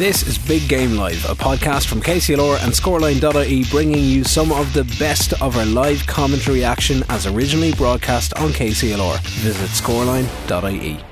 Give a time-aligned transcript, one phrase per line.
[0.00, 4.72] This is Big Game Live, a podcast from KCLR and Scoreline.ie bringing you some of
[4.72, 9.20] the best of our live commentary action as originally broadcast on KCLR.
[9.20, 11.09] Visit Scoreline.ie.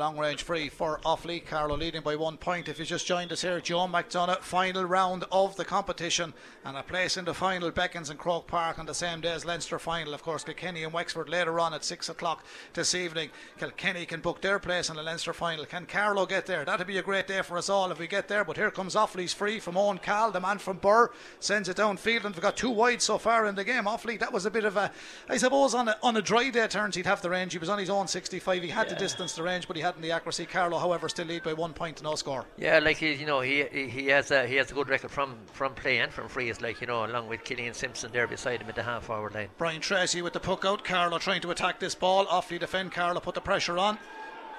[0.00, 1.44] long range free for Offaly.
[1.44, 2.70] Carlow leading by one point.
[2.70, 6.32] If you just joined us here, Joe McDonagh, final round of the competition,
[6.64, 9.44] and a place in the final beckons in Croke Park on the same day as
[9.44, 10.14] Leinster final.
[10.14, 12.42] Of course, Kilkenny and Wexford later on at six o'clock
[12.72, 13.28] this evening.
[13.58, 15.66] Kilkenny can book their place in the Leinster final.
[15.66, 16.64] Can Carlow get there?
[16.64, 18.42] That'd be a great day for us all if we get there.
[18.42, 22.24] But here comes Offaly's free from Owen Cahill, the man from Birr, sends it downfield,
[22.24, 23.84] and we've got two wide so far in the game.
[23.84, 24.90] Offaly, that was a bit of a,
[25.28, 27.52] I suppose, on a, on a dry day turns he'd have the range.
[27.52, 28.62] He was on his own 65.
[28.62, 28.94] He had yeah.
[28.94, 30.46] the distance, the range, but he hadn't the accuracy.
[30.46, 32.46] Carlow, however, still lead by one point no score.
[32.56, 35.36] Yeah, like he, you know, he he has a he has a good record from
[35.52, 38.68] from play and from frees, like you know, along with Killian Sampson there beside him
[38.68, 39.48] at the half forward line.
[39.58, 40.84] Brian Tracy with the puck out.
[40.84, 42.26] Carlow trying to attack this ball.
[42.26, 42.92] Offaly defend.
[42.92, 43.98] Carlow put the pressure on.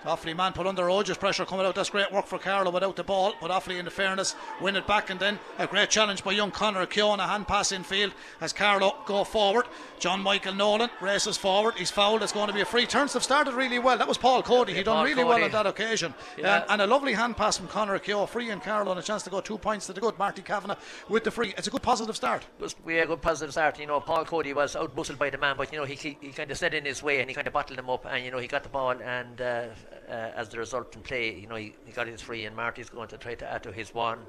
[0.04, 1.76] Offaly man put under Rogers pressure coming out.
[1.76, 3.34] That's great work for Carlow without the ball.
[3.40, 6.52] But Offaly, in the fairness, win it back and then a great challenge by young
[6.52, 7.20] Connor Keoghan.
[7.20, 9.66] A hand pass in field as Carlow go forward.
[10.00, 11.76] John Michael Nolan races forward.
[11.76, 12.24] He's fouled.
[12.24, 12.86] It's going to be a free.
[12.86, 13.98] Turns have started really well.
[13.98, 14.74] That was Paul Cody.
[14.74, 15.28] He done Paul really Cody.
[15.28, 16.14] well on that occasion.
[16.38, 16.62] Yeah.
[16.62, 18.28] And, and, a lovely hand pass from Connor Keoghan.
[18.28, 20.18] Free and Carlow and a chance to go two points to the good.
[20.18, 20.78] Marty Kavanagh
[21.10, 21.54] with the free.
[21.58, 22.46] It's a good positive start.
[22.84, 23.80] We had a good positive start.
[23.80, 26.18] You know, Paul Cody was out bustled by the man, but you know he, he,
[26.20, 28.26] he kind of set in his way and he kind of bottled him up, and
[28.26, 29.66] you know he got the ball and uh,
[30.08, 31.36] as the result in play.
[31.40, 33.72] You know, he, he got his free, and Marty's going to try to add to
[33.72, 34.20] his one.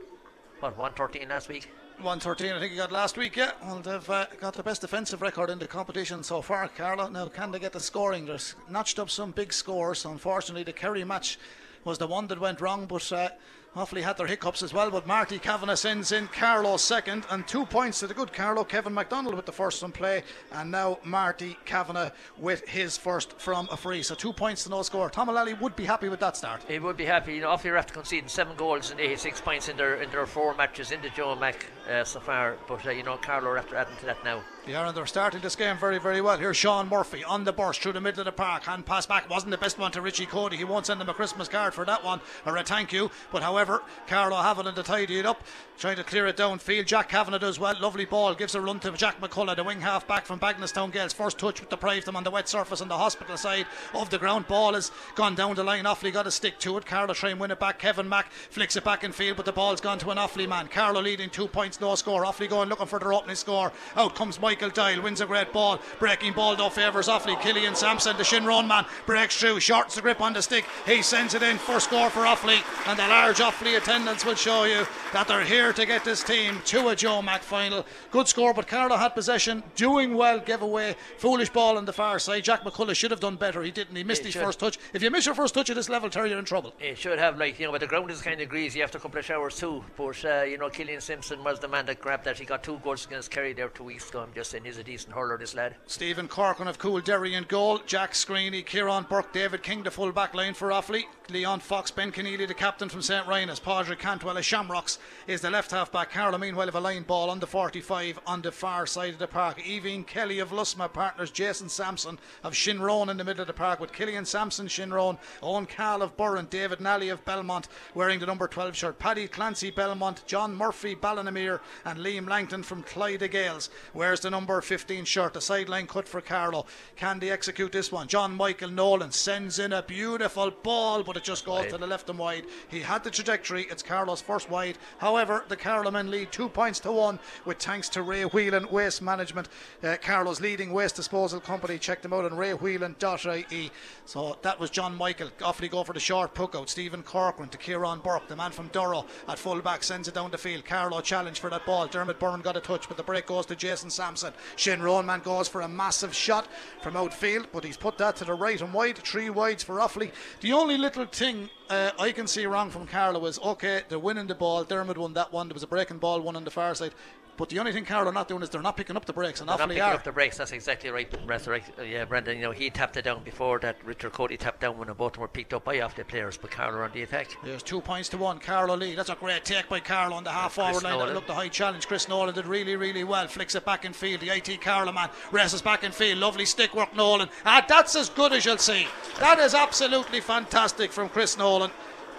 [0.61, 1.69] What, 113 last week?
[1.97, 3.53] 113, I think he got last week, yeah.
[3.63, 7.09] Well, they've uh, got the best defensive record in the competition so far, Carlow.
[7.09, 8.27] Now, can they get the scoring?
[8.27, 10.05] They've notched up some big scores.
[10.05, 11.39] Unfortunately, the Kerry match
[11.85, 13.29] was the one that went wrong, but uh,
[13.75, 17.65] Offaly had their hiccups as well, but Marty Kavanagh sends in Carlow second and two
[17.65, 18.65] points to the good Carlow.
[18.65, 23.67] Kevin MacDonald with the first on play, and now Marty Kavanagh with his first from
[23.73, 24.03] a free.
[24.03, 25.09] So two points to no score.
[25.09, 26.63] Tom Mullally would be happy with that start.
[26.69, 27.37] He would be happy.
[27.37, 30.55] You know, are after conceding seven goals and 86 points in their in their four
[30.55, 33.77] matches in the Joe Mac uh, so far, but uh, you know, Carlow are after
[33.77, 34.43] adding to that now.
[34.67, 36.39] Yeah, and they're starting this game very, very well.
[36.39, 38.63] Here's Sean Murphy on the burst through the middle of the park.
[38.63, 40.57] Hand pass back wasn't the best one to Richie Cody.
[40.57, 43.11] He won't send him a Christmas card for that one or a thank you.
[43.33, 45.43] But however, Carlow Haviland to tidy it up,
[45.79, 46.87] trying to clear it downfield.
[46.87, 47.75] Jack Kavanagh does well.
[47.81, 48.37] Lovely ball.
[48.37, 51.13] Gives a run to Jack McCullough, the wing half back from Bagenalstown Gaels.
[51.13, 54.19] First touch with deprived them on the wet surface on the hospital side of the
[54.19, 54.47] ground.
[54.47, 55.87] Ball has gone down the line.
[55.87, 56.87] Offaly got to stick to it.
[56.87, 57.81] Carlow try and win it back.
[57.81, 60.69] Kevin Mack flicks it back in field, but the ball's gone to an Offaly man.
[60.69, 62.25] Carlow leading two points, no score.
[62.25, 63.73] Offaly going looking for their opening score.
[63.97, 65.81] Out comes Michael Doyle, wins a great ball.
[65.99, 67.41] Breaking ball though favours Offaly.
[67.41, 70.65] Killian Sampson, the Shinrone man, breaks through, shorts the grip on the stick.
[70.87, 74.65] He sends it in for score for Offaly, and the large Offaly attendance will show
[74.65, 77.85] you that they're here to get this team to a Joe Mac final.
[78.11, 82.19] Good score, but Carlow had possession, doing well, gave away foolish ball on the far
[82.19, 82.45] side.
[82.45, 83.63] Jack McCullough should have done better.
[83.63, 83.97] He didn't.
[83.97, 84.43] He missed it his should.
[84.45, 84.79] first touch.
[84.93, 86.73] If you miss your first touch at this level, Terry, you're in trouble.
[86.81, 89.01] It should have, like you know, but the ground is kind of greasy after a
[89.01, 89.85] couple of showers too.
[89.97, 92.39] But uh, you know, Killian Sampson was the man that grabbed that.
[92.39, 94.21] He got two goals against Kerry there two weeks ago.
[94.21, 95.77] I'm just saying, he's a decent hurler, this lad.
[95.87, 97.81] Stephen Corcoran of Coolderry in goal.
[97.87, 101.05] Jack Screeney, Kieran Burke, David King, the full back line for Offaly.
[101.31, 103.25] Leon Fox, Ben Conneely, the captain from St.
[103.27, 103.61] Rynagh's.
[103.61, 106.11] Padraig Cantwell of Shamrocks is the left half back.
[106.11, 109.27] Carlow, meanwhile, have a line ball on the 45 on the far side of the
[109.27, 109.59] park.
[109.59, 113.81] Evine Kelly of Lusmagh partners Jason Sampson of Shinrone in the middle of the park
[113.81, 118.49] with Killian Sampson, Shinrone, Owen Cahill of Burren, David Nally of Belmont wearing the number
[118.49, 118.99] 12 shirt.
[118.99, 121.52] Paddy Clancy, Belmont, John Murphy, Ballinamere,
[121.85, 125.35] and Liam Langton from Clyde Gaels wears the number 15 shirt.
[125.35, 126.67] The sideline cut for Carlow.
[126.97, 128.09] Can they execute this one?
[128.09, 131.71] John Michael Nolan sends in a beautiful ball, but it just goes wide.
[131.71, 132.47] to the left and wide.
[132.69, 133.67] He had the trajectory.
[133.71, 134.79] It's Carlow's first wide.
[134.99, 139.03] However, the Carlow men lead two points to one with thanks to Ray Whelan Waste
[139.03, 139.49] Management.
[139.83, 141.79] Uh, Carlow's leading waste disposal company.
[141.79, 143.71] Check them out on raywhelan.ie.
[144.05, 145.31] So that was John Michael.
[145.41, 146.69] Offaly go for the short puck out.
[146.69, 150.31] Stephen Corcoran to Kieran Burke, the man from Durrow at full back, sends it down
[150.31, 150.65] the field.
[150.65, 151.87] Carlow challenge for that ball.
[151.89, 154.33] Dermot Byrne got a touch, but the break goes to Jason Sampson.
[154.57, 156.49] Shinrone man goes for a massive shot
[156.81, 158.97] from outfield, but he's put that to the right and wide.
[158.99, 160.13] Three wides for Offaly.
[160.41, 164.29] The only little thing uh, I can see wrong from Carlow is okay, they're winning
[164.29, 164.63] the ball.
[164.63, 165.49] Dermot won that one.
[165.49, 166.95] There was a breaking ball one on the far side.
[167.37, 169.41] But the only thing Carlow are not doing is they're not picking up the breaks,
[169.41, 169.95] and they're not picking are.
[169.95, 170.37] up the breaks.
[170.37, 172.37] That's exactly right, uh, Yeah, Brendan.
[172.37, 173.77] You know he tapped it down before that.
[173.85, 176.83] Richard Cody tapped down when them were picked up by off the players, but Carlow
[176.83, 177.31] on the attack.
[177.43, 178.39] There's two points to one.
[178.39, 178.99] Carlow lead.
[178.99, 180.99] That's a great take by Carlow on the half forward line.
[180.99, 181.87] That looked a high challenge.
[181.87, 183.27] Chris Nolan did really, really well.
[183.29, 184.21] Flicks it back in field.
[184.21, 186.19] The IT Carlow man races back in field.
[186.19, 187.29] Lovely stick work, Nolan.
[187.47, 188.87] Ah, that's as good as you'll see.
[189.21, 191.71] That is absolutely fantastic from Chris Nolan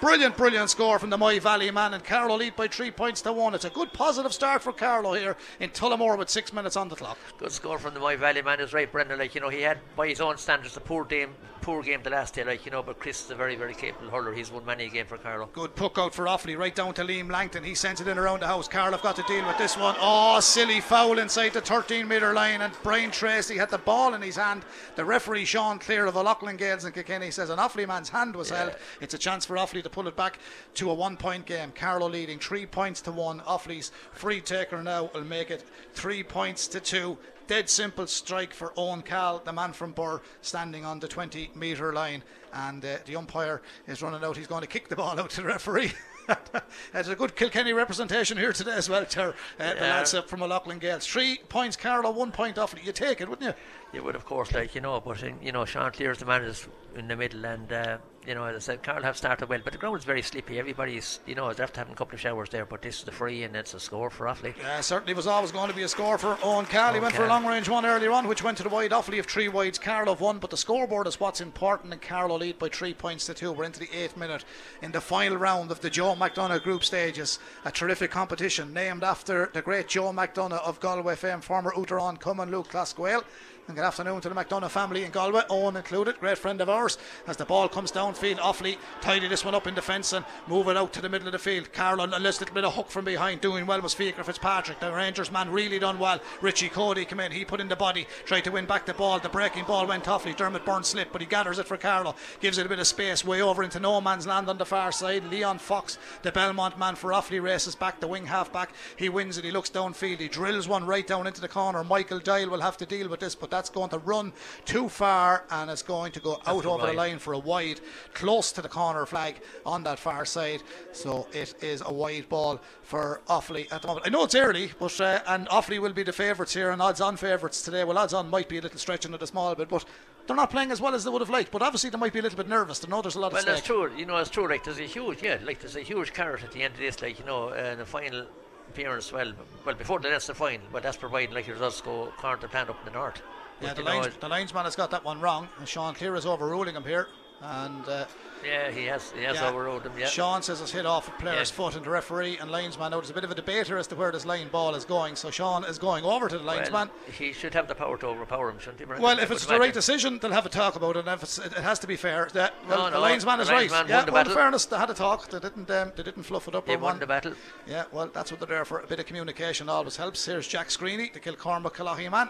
[0.04, 3.32] Brilliant, brilliant score from the Moy Valley man, and Carlow lead by three points to
[3.32, 3.56] one.
[3.56, 6.96] It's a good positive start for Carlow here in Tullamore with six minutes on the
[6.98, 7.18] clock.
[7.38, 9.18] Good score from the Moy Valley man is right, Brendan.
[9.18, 12.10] Like, you know, he had, by his own standards, a poor game, poor game the
[12.10, 14.34] last day, like, you know, but Chris is a very, very capable hurler.
[14.34, 15.46] He's won many a game for Carlow.
[15.54, 17.64] Good puck out for Offaly, right down to Liam Langton.
[17.64, 18.68] He sends it in around the house.
[18.68, 19.96] Carlow have got to deal with this one.
[20.00, 24.22] Oh, silly foul inside the 13 metre line, and Brian Tracy had the ball in
[24.22, 24.66] his hand.
[24.98, 28.36] The referee, Sean Cleere of the Loughlin Gaels and Kilkenny, says an Offaly man's hand
[28.36, 28.58] was yeah.
[28.58, 28.76] held.
[29.00, 30.40] It's a chance for Offaly to pull it back
[30.74, 31.72] to a one point game.
[31.74, 33.40] Carlow leading three points to one.
[33.42, 35.63] Offaly's free taker now will make it
[35.94, 37.18] three points to two.
[37.48, 41.94] Dead simple strike for Owen Cahill, the man from Birr, standing on the 20 metre
[41.94, 42.24] line.
[42.54, 44.38] And uh, the umpire is running out.
[44.38, 45.92] He's going to kick the ball out to the referee.
[46.94, 49.30] There's a good Kilkenny representation here today as well, Ter.
[49.30, 49.74] Uh, yeah.
[49.74, 51.06] The lads up from Loughlin Gaels.
[51.06, 52.74] Three points, Carlow, one point off.
[52.81, 53.54] You take it, wouldn't you?
[53.94, 56.44] You would, of course, like, you know, but, in, you know, Sean Cleere's the man
[56.44, 59.60] is in the middle, and uh, you know, as I said, Carlow have started well,
[59.63, 60.60] but the ground is very slippy.
[60.60, 63.44] Everybody's, you know, after having a couple of showers there, but this is the free
[63.44, 64.56] and it's a score for Offaly.
[64.57, 66.95] Yeah, certainly was always going to be a score for Owen Cahill.
[66.95, 68.92] He went for a long range one earlier on, which went to the wide.
[68.92, 72.38] Offaly of three wides, Carlow of one, but the scoreboard is what's important, and Carlow
[72.38, 73.51] lead by three points to two.
[73.51, 74.46] We're into the eighth minute
[74.81, 77.39] in the final round of the Joe McDonagh group stages.
[77.66, 82.50] A terrific competition named after the great Joe McDonagh of Galway fame, former Uachtaráin Cumann
[82.50, 83.24] Lúthchleas Gael.
[83.65, 86.98] And good afternoon to the McDonagh family in Galway, Owen included, great friend of ours.
[87.27, 90.75] As the ball comes downfield, Offaly tidy this one up in defence and move it
[90.75, 91.71] out to the middle of the field.
[91.71, 94.81] Carlow, a little bit of hook from behind, doing well was Fiacre Fitzpatrick.
[94.81, 96.19] The Rangers man really done well.
[96.42, 99.19] Richie Cody came in, he put in the body, tried to win back the ball.
[99.19, 100.36] The breaking ball went Offaly.
[100.36, 103.24] Dermot Byrne slipped, but he gathers it for Carlow, gives it a bit of space
[103.24, 105.24] way over into no man's land on the far side.
[105.31, 108.74] Leon Fox, the Belmont man for Offaly, races back, the wing half back.
[108.98, 111.81] He wins it, he looks downfield, he drills one right down into the corner.
[111.86, 114.34] Michael Doyle will have to deal with this, but that's going to run
[114.66, 117.80] too far and it's going to go out over the line for a wide,
[118.16, 120.64] close to the corner flag on that far side.
[120.92, 124.08] So it is a wide ball for Offaly at the moment.
[124.08, 127.00] I know it's early, but uh, and Offaly will be the favourites here and odds
[127.00, 127.84] on favourites today.
[127.84, 129.86] Well, odds on might be a little stretching it a small bit, but
[130.26, 131.52] they're not playing as well as they would have liked.
[131.52, 132.80] But obviously they might be a little bit nervous.
[132.80, 133.92] They know there's a lot well, of Well, that's true.
[133.96, 134.50] You know, it's true.
[134.50, 137.04] Like there's a huge, yeah, like there's a huge carrot at the end of this.
[137.04, 138.26] Like you know, uh, the final
[138.70, 139.12] appearance.
[139.12, 139.34] Well,
[139.66, 142.70] well before the Leinster final, but that's providing like it does go current the plan
[142.70, 143.22] up in the north.
[143.62, 145.48] Yeah, the, lines, the linesman has got that one wrong.
[145.66, 147.08] Sean Cleere is overruling him here.
[147.42, 148.06] And uh,
[148.46, 149.50] yeah, he has he has yeah.
[149.50, 149.92] overruled him.
[149.98, 150.06] Yeah.
[150.06, 151.56] Sean says it's hit off a player's yeah.
[151.56, 152.92] foot, and the referee and linesman.
[152.92, 154.86] Now there's a bit of a debate here as to where this line ball is
[154.86, 155.18] going.
[155.18, 156.88] So Sean is going over to the linesman.
[156.88, 159.02] Well, he should have the power to overpower him, shouldn't he?
[159.02, 161.06] Well, if it's the right decision, they'll have a talk about it.
[161.06, 163.82] And if it has to be fair, that, well, no, no, the linesman is linesman
[163.82, 163.90] right.
[163.90, 165.30] Yeah, well, in fairness, they had a talk.
[165.30, 166.66] They didn't um, they didn't fluff it up.
[166.66, 167.34] They won the battle.
[167.68, 168.80] Yeah, well, that's what they're there for.
[168.80, 170.26] A bit of communication always helps.
[170.26, 172.30] Here's Jack Screeney, the Kilcormac Killoughey man,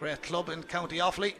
[0.00, 1.34] great club in County Offaly.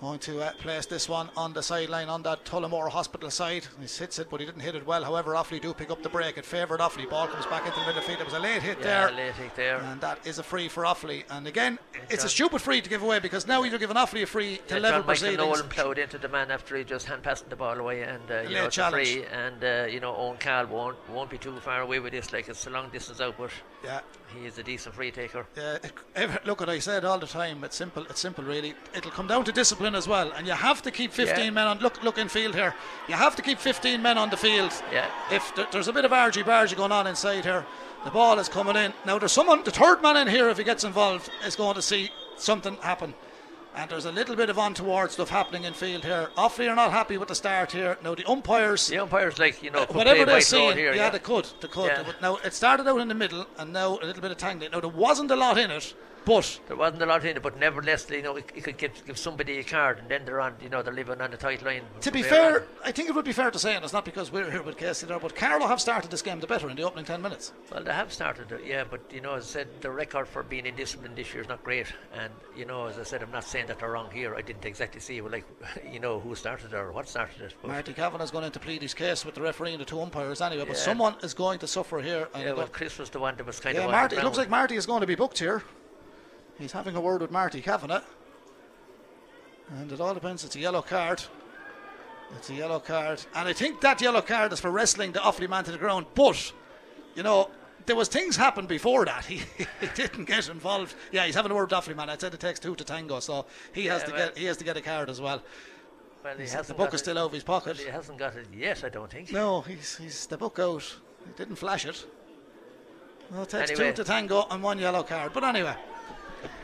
[0.00, 3.66] Going to uh, place this one on the sideline on that Tullamore Hospital side.
[3.80, 5.02] He hits it, but he didn't hit it well.
[5.02, 6.36] However, Offaly do pick up the break.
[6.36, 7.08] It favoured Offaly.
[7.08, 8.20] Ball comes back into the middle of the field.
[8.20, 9.12] It was a late hit yeah, there.
[9.12, 9.78] late hit there.
[9.78, 11.24] And that is a free for Offaly.
[11.30, 11.78] And again,
[12.10, 14.74] it's, a stupid free to give away because now you're giving Offaly a free to
[14.74, 15.38] yeah, level John proceedings.
[15.38, 18.30] Michael Nolan ploughed into the man after he just hand passed the ball away, and
[18.30, 19.24] uh, you know it's a free.
[19.32, 22.34] And uh, you know Owen Cahill won't won't be too far away with this.
[22.34, 23.50] Like it's a long distance out, but
[23.84, 24.00] yeah,
[24.34, 25.46] he is a decent free taker.
[25.56, 27.62] Yeah, look what I said all the time.
[27.64, 28.04] It's simple.
[28.08, 28.74] It's simple, really.
[28.94, 31.50] It'll come down to discipline as well, and you have to keep 15 yeah.
[31.50, 31.78] men on.
[31.78, 32.74] Look, look in field here.
[33.08, 34.72] You have to keep 15 men on the field.
[34.92, 35.08] Yeah.
[35.30, 37.64] If th- there's a bit of argy bargy going on inside here,
[38.04, 38.92] the ball is coming in.
[39.04, 39.62] Now there's someone.
[39.64, 43.14] The third man in here, if he gets involved, is going to see something happen.
[43.76, 46.30] And there's a little bit of untoward stuff happening in field here.
[46.38, 47.98] Offaly are not happy with the start here.
[48.02, 50.74] Now the umpires, the umpires like you know uh, whatever they're seeing.
[50.74, 51.88] Here, yeah, yeah, they could, they could.
[51.88, 52.12] Yeah.
[52.22, 54.70] Now it started out in the middle, and now a little bit of tangling.
[54.70, 55.94] Now there wasn't a lot in it.
[56.26, 59.16] But there wasn't a lot in it, but nevertheless, you know, you could give, give
[59.16, 61.82] somebody a card, and then they're on, you know, they're living on the tight line.
[62.00, 62.66] To be fair, on.
[62.84, 64.76] I think it would be fair to say, and it's not because we're here with
[64.76, 67.52] Casey there, but Carlow have started this game the better in the opening ten minutes.
[67.70, 70.42] Well, they have started it, yeah, but you know, as I said, the record for
[70.42, 73.44] being indisciplined this year is not great, and you know, as I said, I'm not
[73.44, 74.34] saying that they're wrong here.
[74.34, 75.46] I didn't exactly see, well, like,
[75.92, 77.54] you know, who started it or what started it.
[77.64, 80.40] Marty Kavanagh is going to plead his case with the referee and the two umpires
[80.40, 80.82] anyway, but yeah.
[80.82, 82.26] someone is going to suffer here.
[82.34, 83.92] yeah, well, Chris was the one that was kind yeah, of.
[83.92, 84.16] Marty.
[84.16, 85.62] It looks like Marty is going to be booked here.
[86.58, 88.02] He's having a word with Marty Kavanagh.
[89.78, 90.44] And it all depends.
[90.44, 91.22] It's a yellow card.
[92.36, 93.24] It's a yellow card.
[93.34, 96.06] And I think that yellow card is for wrestling the Offaly man to the ground.
[96.14, 96.52] But,
[97.14, 97.50] you know,
[97.84, 99.24] there was things happened before that.
[99.26, 99.42] He,
[99.80, 100.94] he didn't get involved.
[101.12, 102.10] Yeah, he's having a word with Offaly man.
[102.10, 104.44] I said it takes two to tango, so he yeah, has to well, get he
[104.46, 105.42] has to get a card as well.
[106.24, 107.76] Well, he the book is still out of his pocket.
[107.76, 109.30] Well, he hasn't got it yet, I don't think.
[109.30, 110.82] No, he's he's the book out.
[111.24, 112.04] He didn't flash it.
[113.30, 113.90] Well, it takes anyway.
[113.90, 115.32] two to tango and one yellow card.
[115.32, 115.76] But anyway.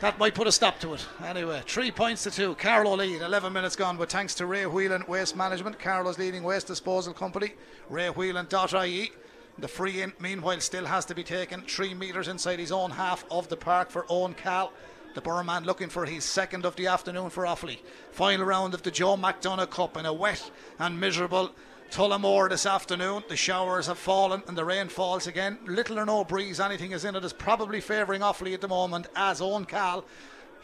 [0.01, 1.07] That might put a stop to it.
[1.25, 2.55] Anyway, three points to two.
[2.57, 6.67] Carlow lead, 11 minutes gone, but thanks to Ray Whelan Waste Management, Carlow's leading waste
[6.67, 7.53] disposal company,
[7.91, 9.13] raywhelan.ie.
[9.59, 13.25] The free in, meanwhile, still has to be taken three metres inside his own half
[13.31, 14.73] of the park for Owen Cahill.
[15.15, 17.81] The Birr man looking for his second of the afternoon for Offaly.
[18.13, 21.51] Final round of the Joe McDonagh Cup in a wet and miserable
[21.93, 23.23] Tullamore this afternoon.
[23.29, 25.59] The showers have fallen and the rain falls again.
[25.67, 29.09] Little or no breeze, anything is in it is probably favouring Offaly at the moment
[29.15, 30.07] as Owen Cahill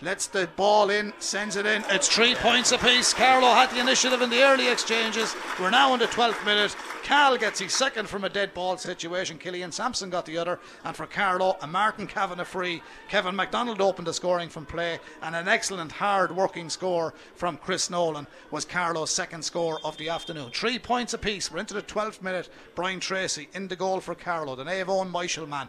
[0.00, 1.84] lets the ball in, sends it in.
[1.90, 3.12] It's three points apiece.
[3.12, 5.34] Carlow had the initiative in the early exchanges.
[5.58, 6.76] We're now in the 12th minute.
[7.02, 9.38] Cahill gets his second from a dead ball situation.
[9.38, 10.60] Killian Sampson got the other.
[10.84, 12.82] And for Carlow, a Martin Kavanagh free.
[13.08, 15.00] Kevin MacDonald opened the scoring from play.
[15.22, 20.08] And an excellent hard working score from Chris Nolan was Carlow's second score of the
[20.10, 20.50] afternoon.
[20.54, 21.50] Three points apiece.
[21.50, 22.48] We're into the 12th minute.
[22.74, 24.54] Brian Tracy in the goal for Carlow.
[24.54, 25.68] The Avon Michael man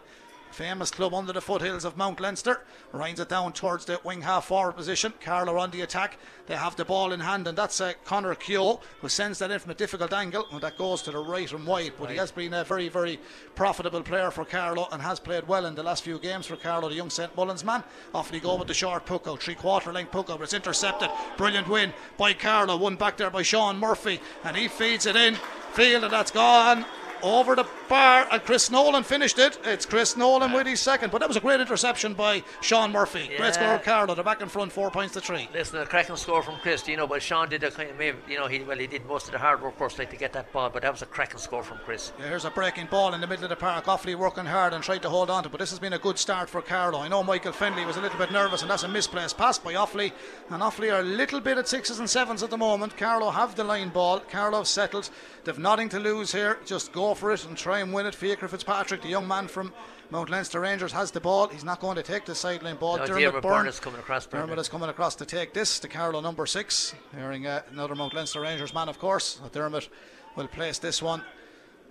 [0.52, 2.60] famous club under the foothills of Mount Leinster.
[2.92, 5.12] Rinds it down towards the wing half forward position.
[5.20, 6.18] Carlow on the attack.
[6.46, 9.58] They have the ball in hand, and that's uh, Connor Keogh who sends that in
[9.58, 10.46] from a difficult angle.
[10.50, 11.92] And that goes to the right and wide.
[11.98, 12.12] But right.
[12.12, 13.20] he has been a very, very
[13.54, 16.88] profitable player for Carlow and has played well in the last few games for Carlow,
[16.88, 17.84] the young St Mullins man.
[18.14, 20.54] Off they go with the short puck out, three quarter length puck out, but it's
[20.54, 21.10] intercepted.
[21.36, 22.76] Brilliant win by Carlow.
[22.76, 25.36] One back there by Sean Murphy, and he feeds it in.
[25.72, 26.84] Field, and that's gone
[27.22, 29.58] over the bar, and Chris Nolan finished it.
[29.64, 33.28] It's Chris Nolan with his second, but that was a great interception by Sean Murphy.
[33.30, 33.38] Yeah.
[33.38, 34.14] Great score, Carlow.
[34.14, 35.48] They're back in front, four points to three.
[35.52, 36.86] Listen, a cracking score from Chris.
[36.86, 39.26] You know, but Sean did a kind of, you know, he well, he did most
[39.26, 41.38] of the hard work first, like to get that ball, but that was a cracking
[41.38, 42.12] score from Chris.
[42.18, 43.84] Yeah, here's a breaking ball in the middle of the park.
[43.84, 46.18] Offaly working hard and tried to hold on to, but this has been a good
[46.18, 47.00] start for Carlow.
[47.00, 49.74] I know Michael Fennelly was a little bit nervous, and that's a misplaced pass by
[49.74, 50.12] Offaly.
[50.48, 52.96] And Offaly are a little bit at sixes and sevens at the moment.
[52.96, 54.20] Carlow have the line ball.
[54.20, 55.10] Carlow settled.
[55.44, 56.58] They've nothing to lose here.
[56.64, 58.14] Just go for it and try and win it.
[58.14, 59.72] Fiacre Fitzpatrick, the young man from
[60.10, 61.48] Mount Leinster Rangers, has the ball.
[61.48, 62.98] He's not going to take the sideline ball.
[62.98, 64.26] No, Dermot Byrne is coming across.
[64.26, 65.78] Dermot is coming across to take this.
[65.78, 69.40] The Carlow number six, hearing uh, another Mount Leinster Rangers man, of course.
[69.52, 69.88] Dermot
[70.36, 71.22] will place this one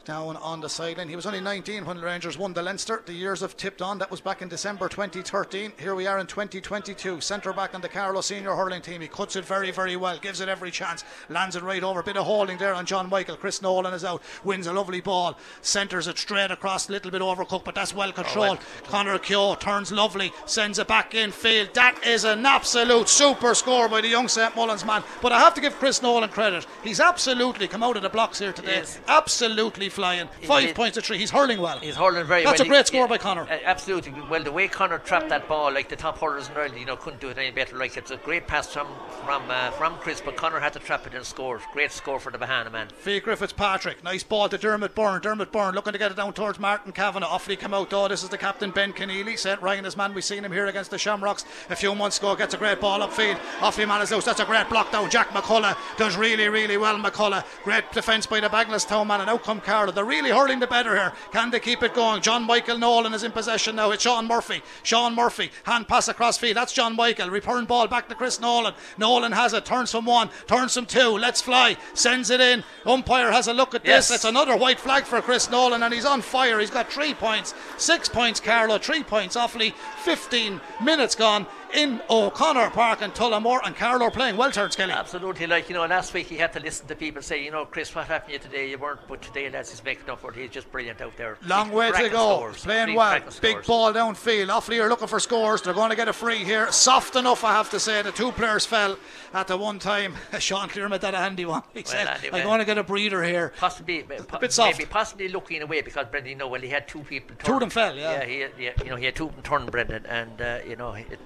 [0.09, 1.07] down on the sideline.
[1.07, 3.03] He was only 19 when the Rangers won the Leinster.
[3.05, 3.99] The years have tipped on.
[3.99, 5.73] That was back in December 2013.
[5.77, 7.21] Here we are in 2022.
[7.21, 9.01] Centre back on the Carlow senior hurling team.
[9.01, 10.17] He cuts it very, very well.
[10.17, 11.03] Gives it every chance.
[11.29, 12.01] Lands it right over.
[12.01, 13.35] Bit of holding there on John Michael.
[13.35, 14.23] Chris Nolan is out.
[14.43, 15.37] Wins a lovely ball.
[15.61, 16.89] Centres it straight across.
[16.89, 18.57] A little bit overcooked, but that's well oh, controlled.
[18.59, 18.89] Oh, well.
[18.89, 20.33] Connor Keogh turns lovely.
[20.47, 21.75] Sends it back in field.
[21.75, 25.03] That is an absolute super score by the young St Mullins man.
[25.21, 26.65] But I have to give Chris Nolan credit.
[26.83, 28.83] He's absolutely come out of the blocks here today.
[29.07, 30.29] Absolutely flying.
[30.43, 31.17] Five points to three.
[31.17, 31.79] He's hurling well.
[31.79, 32.51] He's hurling very That's well.
[32.51, 33.43] That's a great score by Connor.
[33.43, 34.13] Uh, absolutely.
[34.29, 36.95] Well, the way Connor trapped that ball, like the top hurlers in Ireland, you know,
[36.95, 37.77] couldn't do it any better.
[37.77, 38.87] Like it's a great pass from
[39.25, 41.61] from uh, from Chris, but Connor had to trap it and score.
[41.73, 42.87] Great score for the Bahana man.
[42.97, 44.03] Fiacre Fitzpatrick.
[44.03, 45.21] Nice ball to Dermot Byrne.
[45.21, 47.27] Dermot Byrne looking to get it down towards Martin Kavanagh.
[47.27, 48.07] Off he come out though.
[48.07, 49.37] This is the captain Ben Conneely.
[49.37, 50.13] St Ryan, his man.
[50.13, 52.35] We've seen him here against the Shamrocks a few months ago.
[52.35, 53.39] Gets a great ball upfield.
[53.61, 54.25] Off he man is loose.
[54.25, 55.09] That's a great block down.
[55.09, 56.97] Jack McCullough does really, really well.
[56.97, 57.43] McCullough.
[57.63, 59.21] Great defence by the Town man.
[59.21, 59.61] And out come
[59.95, 61.13] They're really hurling the better here.
[61.31, 62.21] Can they keep it going?
[62.21, 63.91] John Michael Nolan is in possession now.
[63.91, 64.61] It's Sean Murphy.
[64.83, 65.51] Sean Murphy.
[65.63, 66.57] Hand pass across field.
[66.57, 67.29] That's John Michael.
[67.29, 68.73] Return ball back to Chris Nolan.
[68.97, 69.65] Nolan has it.
[69.65, 70.29] Turns from one.
[70.47, 71.17] Turns from two.
[71.17, 71.77] Let's fly.
[71.93, 72.63] Sends it in.
[72.85, 74.07] Umpire has a look at yes.
[74.07, 74.17] this.
[74.17, 76.59] It's another white flag for Chris Nolan and he's on fire.
[76.59, 77.53] He's got three points.
[77.77, 78.77] Six points, Carlow.
[78.77, 79.73] Three points, awfully.
[80.03, 84.91] 15 minutes gone in O'Connor Park and Tullamore and Carlow playing well turns Kelly.
[84.91, 87.65] Absolutely, like you know, last week he had to listen to people say, you know,
[87.65, 88.69] Chris, what happened to you today?
[88.69, 90.37] You weren't, but today, lads, he's making up for it.
[90.37, 91.37] He's just brilliant out there.
[91.45, 92.37] Long way to go.
[92.37, 92.63] Scores.
[92.63, 93.19] Playing well.
[93.41, 93.67] Big scores.
[93.67, 94.47] ball downfield.
[94.47, 95.61] Offaly are looking for scores.
[95.61, 96.71] They're going to get a free here.
[96.71, 98.01] Soft enough, I have to say.
[98.01, 98.97] The two players fell
[99.33, 100.15] at the one time.
[100.39, 101.63] Sean Clearman had a handy one.
[101.73, 104.77] He well, said, anyway, "I'm going to get a breather here." Possibly, a bit soft.
[104.77, 107.35] Maybe possibly looking away because Brendan, you know, well, he had two people.
[107.35, 107.45] Turn.
[107.45, 107.95] Two of them fell.
[107.95, 108.23] Yeah.
[108.23, 110.75] Yeah, he, he, you know, he had two of them turn, Brendan, and uh, you
[110.75, 110.93] know.
[110.93, 111.19] It,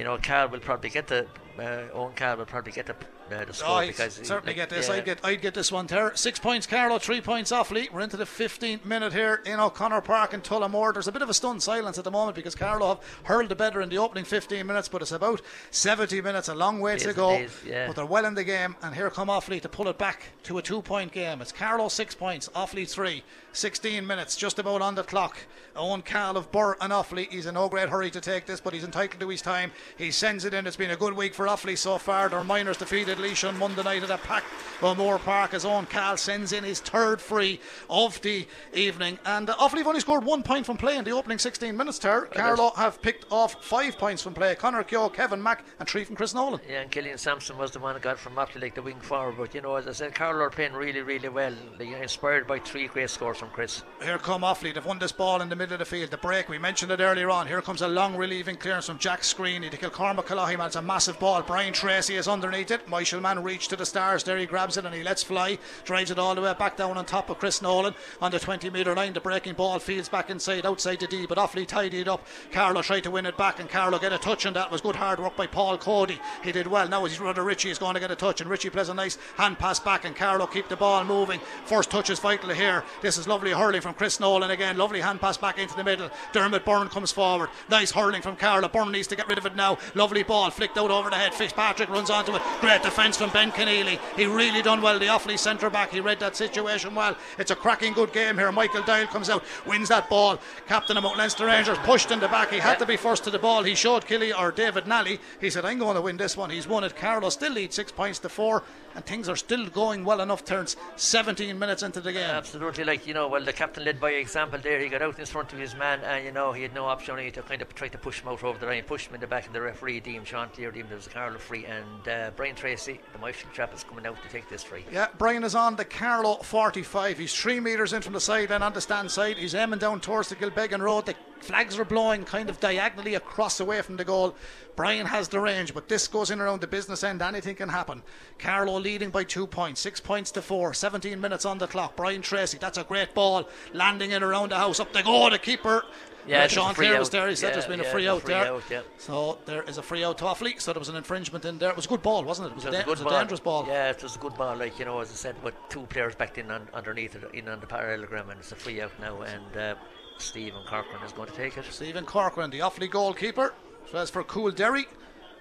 [0.00, 1.26] you know, Cahill will probably get the
[1.58, 2.94] uh, Owen Cahill will probably get the,
[3.36, 4.88] uh, the score oh, because certainly get this.
[4.88, 4.94] Yeah.
[4.94, 6.16] I'd get I'd get this one there.
[6.16, 6.98] Six points, Carlow.
[6.98, 7.92] Three points Offaly.
[7.92, 10.94] We're into the 15th minute here in O'Connor Park in Tullamore.
[10.94, 13.54] There's a bit of a stunned silence at the moment because Carlow have hurled the
[13.54, 17.12] better in the opening 15 minutes, but it's about 70 minutes, a long way to
[17.12, 17.46] go.
[17.66, 17.86] yeah.
[17.86, 20.56] But they're well in the game, and here come Offaly to pull it back to
[20.56, 21.42] a two-point game.
[21.42, 23.22] It's Carlow six points, Offaly three.
[23.52, 25.36] 16 minutes, just about on the clock.
[25.76, 27.28] Owen Cahill of Birr and Offaly.
[27.28, 29.72] He's in no great hurry to take this, but he's entitled to his time.
[29.96, 30.66] He sends it in.
[30.66, 32.28] It's been a good week for Offaly so far.
[32.28, 34.44] Their miners defeated Laois on Monday night at a pack
[34.82, 35.52] O'Moore Park.
[35.52, 39.18] His own Cahill sends in his third free of the evening.
[39.24, 41.98] And uh, Offaly have only scored one point from play in the opening 16 minutes,
[41.98, 42.26] Ter.
[42.26, 44.54] Carlow have picked off five points from play.
[44.54, 46.60] Connor Keogh, Kevin Mack, and three from Chris Nolan.
[46.68, 49.36] Yeah, and Killian Sampson was the one that got from Offaly like the wing forward.
[49.36, 51.54] But you know, as I said, Carlow are playing really, really well.
[51.78, 53.82] They're inspired by three great scores from Chris.
[54.02, 54.74] Here come Offaly.
[54.74, 56.10] They've won this ball in the middle of the field.
[56.10, 57.46] The break, we mentioned it earlier on.
[57.46, 60.64] Here comes a long relieving clearance from Jack Screeney to Kilcormac Killoughey.
[60.66, 61.40] It's a massive ball.
[61.42, 62.86] Brian Tracy is underneath it.
[62.86, 64.22] Michael Mann reached to the stars.
[64.22, 65.58] There he grabs it and he lets fly.
[65.84, 68.68] Drives it all the way back down on top of Chris Nolan on the 20
[68.68, 69.14] metre line.
[69.14, 72.26] The breaking ball fields back inside, outside the D, but Offaly tidied up.
[72.52, 74.96] Carlow tried to win it back and Carlow get a touch and that was good
[74.96, 76.20] hard work by Paul Cody.
[76.44, 76.88] He did well.
[76.88, 79.16] Now his brother Richie is going to get a touch and Richie plays a nice
[79.36, 81.40] hand pass back and Carlow keep the ball moving.
[81.64, 82.84] First touch is vital here.
[83.00, 84.76] This is lovely hurling from Chris Nolan again.
[84.76, 86.10] Lovely hand pass back into the middle.
[86.32, 87.48] Dermot Byrne comes forward.
[87.68, 88.68] Nice hurling from Carlow.
[88.68, 89.78] Byrne needs to get rid of it now.
[89.94, 91.32] Lovely ball flicked out over the head.
[91.32, 92.42] Fitzpatrick runs onto it.
[92.60, 94.00] Great defence from Ben Conneely.
[94.16, 94.98] He really done well.
[94.98, 95.92] The Offaly centre back.
[95.92, 97.16] He read that situation well.
[97.38, 98.50] It's a cracking good game here.
[98.50, 100.40] Michael Doyle comes out, wins that ball.
[100.66, 102.50] Captain of Mount Leinster Rangers pushed in the back.
[102.50, 103.62] He had to be first to the ball.
[103.62, 105.20] He showed Killy or David Nally.
[105.40, 106.50] He said, I'm going to win this one.
[106.50, 106.96] He's won it.
[106.96, 108.64] Carlow still leads six points to four
[109.00, 110.44] and things are still going well enough.
[110.44, 112.28] Turns 17 minutes into the game.
[112.28, 114.78] Absolutely, like you know, well, the captain led by example there.
[114.78, 117.30] He got out in front of his man, and you know, he had no opportunity
[117.30, 119.26] to kind of try to push him out over the line, push him in the
[119.26, 122.30] back, and the referee deemed Sean Cleere deemed there was a Carlow free, and uh,
[122.36, 124.84] Brian Tracy, the Michael chap, is coming out to take this free.
[124.92, 127.16] Yeah, Brian is on the Carlow 45.
[127.16, 129.38] He's three metres in from the side and on the stand side.
[129.38, 131.06] He's aiming down towards the Kilbeggan Road.
[131.06, 134.34] The flags are blowing kind of diagonally across away from the goal.
[134.76, 137.20] Brian has the range, but this goes in around the business end.
[137.20, 138.02] Anything can happen.
[138.38, 141.96] Carlow leading by two points, six points to four, 17 minutes on the clock.
[141.96, 144.80] Brian Tracy, that's a great ball, landing in around the house.
[144.80, 145.84] Up the goal, the keeper.
[146.26, 147.28] Yeah, uh, Sean Cleere was there.
[147.28, 148.46] He said yeah, there's been yeah, a free out free there.
[148.46, 148.82] Out, yeah.
[148.98, 150.60] So there is a free out to Offaly.
[150.60, 151.70] So there was an infringement in there.
[151.70, 152.50] It was a good ball, wasn't it?
[152.50, 153.18] It was, It a, da- a was a ball.
[153.18, 153.64] dangerous ball.
[153.66, 154.54] Yeah, it was a good ball.
[154.56, 157.48] Like you know, as I said, with two players backed in on, underneath it, in
[157.48, 159.22] on the parallelogram, and it's a free out now.
[159.22, 159.74] And uh,
[160.20, 161.64] Stephen Corcoran is going to take it.
[161.70, 163.54] Stephen Corcoran, the Offaly goalkeeper.
[163.90, 164.86] So as for Coolderry,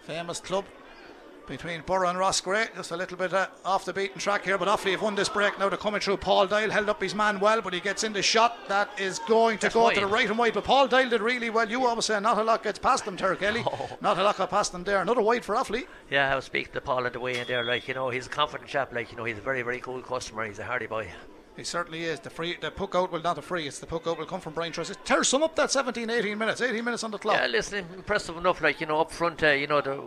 [0.04, 0.66] famous club
[1.50, 2.70] between Borough and Roscrea.
[2.76, 5.28] Just a little bit uh, off the beaten track here, but Offaly have won this
[5.28, 5.68] break now.
[5.68, 6.18] They're coming through.
[6.18, 8.56] Paul Doyle held up his man well, but he gets in the shot.
[8.70, 9.96] That is going to That's go wide.
[9.96, 10.54] to the right and wide.
[10.54, 11.70] But Paul Doyle did really well.
[11.70, 13.18] You always say not a lot gets past them.
[13.20, 13.90] Oh.
[14.02, 15.02] Not a lot got past them there.
[15.02, 15.86] Another wide for Offaly.
[16.10, 17.64] Yeah, I was speaking to Paul on the way in there.
[17.64, 18.94] Like you know, he's a confident chap.
[18.94, 20.46] Like you know, he's a very, very cool customer.
[20.46, 21.10] He's a hardy boy.
[21.60, 22.22] He certainly is.
[22.22, 23.68] The free, the puck out will not a free.
[23.68, 24.94] It's the puck out will come from Brian Truss.
[25.04, 26.62] Ter, some up that 17, 18 minutes.
[26.62, 27.36] 18 minutes on the clock.
[27.36, 28.62] Yeah, listen, impressive enough.
[28.62, 30.02] Like you know, up front, uh, you know the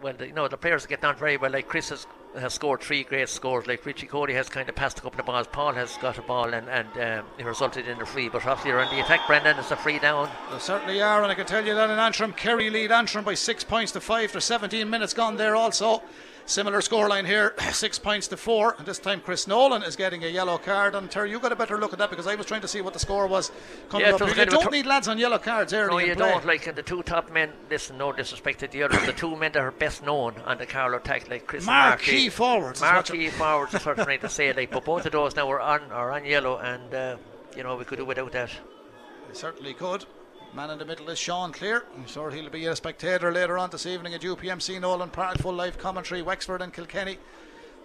[0.00, 1.50] well, the, you know the players get on very well.
[1.50, 2.06] Like Chris has,
[2.38, 3.66] has scored three great scores.
[3.66, 5.46] Like Richie Cody has kind of passed a couple of balls.
[5.46, 8.30] Paul has got a ball and and um, it resulted in a free.
[8.30, 10.30] But obviously, on the attack, Brendan, it's a free down.
[10.50, 13.34] They certainly are, and I can tell you that in Antrim, Kerry lead Antrim by
[13.34, 14.32] six points to five.
[14.32, 16.02] There's 17 minutes gone there also.
[16.48, 18.74] Similar scoreline here, six points to four.
[18.78, 20.94] And this time Chris Nolan is getting a yellow card.
[20.94, 22.80] And Terry, you got a better look at that because I was trying to see
[22.80, 23.52] what the score was
[23.90, 24.20] coming Yeah, up.
[24.20, 26.46] You kind of a don't need lads on yellow cards early No, you don't.
[26.46, 27.52] Like and the two top men.
[27.68, 29.04] Listen, no disrespect to the others.
[29.04, 32.30] the two men that are best known on the Carlow attack, like Chris and Marquee
[32.30, 32.80] forwards.
[32.80, 34.50] Marquee forwards what I'm trying to say.
[34.54, 37.16] Like, but both of those now are on are on yellow, and uh,
[37.58, 38.50] you know we could do without that.
[39.28, 40.06] They certainly could.
[40.54, 41.84] Man in the middle is Sean Cleere.
[41.94, 45.38] I'm sure he'll be a spectator later on this evening at UPMC Nolan Park.
[45.38, 46.22] Full live commentary.
[46.22, 47.18] Wexford and Kilkenny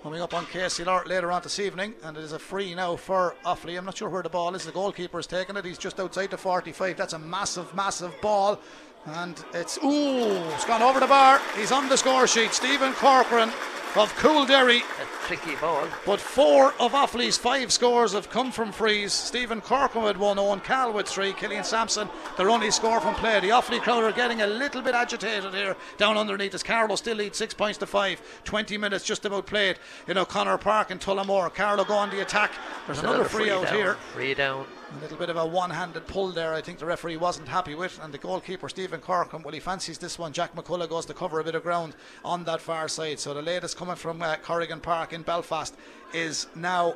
[0.01, 1.93] coming up on Casey KCLR later on this evening.
[2.03, 3.77] And it is a free now for Offaly.
[3.77, 4.65] I'm not sure where the ball is.
[4.65, 5.65] The goalkeeper is taking it.
[5.65, 6.95] He's just outside the 45.
[6.95, 8.59] That's a massive, massive ball.
[9.05, 11.41] And it's, ooh, it's gone over the bar.
[11.57, 12.53] He's on the score sheet.
[12.53, 13.49] Stephen Corcoran
[13.95, 15.87] of Coolderry A tricky ball.
[16.03, 19.13] but four of Offaly's five scores have come from frees.
[19.13, 23.39] Stephen Corcoran with one, Owen Cahill with three, Killian Sampson, their only score from play.
[23.39, 27.17] The Offaly crowd are getting a little bit agitated here down underneath as Carlow still
[27.17, 28.19] leads six points to five.
[28.45, 31.53] 20 minutes just about played in O'Connor Park in Tullamore.
[31.53, 32.51] Carlow go on the attack.
[32.87, 33.75] There's another free out down.
[33.75, 33.93] here.
[34.13, 34.65] Free down.
[34.95, 36.53] A little bit of a one-handed pull there.
[36.53, 39.43] I think the referee wasn't happy with, and the goalkeeper Stephen Corcoran.
[39.43, 40.31] Well, he fancies this one.
[40.33, 43.19] Jack McCullough goes to cover a bit of ground on that far side.
[43.19, 45.75] So the latest coming from uh, Corrigan Park in Belfast
[46.13, 46.95] is now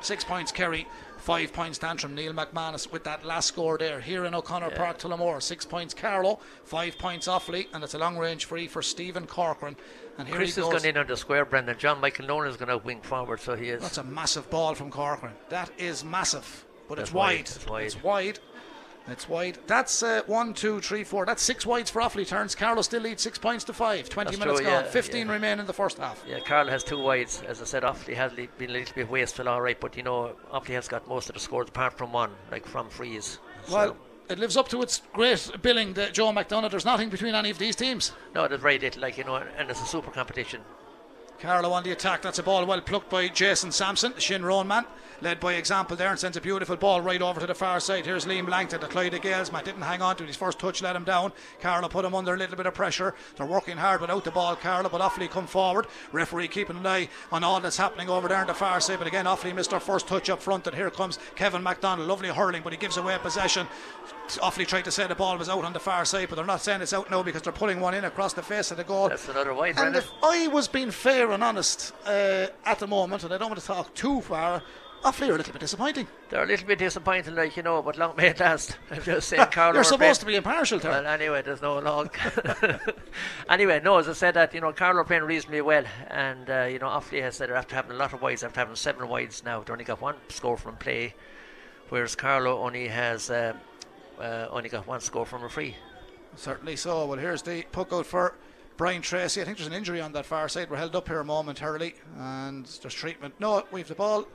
[0.00, 2.14] six points Kerry, five points Antrim.
[2.14, 4.00] Neil McManus with that last score there.
[4.00, 8.46] Here in O'Connor Park, Tullamore, six points Carlow, five points Offaly, and it's a long-range
[8.46, 9.76] free for Stephen Corcoran.
[10.18, 10.82] And here Chris he has goes.
[10.82, 11.78] gone in on the square, Brendan.
[11.78, 13.82] John Michael Nolan is going to wing forward, so he is.
[13.82, 15.34] That's a massive ball from Corcoran.
[15.50, 17.36] That is massive, but That's it's wide.
[17.36, 17.84] wide, it's wide.
[17.86, 18.38] It's wide.
[19.08, 19.58] It's wide.
[19.66, 21.24] That's uh, one, two, three, four.
[21.24, 22.54] That's six wides for Offaly turns.
[22.54, 24.08] Carlow still leads six points to five.
[24.08, 24.84] 20 That's minutes true, gone.
[24.84, 25.32] yeah, 15 yeah.
[25.32, 26.22] remain in the first half.
[26.28, 27.42] Yeah, Carlow has two wides.
[27.48, 30.02] As I said, Offaly has li- been a little bit wasteful, all right, but you
[30.02, 33.38] know, Offaly has got most of the scores apart from one, like from frees.
[33.66, 33.96] So- Well,
[34.28, 36.70] it lives up to its great billing, the Joe McDonagh.
[36.70, 38.12] There's nothing between any of these teams.
[38.34, 40.60] no, there's very little, like you know, and it's a super competition.
[41.40, 42.20] Carlow on the attack.
[42.22, 44.84] That's a ball well plucked by Jason Sampson, the Shinrone man.
[45.22, 48.06] Led by example there and sends a beautiful ball right over to the far side.
[48.06, 49.64] Here's Liam Langton, the Clyde Gaels man.
[49.64, 50.28] Didn't hang on to it.
[50.28, 51.32] His first touch let him down.
[51.60, 53.14] Carlow put him under a little bit of pressure.
[53.36, 55.86] They're working hard without the ball, Carlow, but Offaly come forward.
[56.12, 58.98] Referee keeping an eye on all that's happening over there on the far side.
[58.98, 60.66] But again, Offaly missed their first touch up front.
[60.66, 62.08] And here comes Kevin MacDonald.
[62.08, 63.66] Lovely hurling, but he gives away possession.
[64.38, 66.62] Offaly tried to say the ball was out on the far side, but they're not
[66.62, 69.08] saying it's out now because they're pulling one in across the face of the goal.
[69.10, 70.02] That's another wide, And Brendan.
[70.02, 73.60] if I was being fair and honest uh, at the moment, and I don't want
[73.60, 74.62] to talk too far,
[75.02, 76.06] Offaly are a little bit disappointing.
[76.28, 78.76] They're a little bit disappointing, like, you know, but long may it last.
[78.90, 79.74] I'm just saying, Carlow.
[79.74, 82.14] You're supposed to be impartial to Well, anyway, there's no log.
[83.48, 86.64] anyway, no, as I said, that you know, Carlow are playing reasonably well, and uh,
[86.64, 89.42] you know, Offaly has said after having a lot of wides, after having seven wides
[89.42, 91.14] now, they only got one score from play,
[91.88, 93.54] whereas Carlow only has uh,
[94.20, 95.76] uh, only got one score from a free.
[96.36, 97.06] Certainly so.
[97.06, 98.34] Well, here's the puck out for
[98.80, 99.42] Brian Tracy.
[99.42, 100.70] I think there's an injury on that far side.
[100.70, 103.34] We're held up here momentarily, and there's treatment.
[103.38, 104.26] No, we've the ball.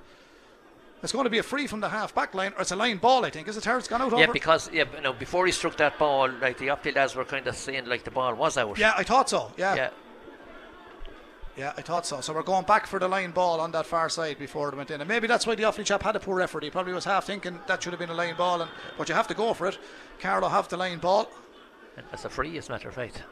[1.02, 2.98] It's going to be a free from the half back line, or it's a line
[2.98, 3.48] ball, I think.
[3.48, 4.34] Is it Terrence gone out Yeah, over?
[4.34, 7.48] because yeah, you know, before he struck that ball, like the Offaly lads were kind
[7.48, 8.78] of saying like the ball was out.
[8.78, 9.52] yeah, I thought so.
[9.58, 9.74] Yeah.
[9.74, 9.90] yeah.
[11.58, 12.22] Yeah, I thought so.
[12.22, 14.92] So we're going back for the line ball on that far side before it went
[14.92, 15.02] in.
[15.02, 16.62] And maybe that's why the Offaly chap had a poor effort.
[16.62, 19.16] He probably was half thinking that should have been a line ball, and but you
[19.16, 19.80] have to go for it.
[20.20, 21.32] Carlow have the line ball.
[21.98, 23.24] And that's a free, as a matter of fact.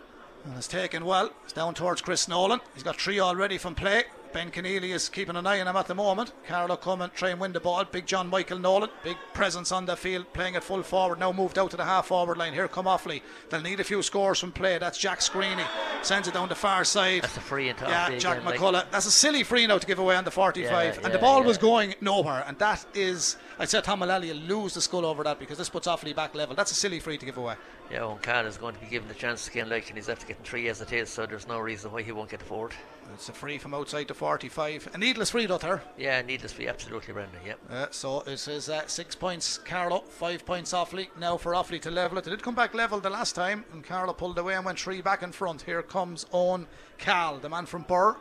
[0.46, 1.32] And it's taken well.
[1.44, 2.60] It's down towards Chris Nolan.
[2.74, 4.04] He's got three already from play.
[4.34, 6.34] Ben Conneely is keeping an eye on him at the moment.
[6.48, 7.86] Carlow come and try and win the ball.
[7.86, 11.20] Big John Michael Nolan, big presence on the field, playing it full forward.
[11.20, 12.52] Now moved out to the half forward line.
[12.52, 13.22] Here come Offaly.
[13.52, 14.80] They'll need a few scores from play.
[14.80, 15.64] That's Jack Screeney.
[16.02, 17.22] Sends it down the far side.
[17.22, 18.90] That's a free into Yeah, Jack again, like- McCullough.
[18.90, 20.96] That's a silly free now to give away on the 45.
[20.96, 21.48] Yeah, and the ball yeah.
[21.48, 22.44] was going nowhere.
[22.48, 25.70] And that is, I said Tom Mullally will lose the skull over that because this
[25.70, 26.56] puts Offaly back level.
[26.56, 27.56] That's a silly free to give away.
[27.92, 30.44] Yeah, Cahill is going to be given the chance again, like, and he's after getting
[30.44, 32.74] three as it is, so there's no reason why he won't get the forward.
[33.14, 34.90] It's a free from outside the 45.
[34.94, 35.84] A needless free, though, there.
[35.98, 37.40] Yeah, needless free, absolutely, Brendan.
[37.46, 37.60] Yep.
[37.70, 41.10] Uh, so it is uh, six points Carlow, five points Offaly.
[41.20, 42.24] Now for Offaly to level it.
[42.24, 45.02] They did come back level the last time, and Carlow pulled away and went three
[45.02, 45.62] back in front.
[45.62, 46.66] Here comes Owen
[46.98, 48.16] Cahill, the man from Birr.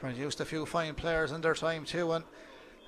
[0.00, 2.24] Produced a few fine players in their time too, and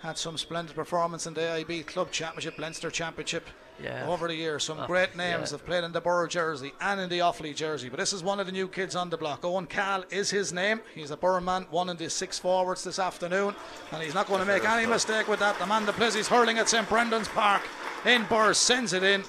[0.01, 3.47] had some splendid performance in the AIB Club Championship, Leinster Championship.
[3.83, 4.07] Yeah.
[4.07, 5.57] Over the years, some Oh, great names yeah.
[5.59, 7.89] have played in the Birr jersey and in the Offaly jersey.
[7.89, 9.45] But this is one of the new kids on the block.
[9.45, 10.81] Owen Cahill is his name.
[10.95, 13.53] He's a Birr man, one in the six forwards this afternoon,
[13.91, 15.59] and he's not going to make any mistake with that.
[15.59, 17.63] The man that plays, he's hurling at St Brendan's Park
[18.05, 19.25] in Birr, sends it in.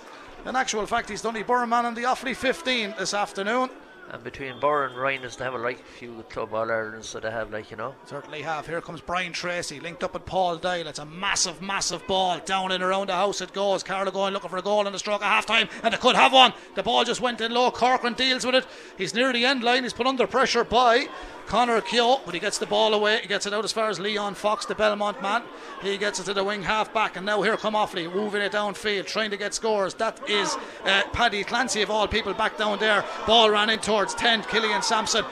[0.45, 3.71] In actual fact, he's done a Birr man in the Offaly 15 this afternoon.
[4.11, 7.19] And between Birr and Ryan is to have a like few club All Irelands, so
[7.19, 7.95] they have like you know.
[8.05, 8.67] Certainly have.
[8.67, 10.87] Here comes Brian Tracy, linked up with Paul Doyle.
[10.87, 12.39] It's a massive, massive ball.
[12.45, 13.83] Down and around the house it goes.
[13.83, 16.15] Carlow going looking for a goal in the stroke at half time, and they could
[16.15, 16.53] have one.
[16.75, 17.71] The ball just went in low.
[17.71, 18.67] Corcoran deals with it.
[18.97, 19.83] He's near the end line.
[19.83, 21.07] He's put under pressure by
[21.47, 23.19] Connor Keogh, but he gets the ball away.
[23.21, 25.43] He gets it out as far as Leon Fox, the Belmont man.
[25.81, 28.51] He gets it to the wing half back, and now here come Offaly, moving it
[28.51, 29.93] downfield, trying to get scores.
[29.95, 30.55] That is
[30.85, 33.03] uh, Paddy Clancy of all people back down there.
[33.27, 34.43] Ball ran in towards 10.
[34.43, 35.25] Killian Sampson.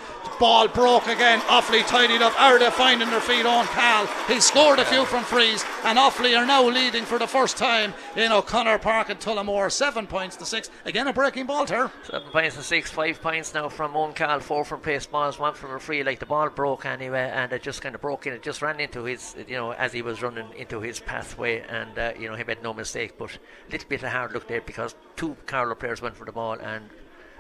[0.44, 1.40] Ball broke again.
[1.48, 2.34] Offaly tidied up.
[2.38, 4.10] Arda finding their feet on Cahill.
[4.28, 7.94] He scored a few from frees, and Offaly are now leading for the first time
[8.18, 9.72] in O'Connor Park and Tullamore.
[9.72, 10.70] Seven points to six.
[10.84, 11.90] Again, a breaking ball there.
[12.04, 15.72] Seven points to six, five points now from Cahill, four from place balls, one from
[15.72, 16.04] a free.
[16.04, 18.34] Like the ball broke anyway, and it just kind of broke in.
[18.34, 21.98] It just ran into his, you know, as he was running into his pathway, and
[21.98, 23.18] uh, you know he made no mistake.
[23.18, 23.38] But
[23.70, 26.60] a little bit of hard look there because two Carlow players went for the ball,
[26.60, 26.90] and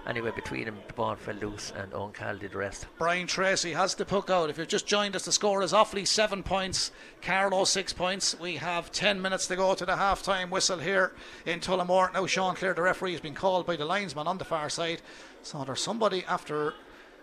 [0.07, 2.87] anyway between them the ball fell loose, and Owen Cahill did the rest.
[2.97, 4.49] Brian Tracy has the puck out.
[4.49, 8.39] If you've just joined us, the score is Offaly seven points, Carlow six points.
[8.39, 11.13] We have ten minutes to go to the half time whistle here
[11.45, 12.13] in Tullamore.
[12.13, 15.01] Now, Sean Cleere, the referee, has been called by the linesman on the far side.
[15.41, 16.73] So there's somebody after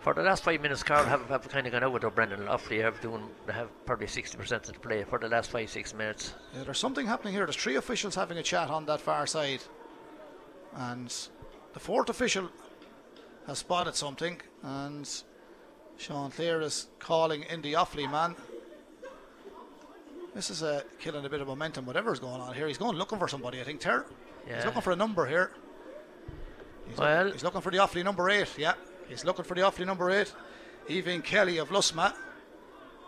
[0.01, 2.81] For the last five minutes, Carlow have, have kind of gone over to Brendan Offaly
[2.81, 5.93] have doing they have probably sixty percent of the play for the last five six
[5.93, 6.33] minutes.
[6.57, 7.45] Yeah, there's something happening here.
[7.45, 9.61] There's three officials having a chat on that far side,
[10.75, 11.15] and
[11.75, 12.49] the fourth official
[13.51, 15.09] has spotted something, and
[15.99, 18.37] Sean Cleere is calling in the Offaly man.
[20.37, 21.85] This is uh, killing a bit of momentum.
[21.85, 23.61] Whatever's going on here, he's going looking for somebody.
[23.61, 24.07] I think Ter.
[24.47, 24.55] Yeah.
[24.57, 25.51] He's looking for a number here.
[26.89, 28.57] He's, look- Well- he's looking for the Offaly number eight.
[28.57, 28.75] Yeah,
[29.09, 30.33] he's looking for the Offaly number eight.
[30.89, 32.15] Evie Kelly of Lusmagh.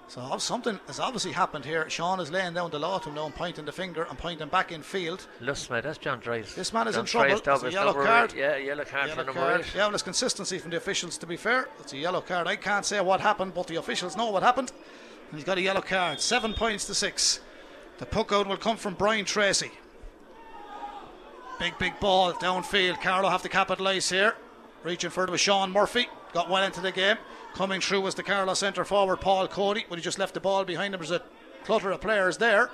[0.08, 1.88] So something has obviously happened here.
[1.88, 4.46] Sean is laying down the law to him now and pointing the finger and pointing
[4.48, 5.26] back in field.
[5.40, 6.54] Lusmagh, that's John Dryce.
[6.54, 7.34] This man is John in trouble.
[7.36, 8.32] It's a yellow card.
[8.34, 8.38] eight.
[8.38, 9.60] Yeah, yellow card Yellow for number card.
[9.62, 9.66] eight.
[9.74, 11.68] Yeah, well, there's consistency from the officials, to be fair.
[11.80, 12.46] It's a yellow card.
[12.46, 14.70] I can't say what happened, but the officials know what happened.
[15.30, 16.20] And he's got a yellow card.
[16.20, 17.40] Seven points to six.
[17.96, 19.70] The puck out will come from Brian Tracy.
[21.58, 23.00] Big, big ball downfield.
[23.00, 24.34] Carlow have to capitalise here.
[24.84, 26.08] Reaching for it with Sean Murphy.
[26.34, 27.16] Got well into the game.
[27.54, 30.64] Coming through was the Carlow centre forward, Paul Cody, but he just left the ball
[30.64, 31.00] behind him.
[31.00, 31.22] There's a
[31.64, 32.70] clutter of players there.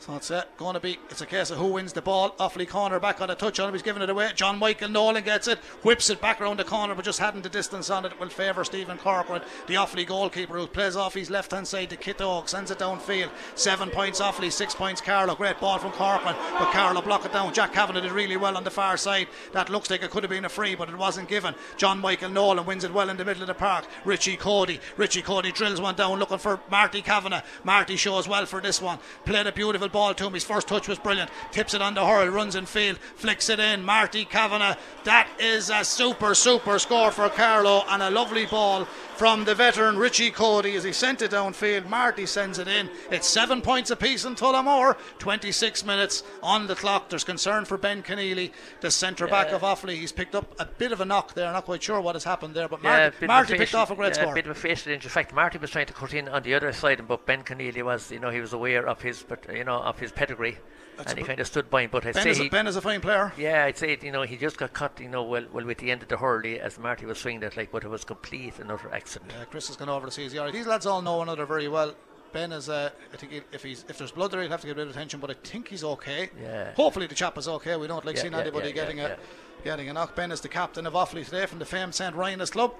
[0.00, 2.30] So it's uh, going to be, it's a case of who wins the ball.
[2.40, 3.74] Offaly corner back on a touch on him.
[3.74, 4.30] He's giving it away.
[4.34, 7.50] John Michael Nolan gets it, whips it back around the corner, but just hadn't the
[7.50, 8.18] distance on it.
[8.18, 11.98] Will favour Stephen Corcoran, the Offaly goalkeeper, who plays off his left hand side to
[11.98, 13.28] Kit sends it downfield.
[13.56, 15.34] Seven points Offaly, six points Carlow.
[15.34, 17.52] Great ball from Corcoran, but Carlow block it down.
[17.52, 19.28] Jack Kavanagh did really well on the far side.
[19.52, 21.54] That looks like it could have been a free, but it wasn't given.
[21.76, 23.84] John Michael Nolan wins it well in the middle of the park.
[24.06, 24.80] Richie Cody.
[24.96, 27.42] Richie Cody drills one down looking for Marty Kavanagh.
[27.64, 28.98] Marty shows well for this one.
[29.26, 30.34] Played a beautiful ball to him.
[30.34, 31.30] His first touch was brilliant.
[31.52, 33.84] Tips it on the hurl, runs in field, flicks it in.
[33.84, 34.76] Marty Kavanagh.
[35.04, 38.86] That is a super, super score for Carlow and a lovely ball
[39.20, 41.86] from the veteran Richie Cody as he sent it downfield.
[41.90, 42.88] Marty sends it in.
[43.10, 44.96] It's seven points apiece in Tullamore.
[45.18, 47.10] 26 minutes on the clock.
[47.10, 49.56] There's concern for Ben Conneely, the centre back Yeah.
[49.56, 49.96] of Offaly.
[49.96, 51.52] He's picked up a bit of a knock there.
[51.52, 53.94] Not quite sure what has happened there, but Yeah, Marty, a Marty picked off a
[53.94, 54.34] great yeah, score.
[54.34, 55.08] bit of a facial injury.
[55.08, 57.82] In fact, Marty was trying to cut in on the other side, but Ben Conneely
[57.82, 60.56] was, you know, he was aware of his, but you know, of his pedigree,
[61.00, 61.90] That's and he kind of stood by him.
[61.90, 63.32] But I Ben say is, a, he, ben is a fine player.
[63.38, 65.90] yeah, I'd say you know he just got cut, you know, well, well with the
[65.90, 68.70] end of the hurley as Marty was swinging it, like, but it was complete and
[68.70, 69.32] utter accident.
[69.40, 70.52] Uh, Chris has gone over to see his yard.
[70.52, 71.94] These lads all know one another very well.
[72.32, 74.72] Ben is, uh, I think if he's if there's blood there, he'll have to get
[74.72, 76.30] a bit of attention, but I think he's okay.
[76.40, 76.72] Yeah.
[76.74, 77.76] Hopefully the chap is okay.
[77.76, 79.16] We don't like Yeah, seeing yeah, anybody yeah, getting yeah,
[79.62, 80.14] a getting a knock.
[80.14, 82.74] Ben is the captain of Offaly today from the famed St Rynagh's club.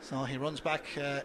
[0.00, 1.20] So he runs back uh,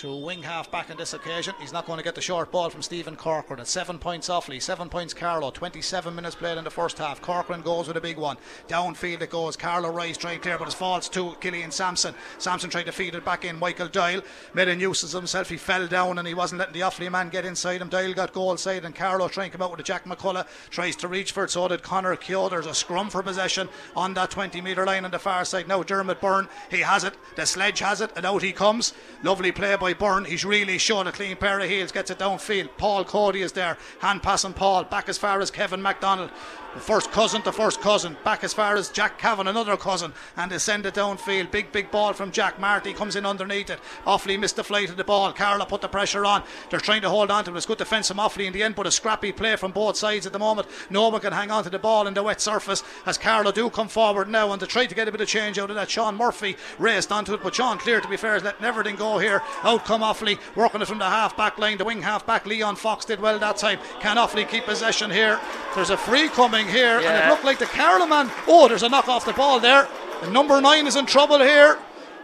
[0.00, 1.54] to wing half back on this occasion.
[1.60, 3.60] He's not going to get the short ball from Stephen Corcoran.
[3.60, 5.50] At seven points Offaly, seven points Carlow.
[5.50, 7.20] 27 minutes played in the first half.
[7.20, 8.36] Corcoran goes with a big one.
[8.68, 9.56] Downfield it goes.
[9.56, 12.14] Carlow Rice trying clear, but it falls to Killian Sampson.
[12.38, 13.58] Sampson tried to feed it back in.
[13.58, 14.22] Michael Doyle
[14.54, 15.48] made a nuisance of himself.
[15.48, 17.88] He fell down and he wasn't letting the Offaly man get inside him.
[17.88, 20.46] Doyle got goal side and Carlow trying to come out with a Jack McCullough.
[20.70, 21.50] Tries to reach for it.
[21.50, 22.48] So did Connor Keogh.
[22.48, 25.68] There's a scrum for possession on that 20 metre line on the far side.
[25.68, 27.14] Now Dermot Byrne, he has it.
[27.36, 28.94] The sledge has it and out he comes.
[29.22, 30.24] Lovely play by Byrne.
[30.24, 31.92] He's really shown a clean pair of heels.
[31.92, 32.70] Gets it downfield.
[32.78, 33.76] Paul Cody is there.
[33.98, 34.84] Hand passing Paul.
[34.84, 36.30] Back as far as Kevin MacDonald.
[36.78, 38.16] First cousin to first cousin.
[38.24, 40.12] Back as far as Jack Cavan, another cousin.
[40.36, 41.50] And they send it downfield.
[41.50, 42.58] Big, big ball from Jack.
[42.58, 43.78] Marty comes in underneath it.
[44.06, 45.32] Offaly missed the flight of the ball.
[45.32, 46.42] Carlow put the pressure on.
[46.70, 47.56] They're trying to hold on to it.
[47.56, 50.26] It's good defence from Offaly in the end, but a scrappy play from both sides
[50.26, 50.68] at the moment.
[50.90, 53.70] No one can hang on to the ball in the wet surface as Carlow do
[53.70, 55.90] come forward now and to try to get a bit of change out of that.
[55.90, 59.18] Sean Murphy raced onto it, but Sean Cleere, to be fair, is letting everything go
[59.18, 59.42] here.
[59.62, 61.78] Out come Offaly, working it from the half back line.
[61.78, 63.78] The wing half back, Leon Fox did well that time.
[64.00, 65.40] Can Offaly keep possession here?
[65.74, 68.30] There's a free coming here, and it looked like the Carlow man.
[68.46, 69.88] Oh, there's a knock off the ball there.
[70.22, 71.78] And number nine is in trouble here.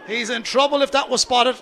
[0.07, 1.55] He's in trouble if that was spotted.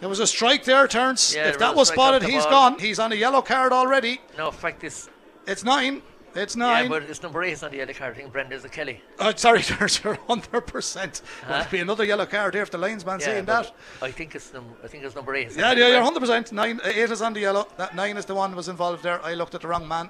[0.00, 1.34] There was a strike there, Terence.
[1.34, 2.70] Yeah, if that was was a strike off spotted, he's ball.
[2.70, 2.78] gone.
[2.78, 4.20] He's on a yellow card already.
[4.36, 5.08] No, in fact, this,
[5.46, 6.02] It's nine.
[6.34, 6.84] It's nine.
[6.84, 8.14] yeah, but it's number eight on the yellow card.
[8.14, 9.02] I think Brenda's a Kelly.
[9.18, 11.22] oh, sorry, Terence, you're 100%.
[11.46, 13.72] There'll be another yellow card here if the linesman Yeah, saying that.
[14.00, 15.54] I think it's num- I think it's number eight.
[15.54, 16.50] Yeah, yeah, you're 100%.
[16.52, 17.68] Nine, eight is on the yellow.
[17.76, 19.22] That nine is the one that was involved there.
[19.24, 20.08] I looked at the wrong man.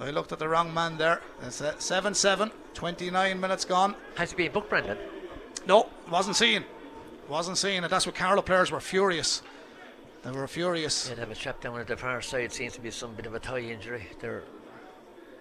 [0.00, 1.20] I looked at the wrong man there.
[1.42, 3.94] It's uh, 7 7, 29 minutes gone.
[4.16, 4.98] Has he been booked, Brendan?
[5.66, 6.64] No, wasn't seen.
[7.28, 9.42] Wasn't seen, and that's what Carlow players were furious.
[10.22, 11.08] They were furious.
[11.08, 12.52] Yeah, they have a chap down at the far side.
[12.52, 14.06] Seems to be some bit of a thigh injury.
[14.20, 14.42] They're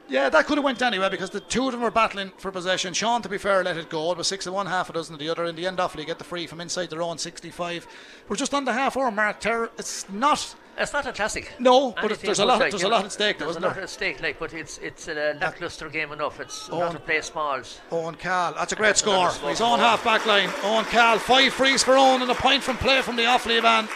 [0.07, 2.93] Yeah, that could have went anyway because the two of them were battling for possession.
[2.93, 4.11] Sean, to be fair, let it go.
[4.11, 5.45] It was six of one, half a dozen of the other.
[5.45, 7.87] In the end, Offaly get the free from inside their own 65.
[8.27, 9.39] We're just on the half hour mark.
[9.41, 10.55] Ter- it's not.
[10.79, 11.51] It's not a classic.
[11.59, 13.83] No, but there's a lot- like, there's a lot at stake There's a lot there?
[13.83, 16.39] at stake, like, but it's it's a lackluster game enough.
[16.39, 16.79] It's Oh.
[16.79, 17.79] not to play smalls.
[17.91, 19.29] Owen Cahill, that's a great That's score.
[19.31, 19.49] score.
[19.49, 20.49] His own half back line.
[20.63, 23.89] Owen Cahill, five frees for Owen and a point from play from the Offaly man.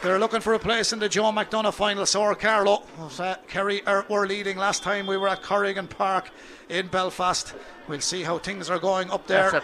[0.00, 2.06] They're looking for a place in the Joe McDonagh final.
[2.06, 2.84] So are Carlow.
[3.18, 6.30] Uh, Kerry are, were leading last time we were at Corrigan Park
[6.68, 7.52] in Belfast.
[7.88, 9.60] We'll see how things are going up there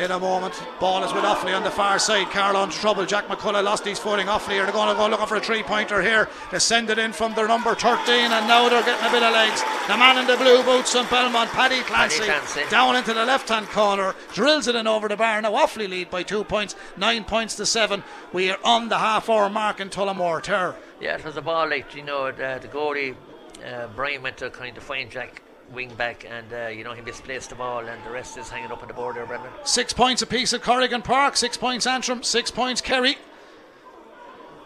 [0.00, 0.54] in a moment.
[0.80, 2.30] Ball is with Offaly on the far side.
[2.30, 3.04] Carlow into trouble.
[3.04, 4.26] Jack McCullough lost his footing.
[4.26, 6.28] Offaly are going to go looking for a three pointer here.
[6.50, 9.32] They send it in from their number 13 and now they're getting a bit of
[9.32, 9.62] legs.
[9.88, 12.62] The man in the blue boots from Belmont, Paddy Clancy, Clancy.
[12.70, 15.40] down into the left hand corner, drills it in over the bar.
[15.42, 18.02] Now Offaly lead by two points, nine points to seven.
[18.32, 20.42] We are on the half hour mark in Tullamore.
[20.42, 20.74] Ter.
[21.00, 23.16] Yeah, it was a ball like you know the, the goalie
[23.64, 27.00] uh, Brian went to kind of find Jack wing back, and uh, you know he
[27.02, 29.50] misplaced the ball, and the rest is hanging up on the board there, Brendan.
[29.64, 33.18] Six points apiece at Corrigan Park, six points Antrim, six points Kerry.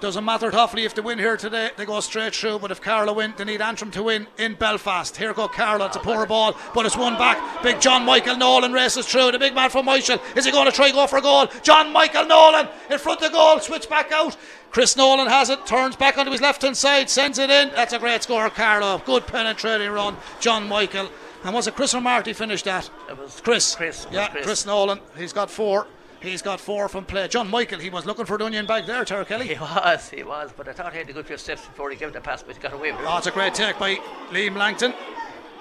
[0.01, 2.59] Doesn't matter Offaly if they win here today, they go straight through.
[2.59, 5.17] But if Carlow win, they need Antrim to win in Belfast.
[5.17, 7.63] Here go Carlow, it's a poor ball, but it's one back.
[7.63, 9.33] Big John Michael Nolan races through.
[9.33, 10.19] The big man from Michael.
[10.37, 11.47] Is he going to try go for a goal?
[11.63, 14.37] John Michael Nolan in front of the goal, switch back out.
[14.71, 17.71] Chris Nolan has it, turns back onto his left hand side, sends it in.
[17.71, 18.99] That's a great score, Carlow.
[18.99, 21.09] Good penetrating run, John Michael.
[21.45, 22.91] And was it Chris or Marty finished that?
[23.09, 23.75] It was Chris.
[23.75, 24.07] Chris.
[24.11, 24.67] Yeah, Chris.
[24.67, 24.99] Nolan.
[25.17, 25.87] He's got four.
[26.25, 27.29] He's got four from play.
[27.29, 29.49] John Michael, he was looking for the onion bag there, Tara Kelly.
[29.49, 31.97] He was, he was, but I thought he had a good few steps before he
[31.97, 33.07] gave the pass, but he got away with it.
[33.07, 33.97] Oh, it's a great take by
[34.31, 34.95] Liam Langton.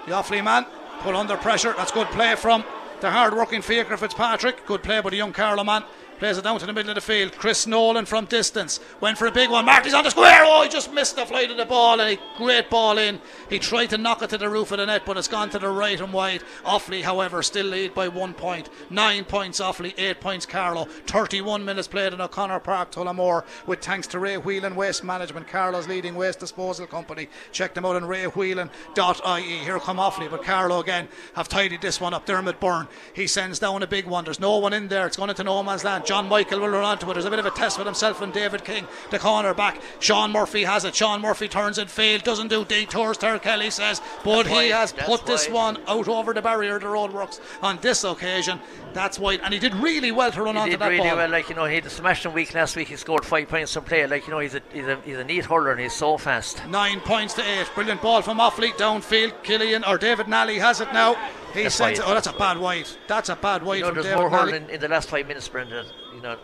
[0.06, 0.66] The Offaly man
[1.02, 1.74] put under pressure.
[1.76, 2.64] That's good play from
[3.02, 4.66] the hard working Fiacre Fitzpatrick.
[4.66, 5.84] Good play by the young Carlow man.
[6.24, 7.34] Plays it down to the middle of the field.
[7.34, 8.80] Chris Nolan from distance.
[9.02, 9.66] Went for a big one.
[9.66, 10.44] Marty's on the square.
[10.46, 13.20] Oh, he just missed the flight of the ball and a great ball in.
[13.50, 15.60] He tried to knock it to the roof of the net, but it's gone to
[15.60, 16.42] the right and wide.
[16.64, 18.70] Offaly, however, still lead by one point.
[18.90, 20.86] Nine points Offaly, eight points Carlow.
[21.08, 25.90] 31 minutes played in O'Connor Park, Tullamore, with thanks to Ray Whelan Waste Management, Carlow's
[25.90, 27.28] leading waste disposal company.
[27.52, 29.58] Check them out on raywhelan.ie.
[29.58, 32.26] Here come Offaly, but Carlow again have tidied this one up.
[32.26, 34.24] Dermot Byrne, he sends down a big one.
[34.24, 35.06] There's no one in there.
[35.06, 36.06] It's going into no man's land.
[36.14, 37.16] John Michael will run onto it.
[37.16, 39.82] There's a bit of a test with himself and David King, the corner back.
[40.00, 40.94] Sean Murphy has it.
[40.94, 42.24] Sean Murphy turns and failed.
[42.24, 44.00] Doesn't do detours, Ter Kelly says.
[44.24, 47.80] But That's he has That's put this one out over the barrier the roadworks on
[47.82, 48.60] this occasion.
[48.94, 49.42] That's wide.
[49.44, 51.18] And he did really well to run He onto did that really ball.
[51.18, 52.88] well, like you know, he had smashed him week last week.
[52.90, 54.06] He scored five points from play.
[54.08, 56.66] Like you know, he's a he's a he's a neat hurler and he's so fast.
[56.68, 57.68] Nine points to eight.
[57.76, 59.44] Brilliant ball from Offaly downfield.
[59.44, 61.16] Killian or David Nally has it now.
[61.54, 62.06] He That's sends it.
[62.08, 62.88] Oh, that's a bad wide.
[63.08, 65.28] That's a bad wide You know, from there's David more hurling in the last five
[65.28, 65.86] minutes, Brendan.
[66.16, 66.38] You know,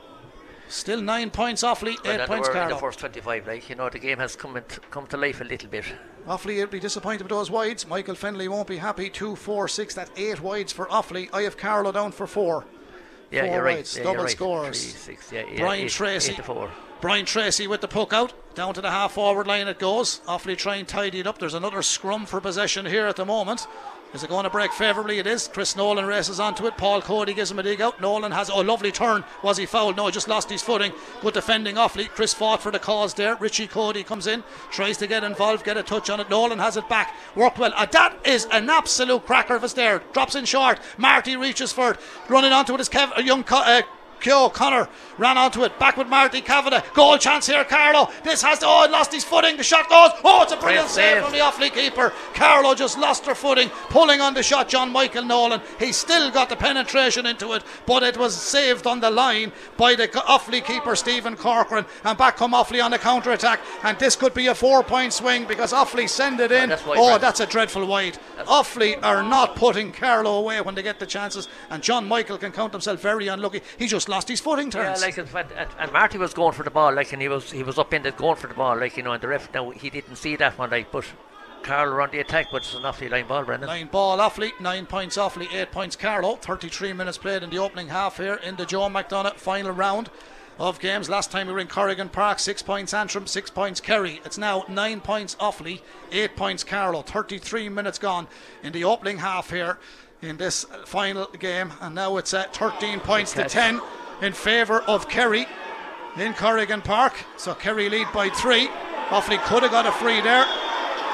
[0.68, 3.48] Still nine points Offaly, eight points were in the first 25.
[3.48, 5.86] Like you know, the game has come into, come to life a little bit.
[6.30, 7.88] Offaly will be disappointed with those wides.
[7.88, 9.10] Michael Fennelly won't be happy.
[9.10, 9.96] Two, four, six.
[9.96, 11.28] That's eight wides for Offaly.
[11.34, 12.66] I have Carlow down for four.
[13.32, 13.96] Yeah, Four you're right.
[13.98, 14.32] yeah, double you're right.
[14.32, 14.84] scores.
[14.84, 16.32] Three, six, yeah, yeah, Brian eight, Tracy.
[16.34, 16.70] eight to four.
[17.02, 18.34] Brian Tracy with the puck out.
[18.56, 20.20] Down to the half forward line it goes.
[20.28, 21.40] Offaly try and tidy it up.
[21.40, 23.68] There's another scrum for possession here at the moment.
[24.12, 25.20] Is it going to break favourably?
[25.20, 25.48] It is.
[25.48, 26.78] Chris Nolan races onto it.
[26.78, 28.02] Paul Cody gives him a dig out.
[28.02, 29.24] Nolan has oh lovely turn.
[29.44, 29.98] Was he fouled?
[29.98, 30.94] No, he just lost his footing.
[31.22, 32.10] Good defending Offaly.
[32.10, 33.36] Chris fought for the cause there.
[33.36, 36.30] Richie Cody comes in, tries to get involved, get a touch on it.
[36.30, 37.16] Nolan has it back.
[37.36, 37.72] Worked well.
[37.76, 40.02] Uh, that is an absolute cracker if it's there.
[40.12, 40.80] Drops in short.
[40.98, 42.00] Marty reaches for it.
[42.28, 43.44] Running onto it is Kev, a young.
[43.44, 43.84] Co- uh,
[44.20, 45.78] Kyo Connor ran onto it.
[45.80, 46.84] Back with Marty Kavanagh.
[46.94, 48.10] Goal chance here, Carlow.
[48.24, 48.66] This has to.
[48.68, 49.58] oh, he lost his footing.
[49.58, 50.12] The shot goes.
[50.24, 51.24] Oh, it's a brilliant save save.
[51.24, 52.14] from the Offaly keeper.
[52.34, 54.70] Carlow just lost her footing, pulling on the shot.
[54.70, 55.62] John Michael Nolan.
[55.80, 59.96] He still got the penetration into it, but it was saved on the line by
[59.96, 61.86] the Offaly keeper Stephen Corcoran.
[62.04, 63.62] And back come Offaly on the counter attack.
[63.84, 66.70] And this could be a four-point swing because Offaly send it in.
[66.70, 68.18] that's wide, oh, that's a dreadful wide.
[68.40, 72.52] Offaly are not putting Carlow away when they get the chances, and John Michael can
[72.52, 73.62] count himself very unlucky.
[73.78, 75.02] He just lost his footing Yeah, turns.
[75.02, 77.64] like in and, and Marty was going for the ball, like, and he was he
[77.64, 79.70] was up in it going for the ball, like you know, and the ref now
[79.70, 81.06] he didn't see that one, like, but
[81.64, 83.68] Carl on the attack, but it's an Offaly line ball, Brendan.
[83.68, 86.36] Nine ball Offaly, nine points Offaly, eight points Carlow.
[86.38, 90.10] 33 minutes played in the opening half here in the Joe McDonagh final round
[90.58, 91.10] of games.
[91.10, 94.22] Last time we were in Corrigan Park, six points Antrim, six points Kerry.
[94.26, 95.82] It's now nine points Offaly,
[96.14, 97.02] eight points Carlow.
[97.02, 98.28] 33 minutes gone
[98.64, 99.78] in the opening half here
[100.22, 103.82] in this final game, and now it's at 13 points to 10
[104.22, 105.46] in favour of Kerry
[106.18, 107.14] in Corrigan Park.
[107.38, 108.68] So Kerry lead by three.
[109.10, 110.46] Offaly could have got a free there.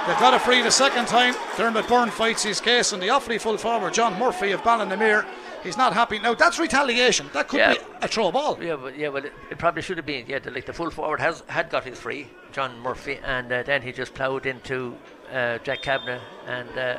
[0.07, 1.33] They've got a free the second time.
[1.57, 5.25] Dermot Byrne fights his case, and the Offaly full forward, John Murphy of Ballinamere,
[5.63, 6.19] he's not happy.
[6.19, 7.27] Now, that's retaliation.
[7.33, 7.73] That could Yeah.
[7.73, 8.57] be a throw ball.
[8.61, 10.25] Yeah, but yeah, well, it, it probably should have been.
[10.27, 13.63] Yeah, the, like the full forward has had got his free, John Murphy, and uh,
[13.63, 14.95] then he just ploughed into
[15.33, 16.97] uh, Jack Kavanagh, and uh,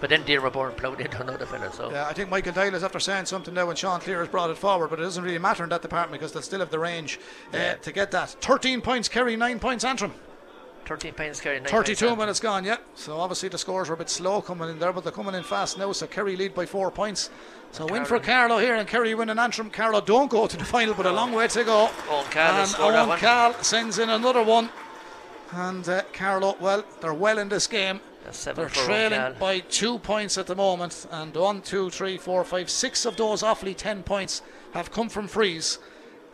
[0.00, 1.72] but then Dean Bourne ploughed into another fella.
[1.72, 4.28] So Yeah, I think Michael Doyle is after saying something now when Sean Cleere has
[4.28, 6.70] brought it forward, but it doesn't really matter in that department because they'll still have
[6.70, 7.18] the range
[7.52, 7.74] uh, Yeah.
[7.74, 8.30] to get that.
[8.40, 10.12] 13 points Kerry, 9 points Antrim.
[10.86, 11.60] 13 points carry.
[11.60, 12.76] 32 minutes gone, yeah.
[12.94, 15.42] So obviously the scores were a bit slow coming in there, but they're coming in
[15.42, 15.92] fast now.
[15.92, 17.30] So Kerry lead by four points.
[17.72, 19.70] So win for Carlow here, and Kerry win in Antrim.
[19.70, 21.90] Carlow don't go to the final, but a long way to go.
[22.08, 24.68] Owen has and Owen sends in another one.
[25.52, 28.00] And uh, Carlow, well, they're well in this game.
[28.54, 29.34] They're trailing Cal.
[29.34, 33.42] by two points at the moment, and one, two, three, four, five, six of those
[33.42, 35.78] Offaly ten points have come from frees.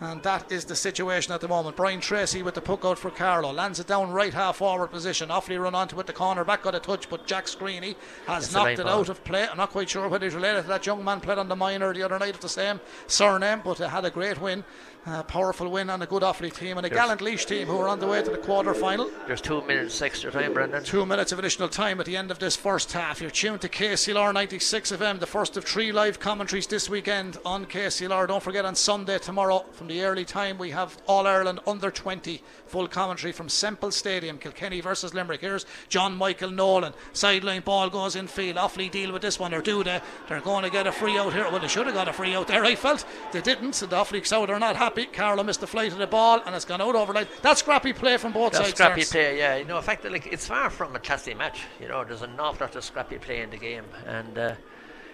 [0.02, 1.76] And that is the situation at the moment.
[1.76, 3.52] Brian Tracy with the puck out for Carlow.
[3.52, 5.28] Lands it down right half forward position.
[5.28, 6.06] Offaly run onto it.
[6.06, 9.00] The corner back got a touch, but Jack Screeney has It's knocked it ball.
[9.00, 9.46] out of play.
[9.46, 11.92] I'm not quite sure whether he's related to that young man played on the minor
[11.92, 14.64] the other night at the same surname, but had a great win.
[15.06, 17.78] A powerful win on a good Offaly team and a There's- gallant Laois team who
[17.80, 19.10] are on the way to the quarter final.
[19.26, 20.84] There's two minutes extra time, Brendan.
[20.84, 23.18] Two minutes of additional time at the end of this first half.
[23.20, 27.64] You're tuned to KCLR 96 FM, the first of three live commentaries this weekend on
[27.64, 28.26] KCLR.
[28.26, 32.42] Don't forget on Sunday tomorrow from the early time we have All Ireland under 20
[32.70, 35.40] full commentary from Semple Stadium, Kilkenny versus Limerick.
[35.40, 36.94] Here's John Michael Nolan.
[37.12, 38.56] Sideline ball goes in field.
[38.56, 40.00] Offaly deal with this one or do they?
[40.28, 41.44] They're going to get a free out here.
[41.50, 42.64] Well, they should have got a free out there.
[42.64, 43.82] I felt they didn't.
[43.82, 45.06] And the Offaly South are not happy.
[45.06, 47.26] Carlow missed the flight of the ball and it's gone out over line.
[47.42, 48.74] That's scrappy play from both That's sides.
[48.74, 49.10] scrappy Terence.
[49.12, 49.56] play, yeah.
[49.56, 51.62] You know, in fact, like it's far from a classy match.
[51.80, 54.54] You know, there's an awful lot of scrappy play in the game, and uh,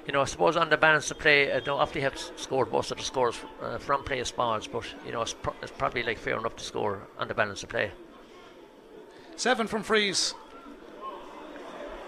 [0.06, 2.92] you know, I suppose on the balance of play, uh, no, Offaly have scored most
[2.92, 6.18] of the scores uh, from play balls, but you know, it's, pro- it's, probably like
[6.18, 7.90] fair enough to score on the balance of play.
[9.34, 10.34] Seven from frees.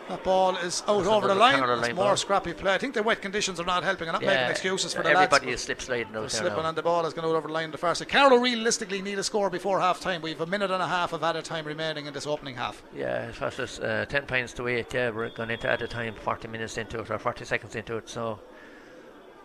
[0.09, 1.62] That ball is out That's over the line.
[1.62, 2.16] It's more ball.
[2.16, 2.72] scrappy play.
[2.72, 4.09] I think the wet conditions are not helping.
[4.09, 5.34] I'm not yeah, making excuses for the everybody lads.
[5.34, 7.70] Everybody is slip sliding out Slipping and the ball is going out over the line
[7.70, 8.09] the far side.
[8.09, 10.22] Carlow realistically need a score before half time.
[10.22, 12.82] We've a minute and a half of added time remaining in this opening half.
[12.96, 14.94] Yeah, as fast as uh, 10 points to 8.
[14.94, 18.09] Yeah, we're going into added time, 40 minutes into it, or 40 seconds into it.
[18.09, 18.40] So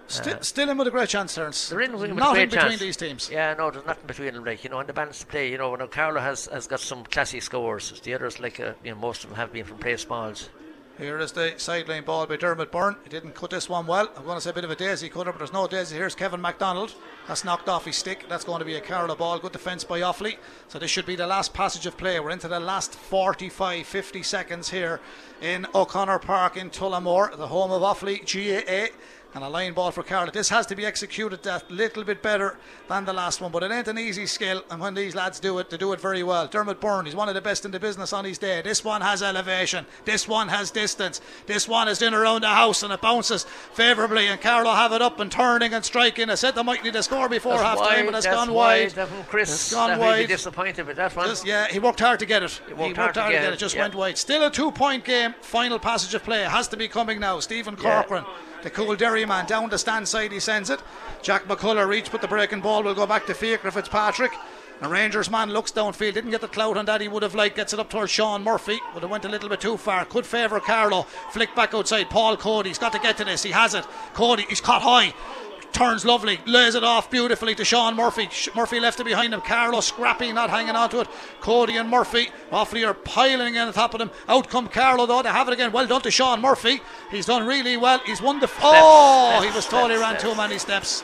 [0.08, 1.70] Still, uh, still in with a great chance, Terence.
[1.70, 2.80] They're in with a great between chance.
[2.80, 3.30] these teams.
[3.32, 4.44] Yeah, no, there's nothing between them.
[4.44, 6.80] Like you know, on the balance of play, you know, when Carlow has has got
[6.80, 8.00] some classy scores.
[8.02, 10.50] The others, like uh, you know, most of them have been from play smalls.
[11.00, 12.98] Here is the sideline ball by Dermot Byrne.
[13.04, 14.12] He didn't cut this one well.
[14.16, 15.96] I'm going to say a bit of a daisy cutter, but there's no daisy.
[15.96, 16.94] Here's Kevin MacDonald.
[17.28, 18.28] That's knocked off his stick.
[18.30, 19.40] That's going to be a Carlow ball.
[19.40, 20.38] Good defence by Offaly.
[20.68, 22.20] So this should be the last passage of play.
[22.20, 25.00] We're into the last 45, 50 seconds here
[25.42, 28.96] in O'Connor Park in Tullamore, the home of Offaly GAA
[29.36, 30.32] and a line ball for Carlow.
[30.32, 32.58] This has to be executed that little bit better
[32.88, 34.64] than the last one, but it ain't an easy skill.
[34.70, 36.48] And when these lads do it, they do it very well.
[36.48, 38.62] Dermot Byrne, he's one of the best in the business on his day.
[38.62, 39.86] This one has elevation.
[40.06, 41.22] This one has distance.
[41.48, 44.28] This one is in around the house and it bounces favourably.
[44.28, 46.30] And Carlow have it up and turning and striking.
[46.30, 48.96] I said they might need a score before half time, but it's gone wide.
[48.96, 49.10] wide.
[49.28, 50.28] Chris, it's gone wide.
[50.28, 51.28] disappointed with that one.
[51.28, 52.62] Just, yeah, he worked hard to get it.
[52.68, 53.54] He worked, he worked hard, hard, to get, it.
[53.54, 53.60] it.
[53.60, 53.82] Just yeah.
[53.82, 54.18] went wide.
[54.18, 55.34] Still a two-point game.
[55.42, 57.40] Final passage of play has to be coming now.
[57.40, 58.26] Stephen Corcoran.
[58.28, 60.82] Yeah the Coolderry man down the stand side, he sends it.
[61.22, 64.32] Jack McCullough reach, but the breaking ball will go back to Fiacre Fitzpatrick.
[64.82, 67.56] The Rangers man looks downfield, didn't get the clout on that he would have liked,
[67.56, 70.04] gets it up towards Sean Murphy, but it went a little bit too far.
[70.04, 71.04] Could favour Carlow.
[71.32, 72.10] Flick back outside.
[72.10, 73.44] Paul Cody, he's got to get to this.
[73.44, 73.86] He has it.
[74.14, 75.14] Cody, he's caught high
[75.74, 78.30] turns lovely, lays it off beautifully to Sean Murphy.
[78.56, 79.42] Murphy left it behind him.
[79.42, 81.08] Carlow scrappy, not hanging on to it.
[81.42, 84.12] Cody and Murphy, Offaly are piling in on top of them.
[84.28, 85.22] Out come Carlow though.
[85.22, 85.72] They have it again.
[85.72, 86.82] Well done to Sean Murphy.
[87.12, 88.00] He's done really well.
[88.06, 88.46] He's won the.
[88.46, 91.04] F- oh, he was told he ran too many steps.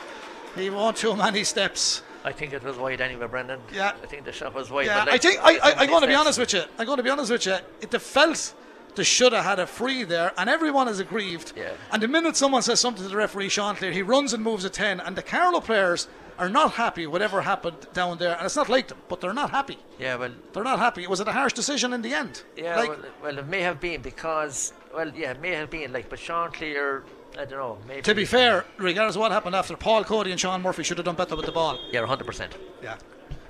[0.54, 2.02] He won too many steps.
[2.24, 3.60] I think it was wide anyway, Brendan.
[3.72, 3.92] Yeah.
[4.02, 4.86] I think the shot was wide.
[4.86, 6.62] Yeah, I think I, I, I'm going to be honest with you.
[6.78, 7.56] I'm going to be honest with you.
[7.80, 8.54] It felt
[8.94, 11.52] they should have had a free there, and everyone is aggrieved.
[11.56, 11.72] Yeah.
[11.92, 14.64] And the minute someone says something to the referee, Sean Cleere, he runs and moves
[14.64, 18.56] a 10, and the Carlow players are not happy whatever happened down there, and it's
[18.56, 19.78] not like them, but they're not happy.
[19.98, 21.06] Yeah, well, they're not happy.
[21.06, 22.42] Was it a harsh decision in the end?
[22.56, 25.92] Yeah, like, well, well, it may have been because, well, yeah, it may have been
[25.92, 27.04] like, but Sean Cleere.
[27.38, 27.78] I don't know.
[27.86, 28.02] Maybe.
[28.02, 31.04] To be fair, regardless of what happened after, Paul Cody and Sean Murphy should have
[31.04, 31.78] done better with the ball.
[31.92, 32.50] Yeah, 100%.
[32.82, 32.96] Yeah.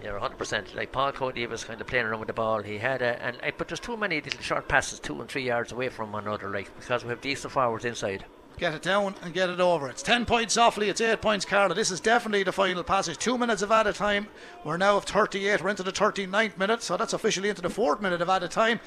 [0.03, 0.75] Yeah, 100%.
[0.75, 2.63] Like Paul Cody was kind of playing around with the ball.
[2.63, 5.73] He had a, and but there's too many little short passes, two and three yards
[5.73, 8.25] away from one another, like because we have decent forwards inside.
[8.57, 9.89] Get it down and get it over.
[9.89, 11.75] It's 10 points Offaly, it's 8 points Carlow.
[11.75, 13.17] This is definitely the final passage.
[13.17, 14.29] Two minutes of added time.
[14.65, 15.63] We're now of 38.
[15.63, 18.81] We're into the 39th minute, so that's officially into the fourth minute of added time.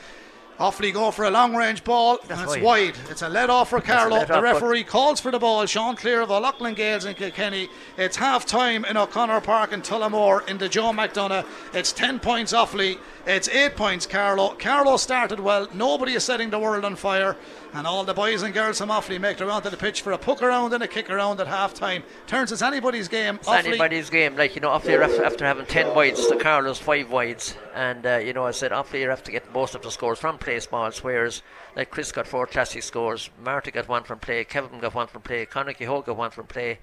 [0.59, 2.19] Offaly go for a long range ball.
[2.27, 2.63] That's and it's wide.
[2.63, 2.97] wide.
[3.09, 4.23] It's a let off for Carlow.
[4.25, 5.65] The referee calls for the ball.
[5.65, 7.69] Sean Cleere of O'Loughlin Gaels in Kilkenny.
[7.97, 11.45] It's half time in O'Connor Park in Tullamore in the Joe McDonagh.
[11.73, 12.99] It's 10 points Offaly.
[13.25, 14.55] It's 8 points Carlow.
[14.59, 15.67] Carlow started well.
[15.73, 17.35] Nobody is setting the world on fire
[17.73, 20.11] and all the boys and girls from Offaly make their way onto the pitch for
[20.11, 22.03] a puck around and a kick around at half time.
[22.27, 23.35] Turns it's anybody's game.
[23.35, 24.35] It's Offaly anybody's game.
[24.35, 27.55] Like, you know, Offaly after, after having 10 wides, the Carlow's 5 wides.
[27.73, 30.37] And, uh, you know, I said Offaly have to get most of the scores from
[30.37, 31.41] play smalls, whereas,
[31.75, 35.23] like, Chris got four classic scores, Marty got one from play, Kevin got one from
[35.23, 36.79] play, Conor Kehoe got one from play.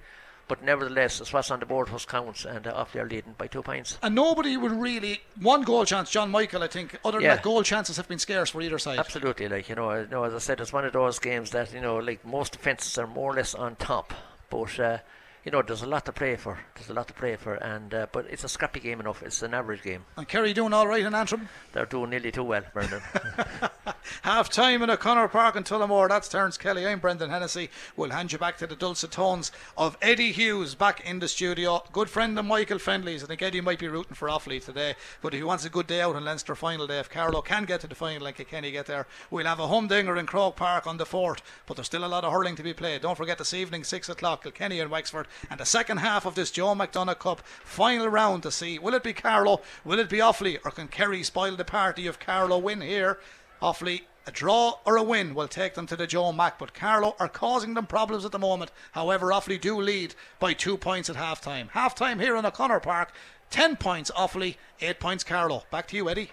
[0.51, 3.47] But nevertheless, it's what's on the board was counts, and uh, off they're leading by
[3.47, 3.97] two points.
[4.03, 6.11] And nobody would really one goal chance.
[6.11, 6.99] John Michael, I think.
[7.05, 7.35] Other than yeah.
[7.35, 8.99] that, goal chances have been scarce for either side.
[8.99, 11.73] Absolutely, like you know, you know, as I said, it's one of those games that
[11.73, 14.13] you know, like most defenses are more or less on top,
[14.49, 14.77] but.
[14.77, 14.97] Uh,
[15.43, 16.59] you know, there's a lot to play for.
[16.75, 19.23] There's a lot to play for, and uh, but it's a scrappy game enough.
[19.23, 20.05] It's an average game.
[20.15, 21.49] And Kerry doing all right in Antrim?
[21.73, 23.01] They're doing nearly too well, Brendan.
[24.21, 26.09] Half time in O'Connor Park in Tullamore.
[26.09, 26.85] That's Terence Kelly.
[26.85, 27.69] I'm Brendan Hennessy.
[27.95, 31.83] We'll hand you back to the dulcet tones of Eddie Hughes back in the studio.
[31.91, 33.23] Good friend of Michael Fennelly's.
[33.23, 35.87] I think Eddie might be rooting for Offaly today, but if he wants a good
[35.87, 38.71] day out in Leinster final day, if Carlow can get to the final like Kenny
[38.71, 41.39] get there, we'll have a humdinger in Croke Park on the 4th.
[41.65, 43.01] But there's still a lot of hurling to be played.
[43.01, 46.51] Don't forget this evening, 6 o'clock, Kilkenny and Wexford, and the second half of this
[46.51, 50.59] Joe McDonagh Cup final round to see will it be Carlow, will it be Offaly,
[50.63, 53.19] or can Kerry spoil the party if Carlow win here?
[53.61, 57.15] Offaly a draw or a win will take them to the Joe Mac, but Carlow
[57.19, 58.71] are causing them problems at the moment.
[58.91, 61.69] However, Offaly do lead by two points at half time.
[61.73, 63.13] Half time here in O'Connor Park,
[63.49, 65.63] 10 points Offaly, 8 points Carlow.
[65.71, 66.31] Back to you, Eddie.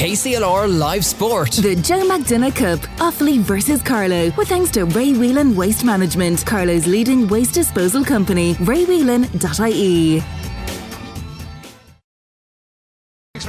[0.00, 1.50] KCLR Live Sport.
[1.50, 6.86] The Joe McDonagh Cup, Offaly versus Carlow, with thanks to Ray Whelan Waste Management, Carlow's
[6.86, 10.22] leading waste disposal company, raywhelan.ie.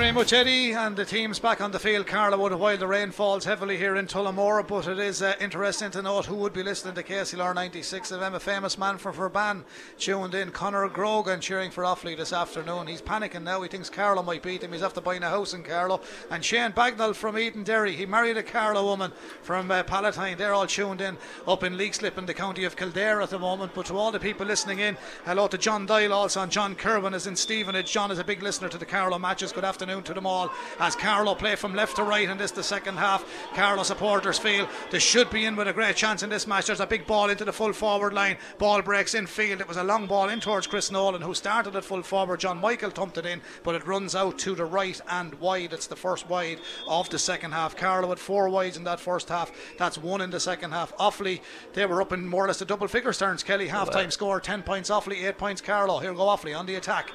[0.01, 0.71] very much, Eddie.
[0.71, 4.07] And the team's back on the field, Carlowood, while the rain falls heavily here in
[4.07, 4.67] Tullamore.
[4.67, 8.19] But it is uh, interesting to note who would be listening to KCLR 96 of
[8.19, 8.33] them.
[8.33, 9.63] A famous man from Verban
[9.99, 12.87] tuned in, Conor Grogan, cheering for Offaly this afternoon.
[12.87, 13.61] He's panicking now.
[13.61, 14.71] He thinks Carlow might beat him.
[14.71, 16.01] He's after buying a house in Carlow.
[16.31, 17.93] And Shane Bagnall from Edenderry.
[17.93, 19.11] He married a Carlow woman
[19.43, 20.35] from uh, Palatine.
[20.35, 21.15] They're all tuned in
[21.47, 23.75] up in Leixlip in the county of Kildare at the moment.
[23.75, 26.41] But to all the people listening in, hello to John Doyle also.
[26.41, 27.91] And John Kerwin is in Stevenage.
[27.91, 29.51] John is a big listener to the Carlow matches.
[29.51, 30.51] Good afternoon to them all.
[30.79, 34.67] As Carlow play from left to right in this the second half, Carlow supporters feel
[34.91, 36.67] they should be in with a great chance in this match.
[36.67, 38.37] There's a big ball into the full forward line.
[38.57, 39.61] Ball breaks in field.
[39.61, 42.39] It was a long ball in towards Chris Nolan, who started at full forward.
[42.39, 45.73] John Michael thumped it in, but it runs out to the right and wide.
[45.73, 47.75] It's the first wide of the second half.
[47.75, 49.51] Carlow with four wides in that first half.
[49.77, 50.95] That's one in the second half.
[50.97, 51.41] Offaly,
[51.73, 53.43] they were up in more or less the double figure turns.
[53.43, 55.99] Kelly half time score 10 points Offaly, 8 points Carlow.
[55.99, 57.11] Here go Offaly on the attack.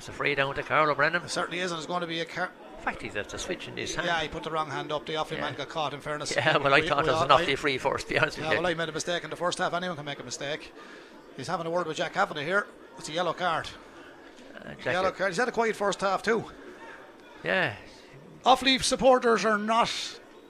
[0.00, 1.20] It's a free down to Carlow Brendan.
[1.24, 3.76] It certainly is, and it's going to be a car- In fact, he's switch in
[3.76, 4.06] his hand.
[4.06, 5.04] Yeah, he put the wrong hand up.
[5.04, 5.40] The Offaly Yeah.
[5.42, 5.92] man got caught.
[5.92, 6.32] In fairness.
[6.34, 8.38] Yeah, well, I We- thought we it was an Offaly free first, to be honest
[8.38, 8.62] with Yeah, you.
[8.62, 9.74] well, I made a mistake in the first half.
[9.74, 10.72] Anyone can make a mistake.
[11.36, 12.66] He's having a word with Jack Kavanagh here.
[12.96, 13.68] It's a yellow card.
[14.56, 15.32] Uh, Jack- Yellow card.
[15.32, 16.46] He's had a quiet first half too.
[17.44, 17.74] Yeah,
[18.46, 19.90] Offaly supporters are not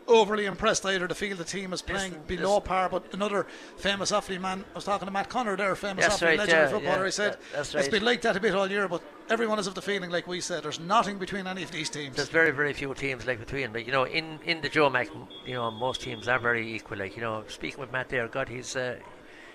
[0.07, 2.63] overly impressed either to feel the team is playing Listen, below listen.
[2.63, 2.89] par.
[2.89, 3.47] But another
[3.77, 6.65] famous Offaly man, I was talking to Matt Connor there, famous That's Offaly right, legendary
[6.65, 6.99] yeah, footballer.
[6.99, 7.91] yeah, he said that- that's it's right.
[7.91, 10.41] been like that a bit all year, but everyone is of the feeling, like we
[10.41, 12.17] said, there's nothing between any of these teams.
[12.17, 13.73] there's very, very few teams like between.
[13.73, 15.09] But you know, in in the Joe Mac,
[15.47, 16.99] you know, most teams are very equal.
[16.99, 18.97] Like you know, speaking with Matt there, God, he's uh,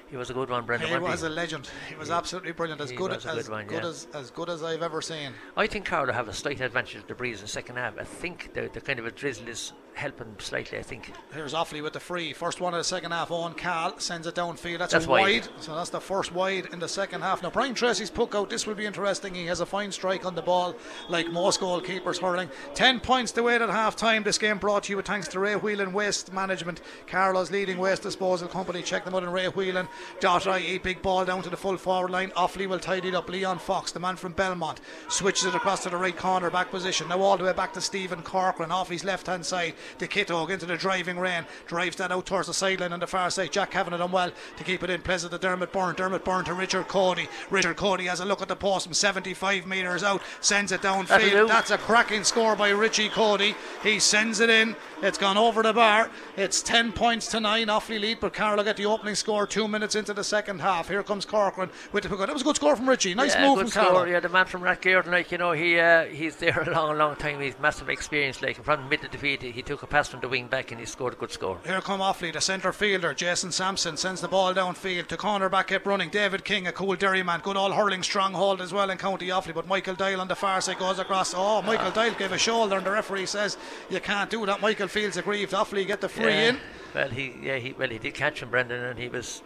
[0.10, 0.89] he was a good one, Brendan.
[0.89, 1.70] He was a legend.
[1.89, 2.80] He was absolutely brilliant.
[2.80, 3.89] As good as good one, good yeah.
[3.89, 5.34] as as good as I've ever seen.
[5.58, 7.98] I think Carlow have a slight advantage of the breeze in the second half.
[8.00, 10.78] I think the, the kind of a drizzle is helping slightly.
[10.78, 11.12] I think.
[11.34, 12.34] Here's Offaly with the free.
[12.34, 13.30] First one of the second half.
[13.30, 14.80] Eoghan Cahill sends it downfield.
[14.80, 15.22] That's, That's wide.
[15.22, 15.48] wide.
[15.60, 17.41] So that's the first wide in the second half.
[17.41, 18.50] Now, Brian Tracy's puck out.
[18.50, 19.34] This will be interesting.
[19.34, 20.76] He has a fine strike on the ball,
[21.10, 22.50] like most goalkeepers hurling.
[22.76, 24.24] 10 points to wait at half time.
[24.24, 28.04] This game brought to you with thanks to Ray Whelan Waste Management, Carlow's leading waste
[28.04, 28.82] disposal company.
[28.82, 30.78] Check them out on raywhelan.ie.
[30.80, 32.32] Big ball down to the full forward line.
[32.32, 33.30] Offaly will tidy it up.
[33.30, 37.08] Leon Fox, the man from Belmont, switches it across to the right corner back position.
[37.08, 39.74] Now all the way back to Stephen Corcoran off his left hand side.
[39.97, 41.45] The Kitog into the driving rain.
[41.67, 43.51] Drives that out towards the sideline on the far side.
[43.51, 45.01] Jack Kavanagh done well to keep it in.
[45.01, 45.95] Plays it to Dermot Byrne.
[45.95, 47.27] Dermot Byrne to Richard Cody.
[47.49, 50.21] Richard Cody has a look at the post from 75 metres out.
[50.41, 51.47] Sends it downfield.
[51.47, 53.55] That's a cracking score by Richie Cody.
[53.83, 54.75] He sends it in.
[55.02, 56.10] It's gone over the bar.
[56.38, 57.68] It's 10 points to 9.
[57.68, 60.88] Offaly lead, but Carlow get the opening score two minutes into the second half.
[60.88, 62.20] Here comes Corcoran with the pick.
[62.20, 63.14] That was a good score from Richie.
[63.14, 64.06] Nice yeah, move from Carlow.
[64.06, 67.16] Yeah, the man from Rathgearden, like you know, he uh, he's there a long, long
[67.16, 67.41] time.
[67.41, 68.41] He's massive experience.
[68.41, 70.80] Like from mid of the field, he, took a pass from the wing back and
[70.80, 71.60] he scored a good score.
[71.66, 75.68] Here come Offaly, the centre fielder, Jason Sampson, sends the ball downfield to corner back,
[75.68, 76.10] kept running.
[76.10, 79.54] David King, a Coolderry man, good all hurling stronghold as well in County Offaly.
[79.54, 81.34] But Michael Doyle on the far side goes across.
[81.36, 83.58] Oh, Michael Doyle gave a shoulder, and the referee says
[83.89, 84.62] you can't do that.
[84.62, 85.53] Michael feels aggrieved.
[85.53, 86.49] Offaly get the free yeah.
[86.49, 86.59] in.
[86.93, 89.41] Well, he yeah he well he did catch him, Brendan, and he was.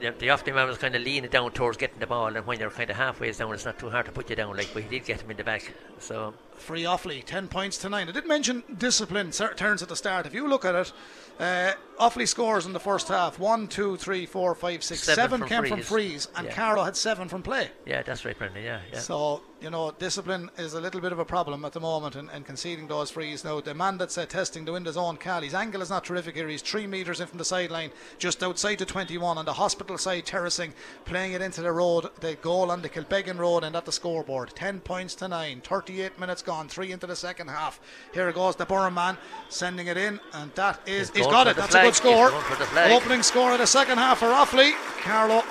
[0.00, 2.60] The, the off man was kind of leaning down towards getting the ball, and when
[2.60, 4.56] you're kind of halfway down, it's not too hard to put you down.
[4.56, 5.72] Like, but he did get him in the back.
[5.98, 8.08] So Free Offaly, 10 points to 9.
[8.08, 10.26] I did mention discipline turns at the start.
[10.26, 10.92] If you look at it,
[11.38, 15.40] uh, Offaly scores in the first half 1, 2, 3, 4, 5, 6, Seven 7
[15.40, 16.26] from came from frees.
[16.26, 16.54] frees, and Yeah.
[16.54, 17.70] Carlow had 7 from play.
[17.86, 18.62] yeah, that's right, Brendan.
[18.62, 18.98] Yeah, yeah.
[19.00, 22.28] So, you know, discipline is a little bit of a problem at the moment in,
[22.30, 23.44] in conceding those frees.
[23.44, 26.04] Now, the man that's uh, testing the win his own Cal, his angle is not
[26.04, 26.48] terrific here.
[26.48, 30.26] He's three metres in from the sideline, just outside the 21 on the hospital side,
[30.26, 33.92] terracing, playing it into the road, the goal on the Kilbeggan Road and at the
[33.92, 34.52] scoreboard.
[34.54, 37.78] 10 points to 9, 38 minutes gone, 3 into the second half.
[38.14, 39.16] Here goes the Birr man,
[39.50, 41.56] sending it in, and that is, He's he's got it.
[41.56, 41.84] That's flag.
[41.84, 42.30] a good score.
[42.30, 42.92] He's going for the flag.
[42.92, 44.72] Opening score of the second half for Offaly.
[45.02, 45.42] Carlow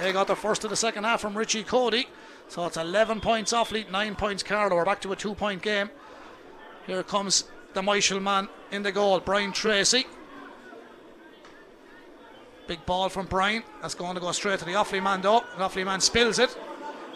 [0.00, 2.08] they got the first of the second half from Richie Cody.
[2.48, 4.76] So it's 11 points off lead, 9 points Carlow.
[4.76, 5.90] We're back to a two point game.
[6.86, 7.44] Here comes
[7.74, 10.06] the Myshall man in the goal, Brian Tracy.
[12.66, 13.62] Big ball from Brian.
[13.82, 15.42] That's going to go straight to the Offaly man though.
[15.56, 16.56] The Offaly man spills it.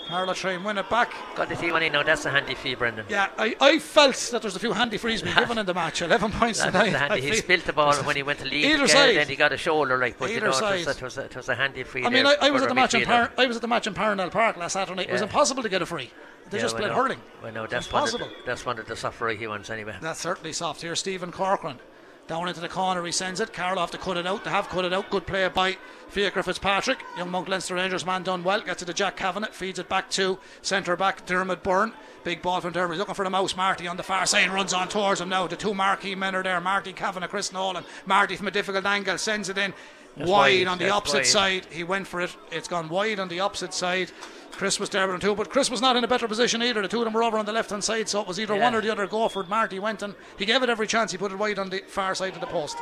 [0.08, 1.12] Carlow try and win it back.
[1.34, 2.02] Got the team on in now.
[2.02, 3.06] That's a handy fee, Brendan.
[3.08, 6.02] Yeah, I, I felt that there's a few handy frees being given in the match.
[6.02, 6.92] 11 points That tonight.
[6.92, 7.20] handy.
[7.22, 8.64] He spilt the ball when he went to lead.
[8.66, 9.16] Either side.
[9.16, 10.86] Then he got a shoulder, like, but you Either know, it was, side.
[10.86, 12.04] a, it, was a, it was a handy free.
[12.04, 13.04] I mean, I, I was at the match in.
[13.04, 15.08] Par- I was at the match in Parnell Park last Saturday night.
[15.08, 16.10] It was impossible to get a free.
[16.50, 16.94] They Yeah, just played no.
[16.94, 17.20] hurling.
[17.42, 19.96] Well, no, that's one, of the, that's one of the softer he ones anyway.
[20.02, 20.82] That's certainly soft.
[20.82, 21.78] Here, Stephen Corcoran.
[22.26, 23.52] Down into the corner, he sends it.
[23.52, 24.44] Carlow have to cut it out.
[24.44, 25.10] They have cut it out.
[25.10, 25.76] Good play by
[26.08, 26.98] Fiacre Fitzpatrick.
[27.18, 28.62] Young Mount Leinster Rangers man done well.
[28.62, 29.50] Gets it to Jack Kavanagh.
[29.50, 31.92] Feeds it back to centre back Dermot Byrne.
[32.22, 32.92] Big ball from Dermot.
[32.94, 33.54] He's looking for the mouse.
[33.54, 35.46] Marty on the far side runs on towards him now.
[35.46, 36.60] The two marquee men are there.
[36.62, 37.84] Marty Kavanagh, Chris Nolan.
[38.06, 39.74] Marty from a difficult angle sends it in.
[40.16, 41.26] Wide, wide, on the opposite wide.
[41.26, 41.66] side.
[41.70, 42.34] He went for it.
[42.50, 44.12] It's gone wide on the opposite side.
[44.54, 46.80] Chris was there with him too, but Chris was not in a better position either.
[46.82, 48.54] The two of them were over on the left hand side, so it was either
[48.56, 48.62] Yeah.
[48.64, 49.48] one or the other go for it.
[49.48, 51.12] Marty went and he gave it every chance.
[51.12, 52.76] He put it wide on the far side of the post.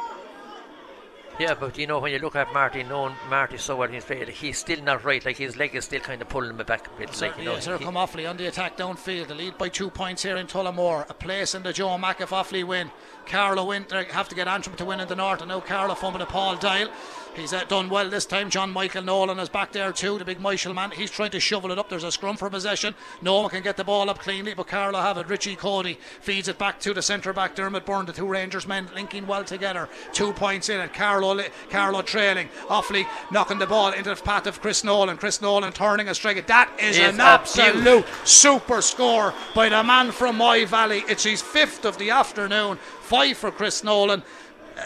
[1.39, 4.29] Yeah, but you know when you look at Marty, knowing Marty so well, he's played,
[4.29, 5.25] he's still not right.
[5.25, 7.21] Like his leg is still kind of pulling him back a bit.
[7.21, 9.29] Like you know, yes, here he- come Offaly on the attack downfield.
[9.29, 11.09] The lead by two points here in Tullamore.
[11.09, 12.91] A place in the Joe Offaly win.
[13.27, 13.87] Carlow win.
[13.89, 15.41] They have to get Antrim to win in the north.
[15.41, 16.89] And now Carlow fumbling to Paul Doyle.
[17.35, 18.51] He's uh, done well this time.
[18.51, 20.91] John Michael Nolan is back there too, the big Myshall man.
[20.91, 21.89] He's trying to shovel it up.
[21.89, 22.95] There's a scrum for possession.
[23.23, 25.29] No one can get the ball up cleanly, but Carlow have it.
[25.29, 28.05] Richie Cody feeds it back to the centre back Dermot Byrne.
[28.05, 29.89] The two Rangers men linking well together.
[30.13, 30.93] Two points in it.
[30.93, 32.51] Carlow, li- Carlow trailing.
[32.67, 35.17] Offaly knocking the ball into the path of Chris Nolan.
[35.17, 36.47] Chris Nolan turning a strike.
[36.49, 41.03] That is Is an a absolute super score by the man from My Valley.
[41.09, 42.79] It's his fifth of the afternoon.
[43.13, 44.23] Five for Chris Nolan.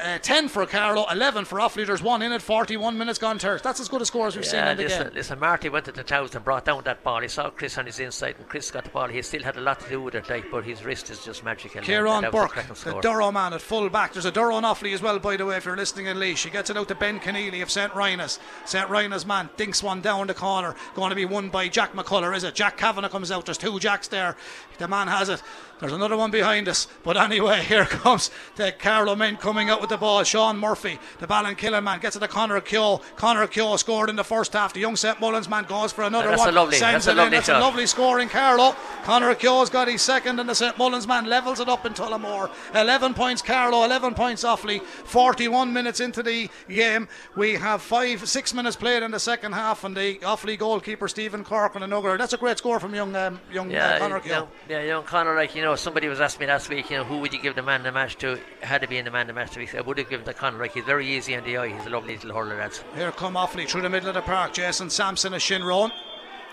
[0.05, 1.87] Uh, 10 for Carlow, 11 for Offaly.
[1.87, 3.63] There's one in it, 41 minutes gone terse.
[3.63, 5.13] That's as good a score as we've seen Yeah, in the listen, game.
[5.15, 7.21] listen, Marty went to the toes and brought down that ball.
[7.21, 9.07] He saw Chris on his inside, and Chris got the ball.
[9.07, 11.45] He still had a lot to do with it, like, but his wrist is just
[11.45, 11.83] magical.
[11.83, 12.95] Kieran a Burke, the.
[12.95, 14.13] Durrow man at full back.
[14.13, 16.43] There's a Durrow and Offaly as well, by the way, if you're listening in Laois.
[16.43, 17.93] He gets it out to Ben Conneely of St.
[17.93, 18.41] Rynagh's.
[18.65, 18.89] St.
[18.91, 20.75] Rynagh's man dinks one down the corner.
[20.97, 22.57] Going to be won by Jack McCullough, is it?
[22.57, 23.45] Jack Kavanagh comes out.
[23.47, 24.37] There's two Jacks there.
[24.79, 25.41] The man has it.
[25.79, 26.89] There's another one behind us.
[27.05, 30.23] But anyway, here comes the Carlow men coming out with the ball.
[30.25, 33.01] Sean Murphy, the Ballinkillen man, gets it to Connor Keogh.
[33.17, 34.73] Connor Keogh scored in the first half.
[34.73, 35.21] The young St.
[35.21, 36.55] Mullins man goes for another That's a one.
[36.55, 38.75] lovely- Sends that's a lovely That's a lovely score in Carlow.
[39.05, 42.51] Connor Keogh's got his second, and the St Mullins man levels it up in Tullamore.
[42.75, 44.81] 11 points Carlow, 11 points Offaly.
[44.83, 47.09] 41 minutes into the game.
[47.37, 51.45] We have five, six minutes played in the second half, and the Offaly goalkeeper Stephen
[51.45, 52.17] Cork, and Nugger.
[52.19, 54.29] That's a great score from young um, young uh, Yeah, Connor Keogh.
[54.31, 55.35] know, yeah, young Connor.
[55.35, 56.91] Like you know, somebody was asking me last week.
[56.91, 58.39] You know, who would you give the man the match to?
[58.61, 59.77] Had to be in the man the match to.
[59.77, 60.59] I would have given to Connor.
[60.59, 61.69] Like he's very easy on the eye.
[61.77, 62.57] He's a lovely little hurler.
[62.57, 64.53] That's Here come Offaly through the middle of the park.
[64.53, 65.91] Jason Sampson is Shinrone.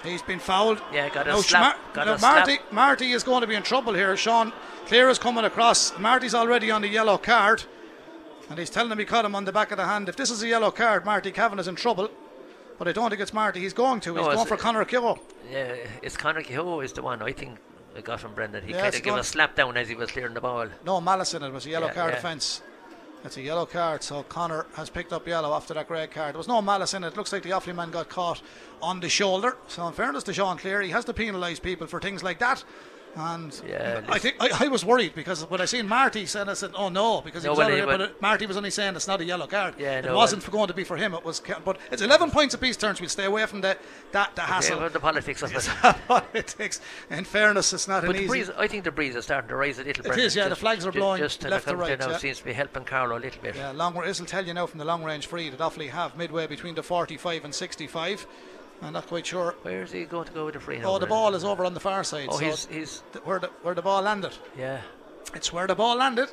[0.04, 0.82] He's been fouled.
[0.92, 2.36] Yeah, got a Now, slap, Schmar- got now a slap.
[2.48, 4.18] Marty, Marty is going to be in trouble here.
[4.18, 4.52] Sean
[4.88, 5.98] Cleere is coming across.
[5.98, 7.64] Marty's already on the yellow card.
[8.50, 10.10] And he's telling him he caught him on the back of the hand.
[10.10, 12.10] If this is a yellow card, Marty Kavanagh is in trouble.
[12.78, 13.62] But I don't think it's Marty.
[13.62, 14.16] He's going to.
[14.16, 15.20] He's No, going for Conor Keogh.
[15.50, 15.76] yeah.
[16.02, 17.22] It's Connor Kehoe is the one.
[17.22, 17.58] I think
[17.96, 18.64] I got from Brendan.
[18.64, 20.68] He Yeah, kind of gave a slap down as he was clearing the ball.
[20.86, 21.48] No malice in it.
[21.48, 22.18] It was a yellow Yeah, card yeah.
[22.20, 22.62] offence.
[23.24, 26.34] It's a yellow card, so Connor has picked up yellow after that red card.
[26.34, 27.08] There was no malice in it.
[27.08, 28.42] It looks like the Offaly man got caught
[28.82, 29.56] on the shoulder.
[29.68, 32.66] So, in fairness to Sean Cleere, he has to penalise people for things like that.
[33.16, 36.54] And Yeah, I think I, I was worried because when I seen Marty said, I
[36.56, 39.22] said, "Oh no," because he No, already, but well- Marty was only saying it's not
[39.22, 39.76] a yellow card.
[39.78, 41.14] Yeah, it no, wasn't going to be for him.
[41.14, 42.76] It was, but it's 11 points apiece.
[42.76, 43.78] Turns we'll stay away from the
[44.14, 44.80] that the hassle.
[44.80, 45.96] well, the politics of it.
[46.08, 46.82] politics.
[47.12, 48.28] In fairness, it's not But an easy.
[48.28, 50.04] breeze, I think the breeze is starting to rise a little.
[50.04, 50.26] It Brendan.
[50.26, 52.18] is, yeah, the flags are blowing just left to right, Now yeah.
[52.18, 53.56] seems to be helping Carlow a little bit.
[53.56, 53.94] Yeah, long.
[54.02, 56.74] This will tell you now from the long range free that Offaly have midway between
[56.74, 58.26] the 45 and 65.
[58.82, 59.56] I'm not quite sure.
[59.62, 60.82] Where is he going to go with the free?
[60.84, 62.28] Oh, the ball is over on the far side.
[62.30, 64.34] Oh, so he's he's th- where the where the ball landed.
[64.58, 64.82] yeah.
[65.34, 66.30] It's where the ball landed.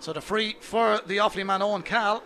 [0.00, 2.22] So the free for the Offaly man Eoghan Cahill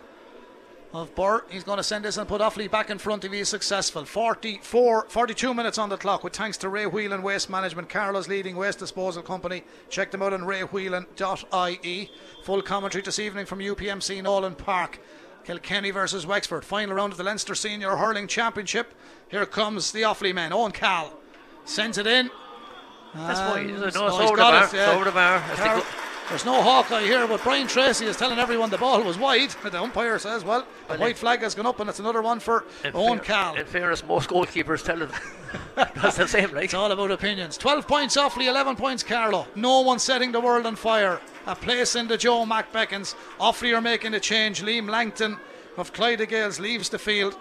[0.93, 1.43] of Birr.
[1.49, 4.05] He's going to send this and put Offaly back in front if he is successful.
[4.05, 8.55] 44, 42 minutes on the clock with thanks to Ray Whelan Waste Management, Carlow's leading
[8.55, 9.65] waste disposal company.
[9.89, 12.11] Check them out on raywhelan.ie.
[12.43, 14.99] Full commentary this evening from UPMC Nolan Park.
[15.45, 16.65] Kilkenny versus Wexford.
[16.65, 18.93] Final round of the Leinster Senior Hurling Championship.
[19.29, 20.51] Here comes the Offaly men.
[20.51, 21.13] Eoghan Cahill
[21.65, 22.31] sends it in.
[23.13, 23.63] That's why.
[23.63, 24.65] No, it's he's over oh, the bar.
[24.65, 24.91] it, yeah.
[24.91, 25.43] Over the bar.
[25.49, 25.85] They Car- go-
[26.29, 29.51] There's no Hawkeye here, but Brian Tracy is telling everyone the ball was wide.
[29.63, 32.39] The umpire says, well, the Well, white flag has gone up, and it's another one
[32.39, 33.55] for Eoghan Cahill.
[33.59, 35.11] In fairness, most goalkeepers tell it.
[35.75, 36.51] That's the same.
[36.51, 37.57] Like It's all about opinions.
[37.57, 39.45] 12 points Offaly, 11 points Carlow.
[39.55, 41.21] No one setting the world on fire.
[41.45, 43.15] A place in the Joe Mac beckons.
[43.39, 44.63] Offaly are making a change.
[44.63, 45.37] Liam Langton
[45.77, 47.37] of Clodiagh Gaels leaves the field,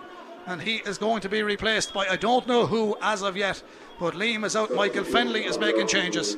[0.47, 3.63] and he is going to be replaced by I don't know who as of yet,
[3.99, 4.75] but Liam is out.
[4.75, 6.37] Michael Fennelly is making changes.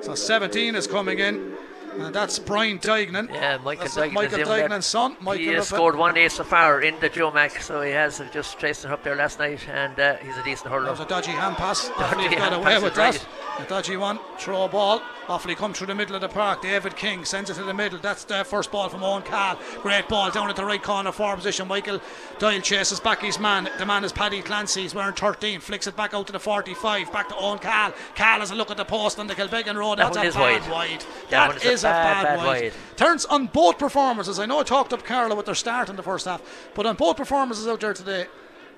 [0.00, 1.54] So 17 is coming in,
[1.98, 3.28] and that's Brian Dignan.
[3.32, 4.12] Yeah, Michael That's Dignan.
[4.12, 4.68] Michael is in there.
[4.68, 5.16] Dignan's son.
[5.20, 8.22] Michael he has scored one ace so far in the Joe Mac, so he has
[8.32, 10.84] just traced it up there last night, and uh, he's a decent hurler.
[10.86, 11.88] That was a dodgy hand pass.
[11.98, 13.14] Dodgy got away with that.
[13.14, 13.26] right.
[13.58, 14.18] A dodgy one.
[14.38, 15.02] Throw a ball.
[15.26, 16.62] Offaly come through the middle of the park.
[16.62, 17.98] David King sends it to the middle.
[17.98, 19.58] That's the first ball from Eoghan Cahill.
[19.82, 21.68] Great ball down at the right corner, forward position.
[21.68, 22.00] Michael
[22.38, 23.68] Doyle chases back his man.
[23.78, 24.82] The man is Paddy Clancy.
[24.82, 25.60] He's wearing 13.
[25.60, 27.12] Flicks it back out to the 45.
[27.12, 27.94] Back to Eoghan Cahill.
[28.14, 29.98] Cahill has a look at the post on the Kilbeggan Road.
[29.98, 30.70] That That's a is wide.
[30.70, 31.04] wide.
[31.28, 32.62] That That is a bad, bad, bad wide.
[32.62, 32.72] wide.
[32.96, 34.38] Turns on both performances.
[34.38, 36.42] I know I talked up Carlow with their start in the first half,
[36.74, 38.26] but on both performances out there today,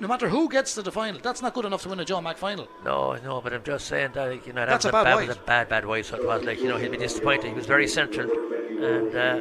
[0.00, 2.20] no matter who gets to the final, that's not good enough to win a Joe
[2.20, 2.68] Mac final.
[2.84, 5.14] No, no, but I'm just saying that like, you know that That's was a bad
[5.14, 5.28] wide.
[5.28, 6.06] was a bad, bad wide.
[6.06, 7.48] So it was like you know he'll be disappointed.
[7.48, 9.40] He was very central, and uh,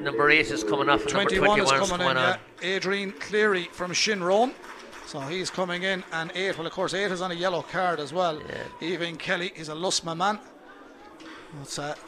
[0.00, 1.00] Number eight is coming off.
[1.00, 2.38] Number 21 is 21 coming in, on.
[2.62, 2.68] yeah.
[2.68, 4.52] Adrian Cleary from Shinrone.
[5.06, 6.56] So he's coming in, and eight.
[6.56, 8.40] Well, of course, eight is on a yellow card as well.
[8.48, 8.86] Yeah.
[8.88, 10.38] Even Kelly is a Lusmagh man.
[11.58, 11.98] What's that?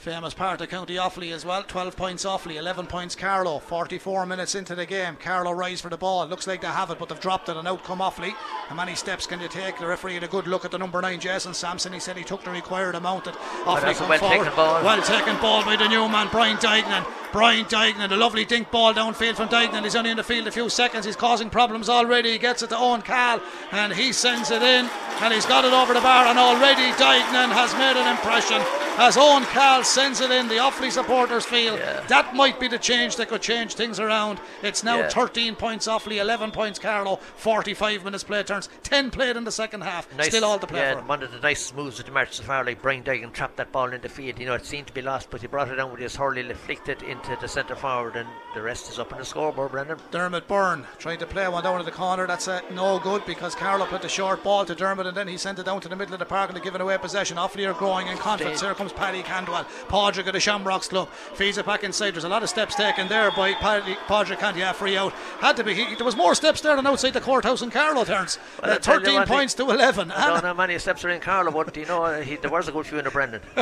[0.00, 1.62] Famous part of County Offaly as well.
[1.62, 3.58] 12 points Offaly, 11 points Carlow.
[3.58, 5.14] 44 minutes into the game.
[5.16, 6.26] Carlow rise for the ball.
[6.26, 8.30] Looks like they have it, but they've dropped it, and out come Offaly.
[8.30, 9.78] How many steps can you take?
[9.78, 11.92] The referee had a good look at the number nine, Jason Sampson.
[11.92, 13.26] He said he took the required amount.
[13.26, 14.56] That Offaly come well-taken forward.
[14.56, 14.82] ball.
[14.82, 17.06] Well taken ball by the new man, Brian Dignan.
[17.30, 19.84] Brian Dignan, a lovely dink ball downfield from Dignan.
[19.84, 21.04] He's only in the field a few seconds.
[21.04, 22.32] He's causing problems already.
[22.32, 23.40] He gets it to Eoghan Cahill
[23.70, 24.88] and he sends it in
[25.20, 26.24] and he's got it over the bar.
[26.26, 28.60] And already Dignan has made an impression
[28.98, 30.48] as Eoghan Cahill sends it in.
[30.48, 32.00] The Offaly supporters feel Yeah.
[32.08, 34.40] that might be the change that could change things around.
[34.62, 35.08] It's now Yeah.
[35.08, 39.80] 13 points Offaly, 11 points Carlow, 45 minutes play turns, 10 played in the second
[39.82, 40.06] half.
[40.16, 42.42] Nice, Still all to play yeah, one of the nice moves of the match so
[42.44, 44.38] far, like Brian Dignan trapped that ball in the field.
[44.38, 46.42] You know, it seemed to be lost, but he brought it down with his hurley,
[46.54, 49.98] flicked it into the centre forward, and the rest is up in the scoreboard, Brendan.
[50.10, 52.26] Dermot Byrne trying to play one down to the corner.
[52.26, 55.36] That's uh, no good because Carlow put the short ball to Dermot and then he
[55.36, 57.36] sent it down to the middle of the park and they're giving away possession.
[57.36, 58.60] Offaly are growing in confidence.
[58.60, 59.66] Here comes Paddy Candwell.
[59.88, 62.14] Padraig of the Shamrocks Club feeds it back inside.
[62.14, 64.60] There's a lot of steps taken there by Padraig Canty.
[64.60, 65.12] Yeah, free out.
[65.40, 65.74] Had to be.
[65.74, 68.38] He, there was more steps there than outside the courthouse in Carlow turns.
[68.62, 70.10] Well, Uh, I tell you 13 what, he- points to 11.
[70.12, 72.68] I don't know how many steps are in Carlow, but you know, he, there was
[72.68, 73.40] a good few in the Brendan.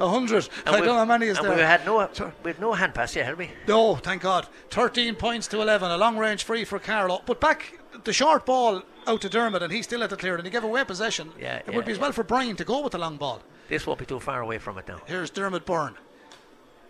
[0.00, 0.48] A hundred.
[0.66, 1.56] I don't know how many is and there.
[1.56, 2.08] we had no,
[2.42, 3.50] we had no hand pass, yeah, had we?
[3.68, 4.46] No, thank God.
[4.70, 5.90] 13 points to 11.
[5.90, 7.22] A long range free for Carlow.
[7.26, 10.38] But back the short ball out to Dermot and he still had to clear it
[10.38, 11.32] and he gave away possession.
[11.38, 12.02] Yeah, it yeah, would be as yeah.
[12.02, 13.42] well for Brian to go with the long ball.
[13.68, 15.00] This won't be too far away from it now.
[15.06, 15.94] Here's Dermot Byrne.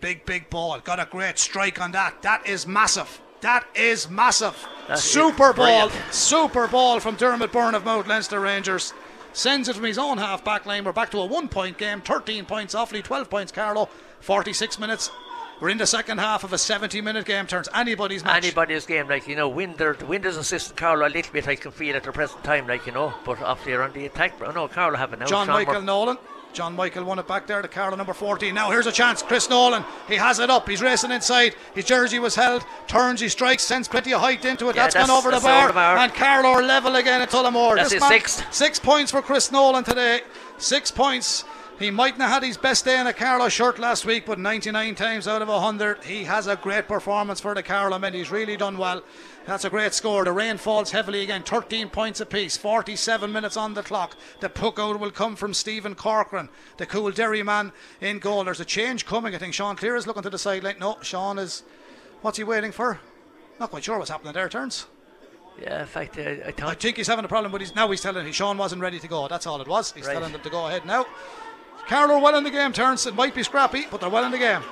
[0.01, 0.79] Big, big ball.
[0.79, 2.21] Got a great strike on that.
[2.21, 3.21] That is massive.
[3.41, 4.67] That is massive.
[4.87, 5.87] That's super ball.
[5.87, 6.13] brilliant.
[6.13, 8.93] Super ball from Dermot Byrne of Mount Leinster Rangers.
[9.33, 10.83] Sends it from his own half back line.
[10.83, 12.01] We're back to a one point game.
[12.01, 13.89] 13 points Offaly, 12 points Carlow.
[14.21, 15.11] 46 minutes.
[15.59, 17.47] We're in the second half of a 70 minute game.
[17.47, 18.43] Turns anybody's match.
[18.43, 21.47] Anybody's game, like you know, Winder, the Wind doesn't assist Carlow a little bit.
[21.47, 24.05] I can feel at the present time, like you know, but after you're on the
[24.05, 25.25] attack, oh, no, Carlow have now.
[25.25, 26.17] John Michael Mur- Nolan.
[26.55, 28.55] John Michael won it back there to Carlow number 14.
[28.55, 29.21] Now here's a chance.
[29.21, 29.83] Chris Nolan.
[30.07, 30.67] He has it up.
[30.69, 31.53] He's racing inside.
[31.75, 32.63] His jersey was held.
[32.87, 34.75] Turns, he strikes, sends plenty of height into it.
[34.75, 35.67] Yeah, that's gone that's- over the bar.
[35.67, 35.97] the bar.
[35.97, 37.75] And Carlow are level again at Tullamore.
[37.75, 38.53] That's This his man- sixth.
[38.53, 40.21] Six points for Chris Nolan today.
[40.57, 41.43] Six points.
[41.77, 44.95] He mightn't have had his best day in a Carlow shirt last week, but 99
[44.95, 48.13] times out of 100, he has a great performance for the Carlow men.
[48.13, 49.03] He's really done well.
[49.45, 50.23] That's a great score.
[50.25, 54.15] The rain falls heavily again, 13 points apiece, 47 minutes on the clock.
[54.39, 57.71] The puck out will come from Stephen Corcoran, the Coolderry man
[58.01, 58.43] in goal.
[58.43, 59.35] There's a change coming.
[59.35, 60.77] I think Sean Cleere is looking to the sideline.
[60.79, 61.63] No, Sean is.
[62.21, 62.99] What's he waiting for?
[63.59, 64.49] Not quite sure what's happening there.
[64.49, 64.87] Turns.
[65.61, 68.01] Yeah, in fact, I I thought think he's having a problem, but he's now he's
[68.01, 69.27] telling him Sean wasn't ready to go.
[69.27, 69.91] That's all it was.
[69.91, 70.13] He's Right.
[70.13, 71.05] telling them to go ahead now.
[71.87, 72.73] Carlow are well in the game.
[72.73, 73.05] Turns.
[73.05, 74.63] It might be scrappy, but they're well in the game.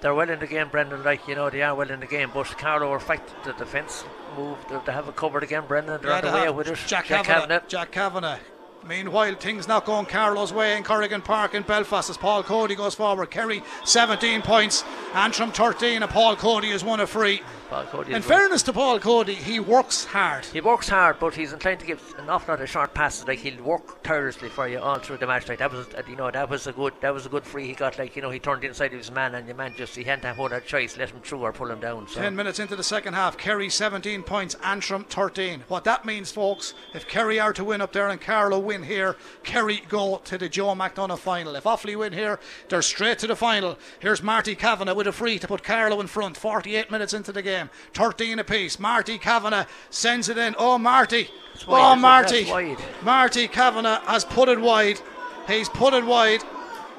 [0.00, 1.02] They're well in the game, Brendan.
[1.02, 4.04] Like you know, they are well in the game, but Carlow are fighting the defence
[4.36, 4.58] move.
[4.86, 6.00] They, have it covered again, Brendan.
[6.00, 6.76] They're on they the way with it.
[6.86, 7.40] Jack, Jack Kavanagh.
[7.40, 7.68] Kavanagh.
[7.68, 8.38] Jack Kavanagh.
[8.86, 12.94] Meanwhile, things not going Carlow's way in Corrigan Park in Belfast as Paul Cody goes
[12.94, 13.30] forward.
[13.30, 14.84] Kerry 17 points,
[15.14, 17.42] Antrim 13, and Paul Cody has won a free.
[17.70, 20.44] Paul Cody In fairness to Paul Cody, he works hard.
[20.44, 23.28] He works hard, but he's inclined to give an awful lot of short passes.
[23.28, 25.48] Like he'll work tirelessly for you all through the match.
[25.48, 27.68] Like that was, uh, you know, that was a good, that was a good free
[27.68, 27.96] he got.
[27.96, 30.24] Like you know, he turned inside of his man, and the man just he hadn't
[30.24, 32.08] had a choice, let him through or pull him down.
[32.08, 35.62] So 10 minutes into the second half, Kerry 17 points, Antrim 13.
[35.68, 39.16] What that means, folks, if Kerry are to win up there and Carlow win here,
[39.44, 41.54] Kerry go to the Joe McDonagh final.
[41.54, 43.78] If Offaly win here, they're straight to the final.
[44.00, 46.36] Here's Marty Kavanagh with a free to put Carlow in front.
[46.36, 47.59] 48 minutes into the game,
[47.94, 48.78] 13 apiece.
[48.78, 50.54] Marty Kavanagh sends it in.
[50.58, 51.28] Oh, Marty.
[51.66, 51.96] oh?
[51.96, 52.76] Marty.
[53.02, 55.00] Marty Kavanagh has put it wide.
[55.46, 56.42] He's put it wide.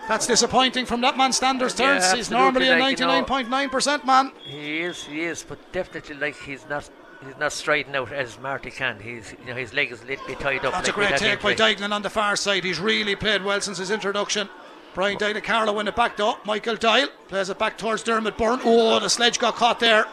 [0.07, 1.79] That's disappointing from that man standards.
[1.79, 2.11] Yeah, turns.
[2.11, 3.23] He's normally a like, you know.
[3.23, 4.31] 99.9% man.
[4.43, 6.89] he is, he is, but definitely like he's not.
[7.23, 8.99] He's not striding out as Marty can.
[8.99, 10.73] He's, you know, his leg is a little bit tied up.
[10.73, 11.85] That's like a great take by injury.
[11.85, 12.63] On the far side.
[12.63, 14.49] He's really played well since his introduction.
[14.93, 16.37] Brian Dial Carlow in the back door.
[16.45, 18.59] Michael Doyle plays it back towards Dermot Byrne.
[18.65, 20.05] Oh, the sledge got caught there.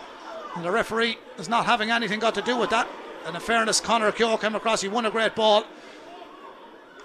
[0.54, 2.88] And the referee is not having anything got to do with that.
[3.26, 4.80] And in fairness, Connor Keogh came across.
[4.80, 5.64] He won a great ball.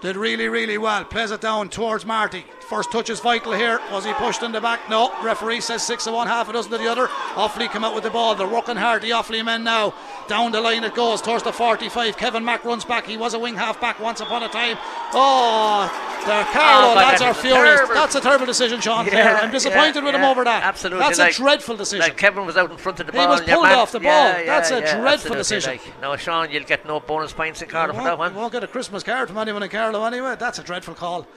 [0.04, 1.06] Did really, really well.
[1.06, 2.44] Plays it down towards Marty.
[2.60, 3.80] First touch is vital here.
[3.90, 4.90] Was he pushed in the back?
[4.90, 5.14] No.
[5.24, 7.08] Referee says six of one, half a dozen of the other.
[7.36, 8.36] Offaly come out with the ball.
[8.36, 9.02] They're working hard.
[9.02, 9.94] The Offaly men now.
[10.28, 12.18] Down the line it goes towards the 45.
[12.18, 13.06] Kevin Mack runs back.
[13.06, 14.78] He was a wing half back once upon a time.
[15.14, 15.88] Oh,
[16.26, 17.76] the Carlow Oh, lads are furious.
[17.76, 19.06] terrible- That's a terrible decision, Sean.
[19.08, 20.64] Yeah, I'm disappointed yeah, with him over that.
[20.64, 22.00] Absolutely, That's like, a dreadful decision.
[22.08, 23.22] Like Kevin was out in front of the ball.
[23.22, 24.10] He was pulled off the ball.
[24.10, 25.72] Yeah, yeah, That's a yeah, dreadful decision.
[25.74, 28.34] Like, no, Sean, you'll get no bonus points in Cardiff for that one.
[28.34, 30.36] you won't get a Christmas card from anyone in Carlow anyway.
[30.40, 31.28] That's a dreadful call.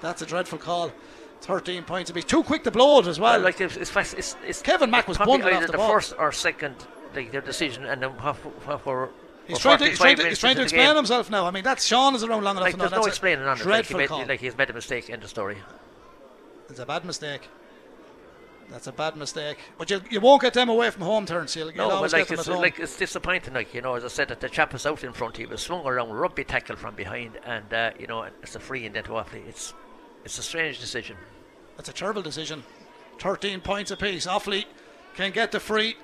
[0.00, 0.92] That's a dreadful call.
[1.42, 2.24] 13 points apiece.
[2.24, 3.34] Too quick to blow it as well.
[3.34, 6.32] Well, like it's, it's, it's, it's Kevin Mack was bundled off the the first or
[6.32, 6.74] second,
[7.14, 9.10] like their decision, and then what, what were.
[9.46, 10.96] He's trying, to, he's, trying to, he's trying to explain game.
[10.96, 11.46] himself now.
[11.46, 13.64] I mean, that's Sean is around long enough Like there's no explaining on it.
[13.64, 14.26] Like, he made, call.
[14.26, 15.58] like he's made a mistake in the story.
[16.68, 17.42] It's a bad mistake.
[18.70, 19.58] That's a bad mistake.
[19.78, 21.54] But you, you won't get them away from home turns.
[21.54, 23.54] You'll, you'll No, but like it's like it's disappointing.
[23.54, 25.36] Like you know, as I said, that the chap was out in front.
[25.36, 28.86] He was swung around, rugby tackle from behind, and uh, you know, it's a free
[28.86, 29.46] and then to Offaly.
[29.48, 29.72] It's
[30.24, 31.16] it's a strange decision.
[31.76, 32.64] That's a terrible decision.
[33.18, 34.26] 13 points apiece.
[34.26, 34.64] Offaly
[35.14, 35.96] can get the free.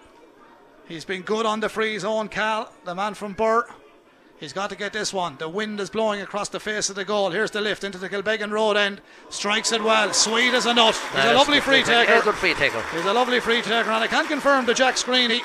[0.87, 3.67] He's been good on the free zone, Cahill, the man from Birr.
[4.43, 5.37] He's got to get this one.
[5.39, 7.31] The wind is blowing across the face of the goal.
[7.31, 9.01] Here's the lift into the Kilbeggan Road end.
[9.29, 10.13] Strikes it well.
[10.13, 11.01] Sweet as a nut.
[11.15, 11.93] He's a lovely free taker.
[11.93, 12.23] Yeah, taker.
[12.25, 12.83] good free taker.
[12.93, 15.43] He's a lovely free taker, and I can confirm that Jack Screeney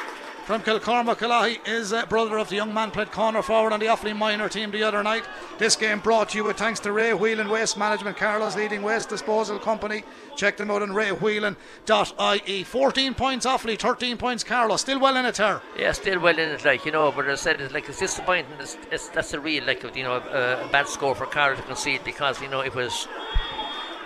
[0.47, 3.87] from Kilcormac Killoughey is a brother of the young man played corner forward on the
[3.87, 5.25] Offaly minor team the other night.
[5.57, 9.09] This game brought to you with thanks to Ray Whelan Waste Management, Carlow's leading waste
[9.09, 10.05] disposal company.
[10.37, 12.63] Check them out on raywhelan.ie.
[12.63, 14.79] 14 points Offaly, 13 points Carlos.
[14.79, 15.61] Still well in it there.
[15.77, 17.11] Yeah, still well in it, like you know.
[17.11, 18.53] But as I said, it's like it's disappointing.
[18.57, 22.05] It's, it's that's a real like you know a, bad score for Carl to concede
[22.05, 23.09] because you know it was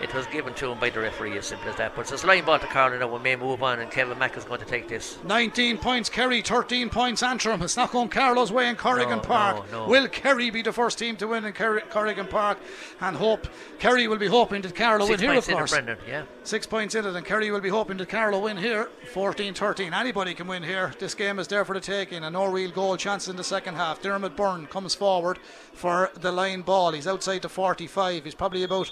[0.02, 1.96] it was given to him by the referee as simple as that.
[1.96, 3.08] But it's a line ball to Carl now.
[3.08, 5.18] We may move on, and Kevin Mack is going to take this.
[5.24, 7.62] 19 points Kerry, 13 points Antrim.
[7.62, 9.72] It's not going Carlow's way in Corrigan No, Park.
[9.72, 9.88] no, no.
[9.90, 12.58] Will Kerry be the first team to win in Kerry, Corrigan Park?
[13.00, 13.48] And hope
[13.80, 15.72] Kerry will be hoping that Carlow win here, of it, course.
[15.72, 15.98] Brendan.
[16.08, 16.24] Yeah.
[16.44, 18.90] Six points in it, and Kerry will be hoping that Carlow win here.
[19.14, 19.94] 14 13.
[19.94, 20.94] Anybody can win here.
[21.00, 23.76] This game is there for the taking, and no real goal chance in the second
[23.76, 24.02] half.
[24.02, 25.38] Dermot Byrne comes forward
[25.74, 26.92] for the line ball.
[26.92, 28.24] He's outside the 45.
[28.24, 28.92] He's probably about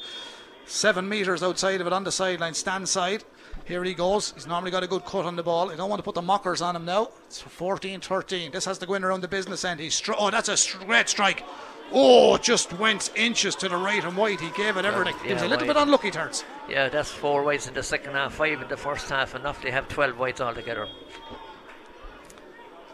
[0.70, 3.24] seven metres outside of it on the sideline, stand side.
[3.66, 4.32] Here he goes.
[4.34, 5.72] He's normally got a good cut on the ball.
[5.72, 7.10] I don't want to put the mockers on him now.
[7.28, 8.52] It's 14 13.
[8.52, 9.80] This has to go in around the business end.
[9.80, 11.44] He's oh, that's a great strike.
[11.92, 14.40] Oh, just went inches to the right and wide.
[14.40, 15.16] He gave it everything.
[15.26, 15.74] he was a little wide.
[15.74, 16.46] bit unlucky, turns.
[16.70, 19.72] Yeah, that's four wides in the second half, five in the first half, and Offaly
[19.72, 20.88] have 12 wides altogether.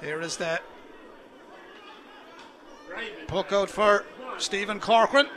[0.01, 0.63] Here is that
[3.27, 4.05] puck out for
[4.37, 5.27] Stephen Corcoran.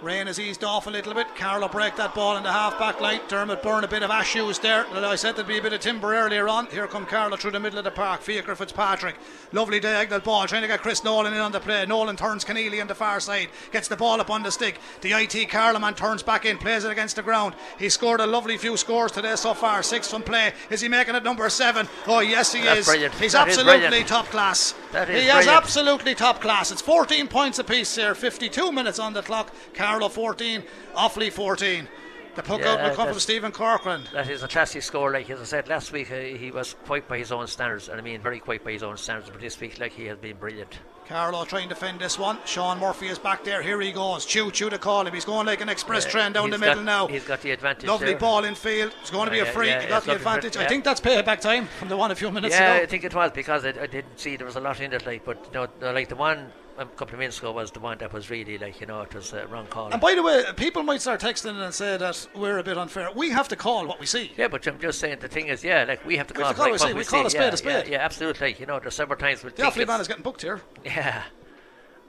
[0.00, 1.26] Rain has eased off a little bit.
[1.34, 3.20] Carlow break that ball in the half back line.
[3.26, 4.86] Dermot Byrne a bit of ash shoes there.
[4.94, 6.66] I said there'd be a bit of timber earlier on.
[6.66, 8.20] Here come Carlow through the middle of the park.
[8.20, 9.16] Fiacre Fitzpatrick.
[9.50, 10.46] Lovely diagonal ball.
[10.46, 11.84] Trying to get Chris Nolan in on the play.
[11.84, 13.48] Nolan turns Conneely on the far side.
[13.72, 14.78] Gets the ball up on the stick.
[15.00, 16.58] The IT Carlow man turns back in.
[16.58, 17.54] Plays it against the ground.
[17.78, 19.82] He scored a lovely few scores today so far.
[19.82, 20.52] Six from play.
[20.70, 21.88] Is he making it number seven?
[22.06, 22.86] Oh, yes, he That's is.
[22.86, 23.14] brilliant.
[23.14, 24.08] He's That absolutely brilliant.
[24.08, 24.74] top class.
[24.92, 26.70] He is is absolutely top class.
[26.70, 28.14] It's 14 points apiece here.
[28.14, 29.52] 52 minutes on the clock.
[29.88, 30.62] Carlow 14,
[30.96, 31.88] Offaly 14.
[32.34, 34.02] The puck Yeah, out will come from that's- Stephen Corcoran.
[34.12, 35.10] That is a classy score.
[35.10, 37.98] Like as I said last week, uh, he was quite by his own standards, and
[37.98, 39.28] I mean very quite by his own standards.
[39.30, 40.78] But this week, like he has been brilliant.
[41.08, 42.38] Carlow trying to defend this one.
[42.44, 43.60] Sean Murphy is back there.
[43.62, 44.24] Here he goes.
[44.24, 45.14] Chew, chew to call him.
[45.14, 47.06] He's going like an express Uh, train down the he's middle got- now.
[47.08, 47.88] He's got the advantage.
[47.88, 48.18] Lovely there.
[48.18, 48.92] ball in field.
[49.00, 49.68] It's going to be Yeah, a free.
[49.68, 50.56] yeah, he got the advantage.
[50.58, 52.64] I think that's payback time from the one a few minutes ago.
[52.64, 54.92] Yeah, I think it was because I, I didn't see there was a lot in
[54.92, 55.04] it.
[55.06, 57.98] Like, but you know, like the one a couple of minutes ago was the one
[57.98, 59.90] that was really like you know it was a wrong call.
[59.90, 63.10] And by the way, people might start texting and say that we're a bit unfair.
[63.14, 64.32] We have to call what we see.
[64.36, 66.46] yeah, but I'm just saying the thing is, yeah, like we have to We call,
[66.48, 66.94] have to call like what we see.
[66.94, 67.26] we We call see.
[67.26, 67.86] a spade yeah, a spade.
[67.88, 68.56] Yeah, yeah, absolutely.
[68.58, 69.86] You know, there's several times with The tickets.
[69.86, 70.60] man is getting booked here.
[70.84, 71.22] Yeah,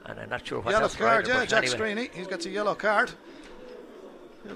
[0.06, 2.08] and I'm not sure what Yellow card, either, yeah, Jack anyway.
[2.14, 3.10] He's got a yellow card.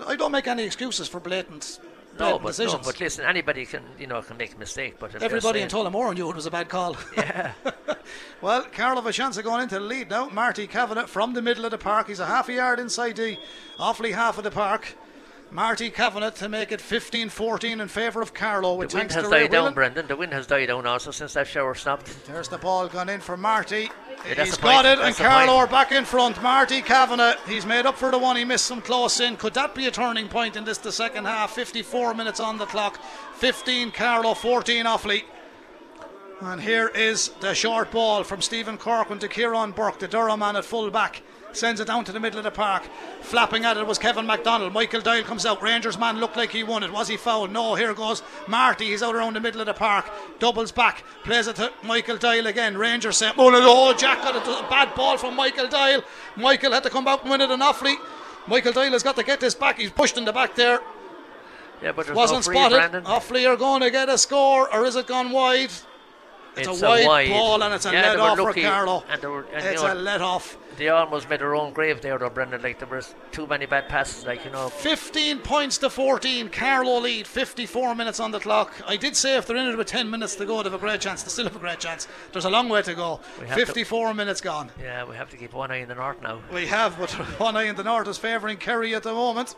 [0.07, 1.79] I don't make any excuses for blatant,
[2.19, 4.97] No, blatant but, no, but listen, anybody can you know can make a mistake.
[4.99, 6.97] But Everybody in Tullamore knew it was a bad call.
[7.17, 7.53] Yeah.
[8.41, 10.29] well, Carlow Vichanza going into the lead now.
[10.29, 12.09] Marty Kavanagh from the middle of the park.
[12.09, 13.39] He's a half a yard inside the
[13.79, 14.95] Offaly half of the park.
[15.55, 19.31] Marty Kavanagh to make it 15-14 in favour of Carlow with The wind thanks has
[19.31, 20.09] died down, Brendan.
[20.09, 22.27] The wind has died down also since that shower stopped.
[22.27, 23.89] There's the ball gone in for Marty.
[24.27, 26.43] Yeah, he's got it, and That's the Carlow are back in front.
[26.43, 29.37] Marty Kavanagh, he's made up for the one he missed some close in.
[29.37, 31.53] Could that be a turning point in this, the second half?
[31.53, 33.01] 54 minutes on the clock.
[33.37, 35.23] 15 Carlow, 14 Offaly.
[36.41, 40.57] And here is the short ball from Stephen Corcoran to Kieran Burke, the Durrow man
[40.57, 41.23] at full back.
[41.57, 42.83] Sends it down to the middle of the park.
[43.21, 44.73] Flapping at it was Kevin MacDonald.
[44.73, 45.63] Michael Doyle comes out.
[45.63, 46.93] Rangers man looked like he won it.
[46.93, 47.53] Was he fouled?
[47.53, 47.75] No.
[47.75, 48.87] Here goes Marty.
[48.87, 50.11] He's out around the middle of the park.
[50.39, 51.05] Doubles back.
[51.23, 52.77] Plays it to Michael Doyle again.
[52.77, 53.35] Rangers set.
[53.39, 56.03] Oh, no, oh Jack got a bad ball from Michael Doyle.
[56.37, 57.97] Michael had to come out and win it an Offaly.
[58.47, 59.79] Michael Doyle has got to get this back.
[59.79, 60.81] He's pushed in the back there.
[61.83, 62.77] Yeah, but Wasn't no spotted.
[62.77, 63.05] Brandon.
[63.05, 65.71] Offaly are going to get a score, or is it gone wide?
[66.57, 69.05] It's, It's a, wide ball and it's a Yeah, let off for Carlow.
[69.11, 70.57] And they were, and it's you a let off.
[70.77, 72.63] they almost made their own grave there, though, Brendan.
[72.63, 74.25] Like there was too many bad passes.
[74.25, 76.49] Like you know, 15 points to 14.
[76.51, 77.27] Carlow lead.
[77.27, 78.73] 54 minutes on the clock.
[78.87, 80.79] I did say if they're in it with 10 minutes to go, they have a
[80.79, 81.23] great chance.
[81.23, 82.07] They still have a great chance.
[82.33, 83.21] There's a long way to go.
[83.41, 84.71] We have to- 54 minutes gone.
[84.81, 86.41] yeah, we have to keep one eye in the north now.
[86.53, 89.57] We have, but one eye in the north is favouring Kerry at the moment.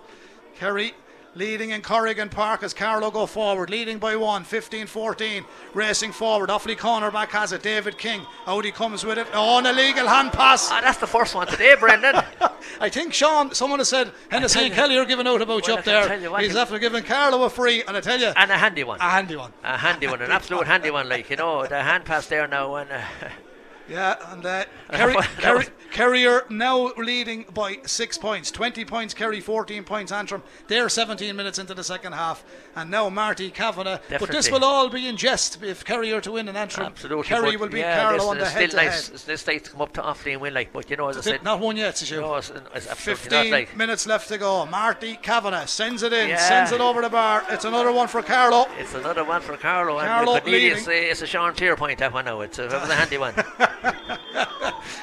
[0.58, 0.94] Kerry
[1.36, 6.48] leading in Corrigan Park as Carlow go forward, leading by one, 15 14, racing forward.
[6.48, 8.22] Offaly cornerback has it, David King.
[8.46, 9.26] Out he comes with it.
[9.34, 10.68] Oh, an illegal hand pass.
[10.70, 12.16] Ah, that's the first one today, Brendan.
[12.80, 15.84] I think Sean, someone has said Hennessy and Kelly are giving out about you up
[15.84, 16.18] there.
[16.18, 18.82] you He's he- after giving Carlow a free, and I tell you, and a handy
[18.84, 18.98] one.
[19.00, 19.52] a handy one.
[19.62, 22.74] A handy one, an absolute handy one, like, you know, the hand pass there now.
[22.76, 23.02] And uh,
[23.88, 24.64] Yeah, and uh,
[25.38, 28.50] Kerry, Kerry, now leading by six points.
[28.50, 30.42] 20 points, Kerry 14 points, Antrim.
[30.66, 32.44] They're 17 minutes into the second half.
[32.74, 33.98] And now Marty Kavanagh.
[34.08, 36.86] But this will all be in jest if Kerry are to win in Antrim.
[36.86, 37.24] absolutely.
[37.28, 39.08] Kerry will beat yeah, Carlow on the head still to nice.
[39.08, 39.30] head.
[39.30, 41.20] It's nice to come up to Offaly and win, like, but you know, as I
[41.20, 43.76] said, Not one yet, no, it's, it's 15 not like.
[43.76, 44.66] minutes left to go.
[44.66, 46.36] Marty Kavanagh sends it in, Yeah.
[46.38, 47.44] sends it over the bar.
[47.50, 48.66] It's another one for Carlow.
[48.78, 50.78] It's another one for Carlow, and Carlow could leading.
[50.78, 52.40] say it's a Sean Tier point that one now.
[52.40, 53.34] It's a, it was a handy one.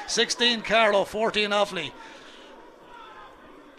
[0.06, 1.92] 16 Carlow, 14 Offaly.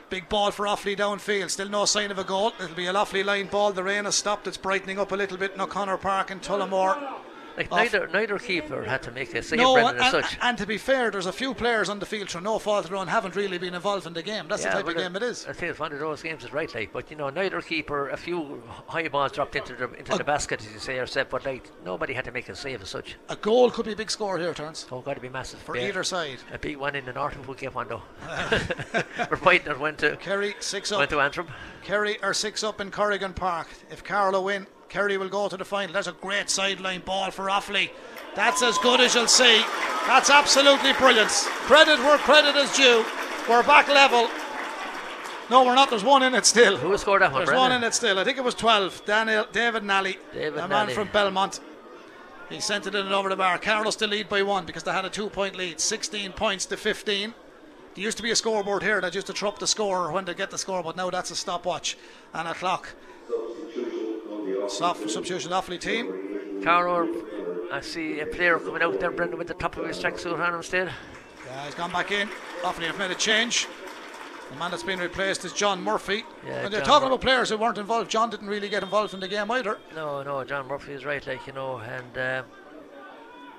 [0.09, 1.49] Big ball for Offaly downfield.
[1.49, 2.53] Still no sign of a goal.
[2.59, 3.71] It'll be a Offaly line ball.
[3.71, 4.47] The rain has stopped.
[4.47, 6.97] It's brightening up a little bit in O'Connor Park and Tullamore.
[7.57, 10.37] Like neither neither keeper had to make a save, No, and, as such.
[10.41, 12.89] and to be fair, there's a few players on the field through no fault of
[12.89, 14.47] their own haven't really been involved in the game.
[14.49, 15.45] That's the type of game it is.
[15.47, 18.09] I think it's one of those games is right, like, but you know, neither keeper,
[18.09, 21.07] a few high balls dropped into the into Uh, the basket, as you say, or
[21.07, 23.15] set, but like nobody had to make a save as such.
[23.29, 25.77] A goal could be a big score here, turns Oh, got to be massive for
[25.77, 25.87] yeah.
[25.87, 26.39] either side.
[26.51, 28.01] A big one in the north would get one though.
[29.29, 30.99] We're fighting it went to Kerry six up.
[30.99, 31.47] went to Antrim.
[31.83, 33.67] Kerry are six up in Corrigan Park.
[33.91, 35.93] If Carlow win, Kerry will go to the final.
[35.93, 37.89] That's a great sideline ball for Offaly.
[38.35, 39.63] That's as good as you'll see.
[40.07, 41.29] That's absolutely brilliant.
[41.29, 43.05] Credit where credit is due.
[43.49, 44.29] We're back level.
[45.49, 45.89] No, we're not.
[45.89, 46.77] There's one in it still.
[46.77, 48.17] Who scored that one, There's one in it still.
[48.17, 49.05] I think it was 12.
[49.05, 50.93] Daniel, David Nally, David a man Nally.
[50.93, 51.59] from Belmont.
[52.49, 53.57] He sent it in and over the bar.
[53.57, 55.79] Carlow still lead by one because they had a two point lead.
[55.79, 57.33] 16 points to 15.
[57.95, 60.33] There used to be a scoreboard here that used to trump the score when they
[60.33, 61.97] get the score, but now that's a stopwatch
[62.33, 62.93] and a clock.
[64.67, 66.61] Soft substitution, Offaly team.
[66.63, 67.07] Carlow,
[67.71, 70.53] I see a player coming out there, Brendan, with the top of his tracksuit on
[70.55, 70.87] him still.
[71.45, 72.27] Yeah, he's gone back in.
[72.61, 73.67] Offaly have made a change.
[74.51, 76.23] The man that's been replaced is John Murphy.
[76.45, 78.09] Yeah, and they're John talking Mur- about players who weren't involved.
[78.09, 79.77] John didn't really get involved in the game either.
[79.95, 82.45] No, no, John Murphy is right, like you know, and um,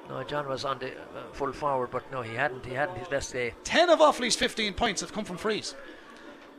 [0.09, 2.65] no, John was on the uh, full forward, but no, he hadn't.
[2.65, 3.55] He hadn't his best day.
[3.65, 5.75] 10 of Offaly's 15 points have come from frees.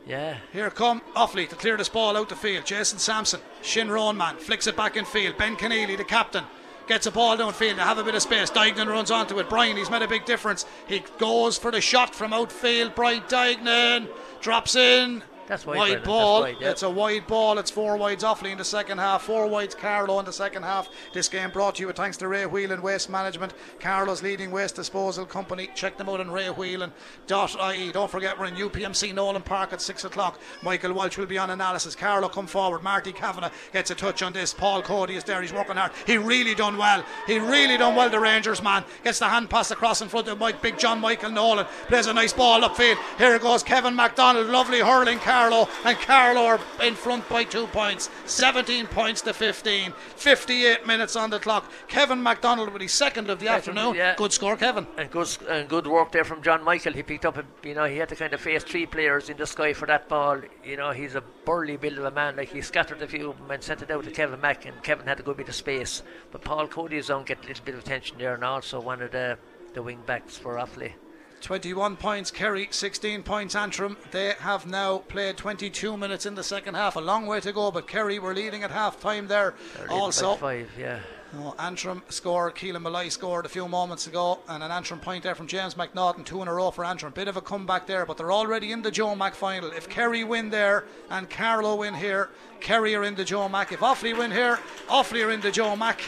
[0.08, 2.64] Yeah, Here come Offaly to clear this ball out the field.
[2.64, 5.36] Jason Sampson, Shin man, flicks it back in field.
[5.36, 6.44] Ben Conneely, the captain,
[6.86, 7.74] gets a ball downfield.
[7.74, 8.50] to have a bit of space.
[8.50, 9.50] Dignan runs onto it.
[9.50, 10.64] Brian, he's made a big difference.
[10.86, 12.94] He goes for the shot from outfield.
[12.94, 14.08] Brian Dignan
[14.40, 15.22] drops in.
[15.48, 16.40] That's wide, Wide Brendan, that's ball.
[16.42, 16.70] wide, yeah.
[16.70, 17.58] It's a wide ball.
[17.58, 19.22] It's four wides Offaly in the second half.
[19.22, 20.88] Four wides Carlow in the second half.
[21.14, 24.76] This game brought to you with thanks to Ray Whelan Waste Management, Carlow's leading waste
[24.76, 25.70] disposal company.
[25.74, 27.92] Check them out on raywhelan.ie.
[27.92, 30.38] Don't forget we're in UPMC Nolan Park at six o'clock.
[30.62, 31.94] Michael Walsh will be on analysis.
[31.94, 32.82] Carlow come forward.
[32.82, 34.52] Marty Kavanagh gets a touch on this.
[34.52, 35.40] Paul Cody is there.
[35.40, 35.92] He's working hard.
[36.06, 37.04] He really done well.
[37.26, 38.10] He really done well.
[38.10, 40.60] The Rangers man gets the hand pass across in front of Mike.
[40.62, 42.96] Big John Michael Nolan plays a nice ball upfield.
[43.18, 43.62] Here goes.
[43.62, 48.10] Kevin MacDonald, lovely hurling Carlow, and Carlow are in front by two points.
[48.26, 49.92] 17 points to 15.
[50.16, 51.70] 58 minutes on the clock.
[51.86, 53.94] Kevin MacDonald with his second of the Second, afternoon.
[53.94, 54.16] yeah.
[54.16, 54.86] Good score, Kevin.
[54.96, 56.92] and good and good work there from John Michael.
[56.92, 59.36] He picked up, a, you know, he had to kind of face three players in
[59.36, 60.40] the sky for that ball.
[60.64, 62.34] You know, he's a burly build of a man.
[62.36, 64.82] Like he scattered a few of them and sent it out to Kevin Mack, and
[64.82, 66.02] Kevin had to go a bit of space.
[66.32, 69.12] But Paul Cody's on get a little bit of attention there, and also one of
[69.12, 69.38] the
[69.74, 70.92] the wing backs for Offaly.
[71.40, 73.96] 21 points Kerry, 16 points Antrim.
[74.10, 76.96] They have now played 22 minutes in the second half.
[76.96, 79.54] A long way to go, but Kerry were leading at half time there.
[79.74, 81.00] They're leading by Also, five, yeah.
[81.32, 82.54] No, Antrim scored.
[82.54, 86.24] Keelan Molloy scored a few moments ago, and an Antrim point there from James McNaughton,
[86.24, 87.12] two in a row for Antrim.
[87.12, 89.70] Bit of a comeback there, but they're already in the Joe Mack final.
[89.70, 92.30] If Kerry win there and Carlow win here,
[92.60, 93.72] Kerry are in the Joe Mack.
[93.72, 94.58] If Offaly win here,
[94.88, 96.00] Offaly are in the Joe Mack.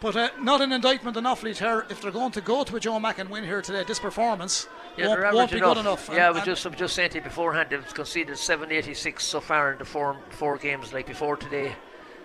[0.00, 1.86] But uh, not an indictment on Offaly here.
[1.88, 4.68] If they're going to go to a Joe Mack and win here today, this performance
[4.96, 6.10] Yeah, won't, won't be average good enough.
[6.12, 9.40] Yeah, I And- was and- just, just saying to you beforehand, they've conceded 786 so
[9.40, 11.74] far in the four, four games like before today.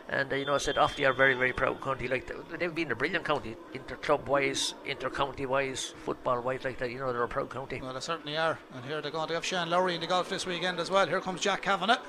[0.09, 2.09] And uh, you know, I said Offaly are very, very proud county.
[2.09, 6.78] Like they've been a brilliant county, inter club wise, inter county wise, football wise, like
[6.80, 6.91] that.
[6.91, 7.80] You know, they're a proud county.
[7.82, 8.59] Well, they certainly are.
[8.74, 11.07] And here they're going to have Shane Lowry in the golf this weekend as well.
[11.07, 11.99] Here comes Jack Kavanagh.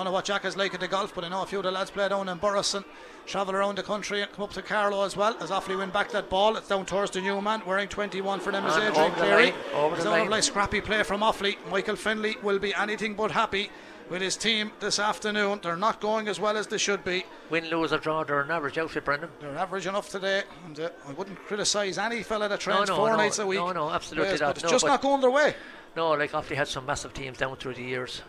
[0.00, 1.58] I don't know what Jack is like at the golf, but I know a few
[1.58, 2.86] of the lads play down in Borris and
[3.26, 5.36] travel around the country and come up to Carlow as well.
[5.40, 7.60] As Offaly win back that ball, it's down towards the new man.
[7.66, 9.52] Wearing 21 for them is And Adrian over the Cleary.
[9.98, 10.30] It's line.
[10.30, 11.58] nice scrappy play from Offaly.
[11.70, 13.68] Michael Fennelly will be anything but happy
[14.08, 15.60] with his team this afternoon.
[15.62, 17.26] They're not going as well as they should be.
[17.50, 19.28] Win, lose, or draw, they're an average outfit, Brendan.
[19.38, 23.10] They're average enough today, and uh, I wouldn't criticise any fella that trains no, four
[23.10, 23.58] no, nights a week.
[23.58, 24.46] no, no, absolutely Yes, not.
[24.46, 25.54] But it's No, just not going their way.
[25.94, 28.22] No, like Offaly had some massive teams down through the years.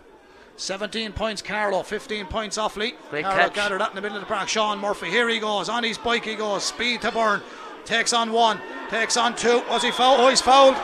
[0.58, 2.94] 17 points Carlow, 15 points Offaly.
[3.10, 3.54] Great Carlow catch.
[3.56, 4.48] gathered that in the middle of the park.
[4.48, 5.70] Sean Murphy, here he goes.
[5.70, 6.64] On his bike he goes.
[6.64, 7.42] Speed to burn.
[7.86, 8.60] Takes on one.
[8.90, 9.64] Takes on two.
[9.70, 10.20] Was he fouled?
[10.20, 10.76] Oh, he's fouled.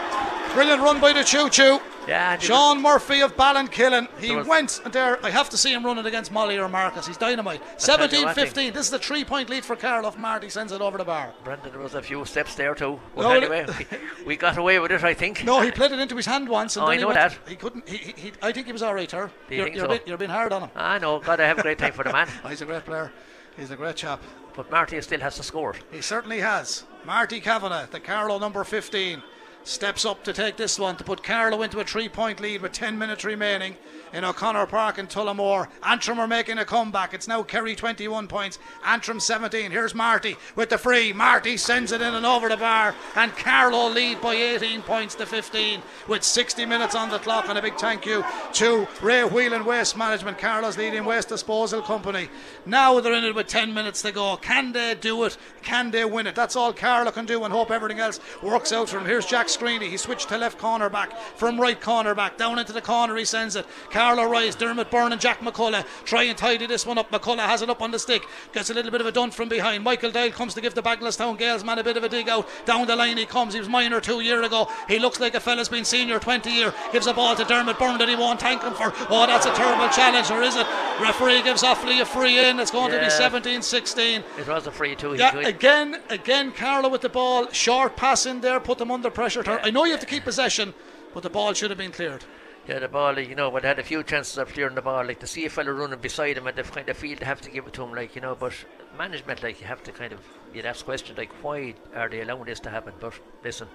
[0.54, 1.80] Brilliant run by the choo choo.
[2.08, 4.08] Yeah, Sean Murphy of Ballinkillen.
[4.18, 5.24] He There went there.
[5.26, 7.06] I have to see him running against Molly or Marcus.
[7.06, 7.60] He's dynamite.
[7.78, 8.74] tell you 17 what, I 15.
[8.74, 11.34] This is a three point lead for Carlow if Marty sends it over the bar.
[11.44, 12.98] Brendan, there was a few steps there too.
[13.14, 15.44] But No, anyway, we, we got away with it, I think.
[15.44, 16.78] No, he played it into his hand once.
[16.78, 17.50] And Oh, then I he know went, that.
[17.50, 17.90] He couldn't.
[17.90, 19.30] He, he, he, I think he was all right, her.
[19.50, 19.90] Do you you're, think you're, so?
[19.90, 20.70] being, you're being hard on him.
[20.78, 21.20] I know.
[21.20, 22.30] God, I have a great time for the man.
[22.46, 23.12] Oh, he's a great player.
[23.58, 24.22] He's a great chap.
[24.58, 25.76] But Marty still has to score.
[25.92, 26.84] He certainly has.
[27.06, 29.22] Marty Kavanagh, the Carlow number 15,
[29.64, 32.72] steps up to take this one to put Carlow into a three point lead with
[32.72, 33.76] 10 minutes remaining
[34.14, 35.68] in O'Connor Park in Tullamore.
[35.84, 37.14] Antrim are making a comeback.
[37.14, 39.72] It's now Kerry 21 points, Antrim 17.
[39.72, 41.14] Here's Marty with the free.
[41.14, 45.26] Marty sends it in and over the bar, and Carlow lead by 18 points to
[45.26, 47.50] 15 with 60 minutes on the clock.
[47.50, 52.30] And a big thank you to Ray Whelan Waste Management, Carlow's leading waste disposal company.
[52.66, 54.38] Now they're in it with 10 minutes to go.
[54.38, 55.38] Can they do it?
[55.64, 56.36] Can they win it?
[56.36, 59.06] That's all Carlow can do and hope everything else works out for him.
[59.06, 59.90] Here's Jack Screeney.
[59.90, 62.38] He switched to left corner back from right corner back.
[62.38, 63.66] Down into the corner he sends it.
[63.98, 67.10] Carlow Rise, Dermot Byrne and Jack McCullough try and tidy this one up.
[67.10, 68.22] McCullough has it up on the stick.
[68.54, 69.84] Gets a little bit of a done from behind.
[69.84, 72.48] Michael Doyle comes to give the Bagenalstown Gaels man a bit of a dig out.
[72.68, 73.56] Down the line he comes.
[73.56, 74.70] He was minor two year ago.
[74.88, 76.76] He looks like a fella's been senior 20 year.
[76.92, 78.94] Gives a ball to Dermot Byrne that he won't thank him for.
[79.10, 80.68] Oh, that's a terrible challenge, or is it?
[81.02, 82.60] Referee gives Offaly a free in.
[82.60, 83.10] It's going to be Yeah.
[83.10, 84.24] 17 16.
[84.38, 84.96] It was a free.
[84.96, 89.10] He Yeah, again, again, Carlow with the ball, short pass in there, put them under
[89.10, 89.44] pressure.
[89.64, 90.76] I know you have to keep possession,
[91.16, 92.26] but the ball should have been cleared.
[92.68, 95.06] Yeah, the ball, you know, but they had a few chances of clearing the ball.
[95.06, 97.40] Like, to see a fella running beside him and they kind of feel they have
[97.42, 98.54] to give it to him, like, you know, but
[98.98, 100.20] management, like, you have to kind of,
[100.54, 102.94] you'd ask questions, like, why are they allowing this to happen?
[103.00, 103.70] But listen,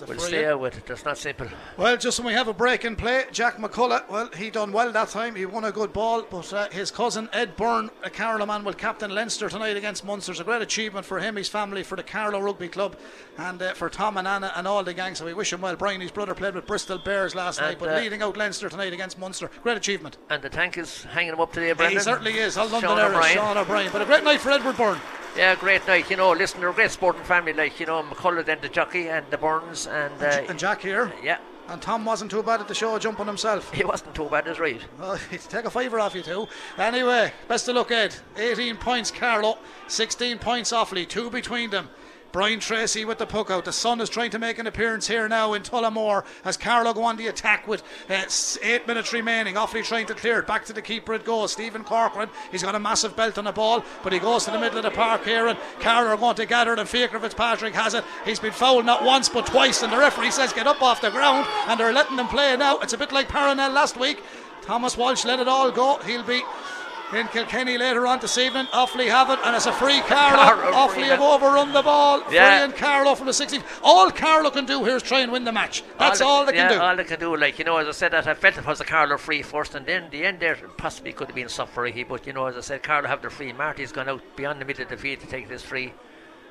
[0.00, 0.88] It's a we'll free stay out with it.
[0.90, 1.48] It's not simple.
[1.76, 4.92] Well, just when we have a break in play, Jack McCullough, well, he done well
[4.92, 5.34] that time.
[5.34, 8.74] He won a good ball, but uh, his cousin Ed Byrne, a Carlow man, will
[8.74, 10.30] captain Leinster tonight against Munster.
[10.32, 12.96] It's a great achievement for him, his family, for the Carlow Rugby Club,
[13.38, 15.14] and uh, for Tom and Anna and all the gang.
[15.16, 15.74] So we wish him well.
[15.74, 18.68] Brian, his brother, played with Bristol Bears last And, night, but uh, leading out Leinster
[18.68, 19.50] tonight against Munster.
[19.62, 20.16] Great achievement.
[20.30, 21.98] And the tank is hanging him up today, Yeah, Brendan.
[21.98, 22.56] he certainly is.
[22.56, 23.34] All Sean London Irish, O'Brien.
[23.36, 23.92] Sean O'Brien.
[23.92, 25.00] But a great night for Edward Byrne.
[25.38, 26.10] Yeah, great night.
[26.10, 27.52] You know, listen, they're a great sporting family.
[27.52, 30.20] Like, you know, McCullough, and the jockey, and the Burns, and.
[30.20, 31.12] Uh, and Jack here.
[31.22, 33.72] yeah, And Tom wasn't too bad at the show, jumping himself.
[33.78, 34.80] he wasn't too bad, is right.
[34.98, 36.48] Well, he'd take a fiver off you too.
[36.76, 38.16] Anyway, best of luck, Ed.
[38.36, 39.58] 18 points, Carlow.
[39.86, 41.08] 16 points, Offaly.
[41.08, 41.88] Two between them.
[42.30, 43.64] Brian Tracy with the puck out.
[43.64, 47.04] The Sun is trying to make an appearance here now in Tullamore as Carlow go
[47.04, 48.24] on the attack with uh,
[48.62, 49.54] eight minutes remaining.
[49.54, 50.46] Offaly trying to clear it.
[50.46, 51.52] Back to the keeper it goes.
[51.52, 52.28] Stephen Corcoran.
[52.50, 54.84] He's got a massive belt on the ball, but he goes to the middle of
[54.84, 58.04] the park here and Carlow are going to gather it and Fiacre Fitzpatrick has it.
[58.24, 61.10] He's been fouled not once but twice and the referee says get up off the
[61.10, 62.78] ground and they're letting them play now.
[62.80, 64.22] It's a bit like Paranel last week.
[64.62, 65.98] Thomas Walsh let it all go.
[66.04, 66.42] He'll be
[67.14, 68.66] in Kilkenny later on this evening.
[68.66, 70.60] Offaly have it, and it's a free Carlow.
[70.60, 72.20] Carlow Offaly have overrun the ball.
[72.30, 72.58] Yeah.
[72.58, 73.62] Free and Carlow from the 16th.
[73.82, 75.82] All Carlow can do here is try and win the match.
[75.98, 76.82] That's all they, yeah, can do.
[76.82, 77.36] all they can do.
[77.36, 79.74] Like you know, as I said, that I felt it was a Carlow free first,
[79.74, 82.04] and then the end there possibly could have been Ricky.
[82.04, 83.52] But you know, as I said, Carlow have the free.
[83.52, 85.92] Marty's gone out beyond the middle of the field to take this free,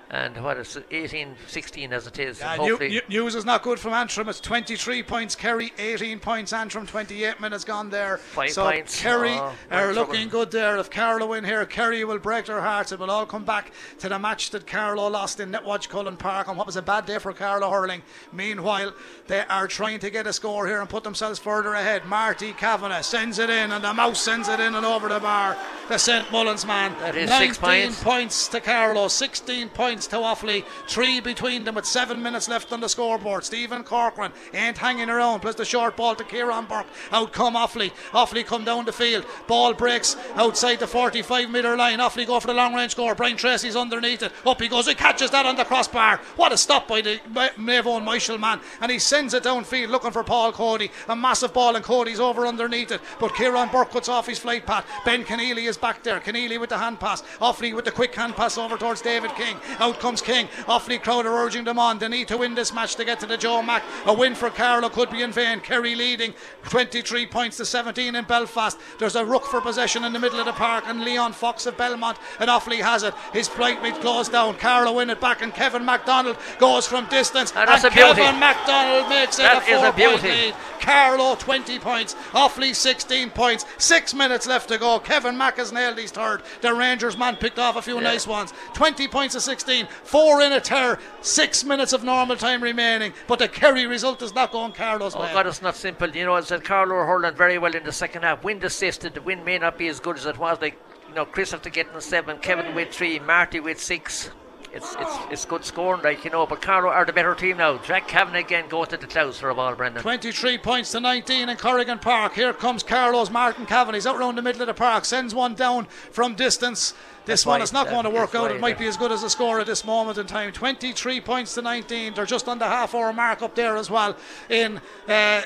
[0.10, 2.40] and what is it, 18, 16 as it is.
[2.40, 4.30] Yeah, hopefully, new, new- news is not good from Antrim.
[4.30, 8.18] It's 23 points Kerry, 18 points Antrim, 28 minutes gone there.
[8.18, 9.02] Five so points.
[9.02, 10.46] Kerry Oh, are looking trouble.
[10.46, 10.78] good there.
[10.78, 12.92] If Carlow win here, Kerry will break their hearts.
[12.92, 16.48] It will all come back to the match that Carlow lost in Netwatch Cullen Park
[16.48, 18.02] on what was a bad day for Carlow hurling.
[18.32, 18.94] Meanwhile,
[19.28, 22.06] they are trying to get a score here and put themselves further ahead.
[22.06, 25.58] Marty Kavanagh sends it in, and the mouse sends it in and over the bar.
[25.90, 26.96] The St Mullins man.
[27.00, 28.04] That is 19 six points.
[28.04, 32.82] points to Carlow, 16 points to Offaly, three between them with seven minutes left on
[32.82, 33.44] the scoreboard.
[33.44, 36.86] Stephen Corcoran ain't hanging around, plus the short ball to Kieran Burke.
[37.12, 37.92] Out come Offaly.
[38.12, 39.26] Offaly come down the field.
[39.48, 42.00] Ball breaks outside the 45 metre line.
[42.00, 43.16] Offaly go for the long range score.
[43.16, 44.32] Brian Tracy's underneath it.
[44.46, 44.88] Up he goes.
[44.88, 46.18] He catches that on the crossbar.
[46.36, 48.60] What a stop by the Ma- Mavon Michael man.
[48.82, 50.92] And he sends it downfield looking for Paul Cody.
[51.08, 53.02] A massive ball, and Cody's over underneath it.
[53.20, 54.86] But Kieran Burke cuts off his flight path.
[55.06, 56.20] Ben Conneely is back there.
[56.20, 57.22] Conneely with the hand pass.
[57.40, 59.56] Offaly with the quick hand pass over towards David King.
[59.80, 60.48] Out comes King.
[60.68, 62.00] Offaly crowd are urging them on.
[62.00, 63.84] They need to win this match to get to the Joe Mack.
[64.06, 65.60] A win for Carlow could be in vain.
[65.60, 66.34] Kerry leading
[66.64, 68.78] 23 points to 17 in Belfast.
[69.00, 71.78] There's a ruck for possession in the middle of the park, and Leon Fox of
[71.78, 73.14] Belmont and Offaly has it.
[73.34, 74.56] His flight meet closed down.
[74.58, 77.52] Carlow win it back, and Kevin MacDonald goes from distance.
[77.52, 78.22] That's and a beauty.
[78.22, 80.28] Kevin MacDonald makes it That a is a four point beauty.
[80.30, 80.56] lead.
[80.80, 82.16] Carlow 20 points.
[82.32, 83.66] Offaly 16 points.
[83.78, 85.00] Six minutes left to go.
[85.00, 86.42] Kevin Mack has nailed his third.
[86.62, 88.54] The Rangers man picked off a few nice ones.
[88.74, 89.88] 20 points to 16.
[90.04, 91.00] Four in a tear.
[91.22, 93.14] Six minutes of normal time remaining.
[93.28, 95.34] But the Kerry result is not going Carlow's Oh way.
[95.34, 96.10] God, it's not simple.
[96.10, 98.44] You know, as I said, Carlow are hurling very well in the second half.
[98.44, 99.14] Wind assisted.
[99.14, 100.60] The wind may not be as good as it was.
[100.62, 100.78] Like
[101.10, 104.30] you know, Chris after getting seven, Kevin with three, Marty with six.
[104.74, 106.46] It's it's it's good scoring, like you know.
[106.46, 107.78] But Carlow are the better team now.
[107.80, 110.02] Jack Kavanagh again going to the clouds for a ball, Brendan.
[110.02, 112.34] 23 points to 19 in Corrigan Park.
[112.34, 113.96] Here comes Carlow's Martin Kavanagh.
[113.98, 116.94] He's out round the middle of the park, sends one down from distance.
[117.26, 118.52] This That's one is not that- going to work out.
[118.52, 120.52] It might be as good as a score at this moment in time.
[120.54, 122.14] 23 points to 19.
[122.14, 124.16] They're just on the half hour mark up there as well
[124.50, 124.80] in
[125.10, 125.42] uh,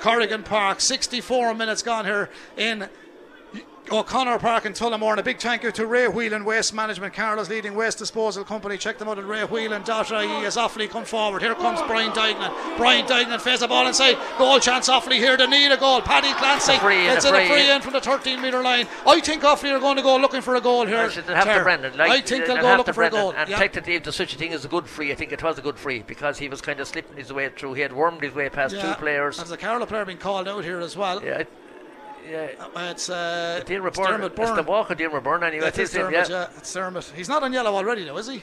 [0.00, 0.80] Corrigan Park.
[0.80, 2.88] 64 minutes gone here in
[3.90, 5.10] O'Connor Park in Tullamore.
[5.12, 8.78] And a big thank you to Ray Whelan Waste Management, Carlow's leading waste disposal company.
[8.78, 11.42] Check them out at raywhelan.ie as Offaly come forward.
[11.42, 12.76] Here comes Brian Dignan.
[12.78, 14.16] Brian Dignan face the ball inside.
[14.38, 15.36] Goal chance Offaly here.
[15.36, 16.00] They need a goal.
[16.00, 16.78] Paddy Clancy.
[16.78, 17.80] Free it's a in a free in.
[17.82, 18.88] from the 13 metre line.
[19.06, 21.08] I think Offaly are going to go looking for a goal here.
[21.10, 21.96] Have to Brendan.
[21.96, 23.32] Like, I think uh, they'll they'll go looking to for a goal.
[23.36, 23.58] And Yeah.
[23.58, 25.62] technically, if there's such a thing as a good free, I think it was a
[25.62, 27.74] good free because he was kind of slipping his way through.
[27.74, 28.94] He had wormed his way past Yeah.
[28.94, 29.36] two players.
[29.36, 31.22] There's a Carlow player being called out here as well.
[31.22, 31.42] Yeah,
[32.28, 32.48] yeah.
[32.58, 34.06] Uh, It's, uh, Dean it's Byrne.
[34.20, 35.68] Dermot It's the walk of Dean Byrne anyway.
[35.68, 36.26] It is Dermot, yeah.
[36.28, 36.48] yeah.
[36.56, 37.12] It's Dermot.
[37.16, 38.42] He's not on yellow already, though, is he?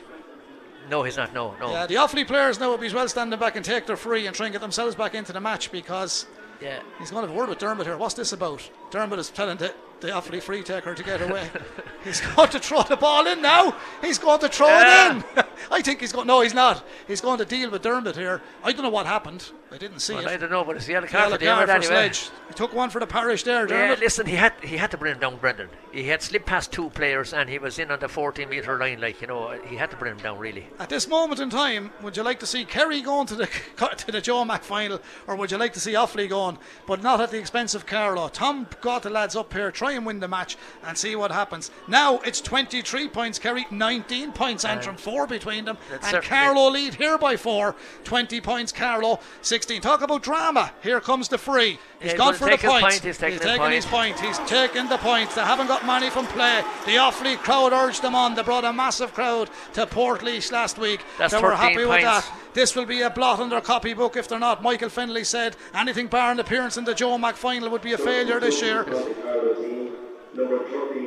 [0.90, 1.34] No, he's not.
[1.34, 1.72] No, no.
[1.72, 4.28] Yeah, the Offaly players now will be as well standing back and take their free
[4.28, 6.26] and try and get themselves back into the match because
[6.60, 6.80] Yeah.
[7.00, 7.98] he's going to have a word with Dermot here.
[7.98, 8.68] What's this about?
[8.90, 11.50] Dermot is telling the, the Offaly free taker to get away.
[12.04, 13.76] he's going to throw the ball in now.
[14.02, 15.18] He's going to throw Yeah.
[15.20, 15.44] it in.
[15.72, 16.28] I think he's going.
[16.28, 16.84] No, he's not.
[17.08, 18.42] He's going to deal with Dermot here.
[18.64, 19.50] I don't know what happened.
[19.74, 21.88] I didn't see Well, I don't know, but it's the yellow card Yellow for anyway.
[21.88, 22.30] Sledge.
[22.50, 25.14] He took one for the parish there, Yeah, listen, he had he had to bring
[25.14, 25.70] him down, Brendan.
[25.94, 29.00] He had slipped past two players and he was in on the 14 metre line.
[29.00, 30.68] Like you know, he had to bring him down really.
[30.78, 33.50] At this moment in time, would you like to see Kerry going to the
[33.98, 37.22] to the Joe Mac final, or would you like to see Offaly going, but not
[37.22, 38.28] at the expense of Carlow?
[38.28, 41.72] Tom got the lads up here, try and win the match, and see what happens.
[41.88, 47.18] Now it's 23 points, Kerry, 19 points, Antrim, four between them, and Carlow lead here
[47.18, 47.78] by four.
[48.04, 49.20] 20 points, Carlow,
[49.62, 49.80] 16.
[49.80, 50.72] Talk about drama.
[50.82, 51.78] Here comes the free.
[52.00, 52.82] He's Yeah, gone for the his point.
[52.84, 54.16] point, he's taking his taking his point.
[54.16, 54.26] point.
[54.26, 55.30] He's taking the point.
[55.36, 56.64] They haven't got money from play.
[56.88, 58.34] The Offaly crowd urged them on.
[58.34, 61.02] They brought a massive crowd to Port last week.
[61.20, 62.28] That's they were 13 happy with that.
[62.56, 64.64] This will be a blot on their copybook if they're not.
[64.64, 68.00] Michael Fennelly said anything barring an appearance in the Joe Mac final would be a
[68.00, 68.84] failure this year.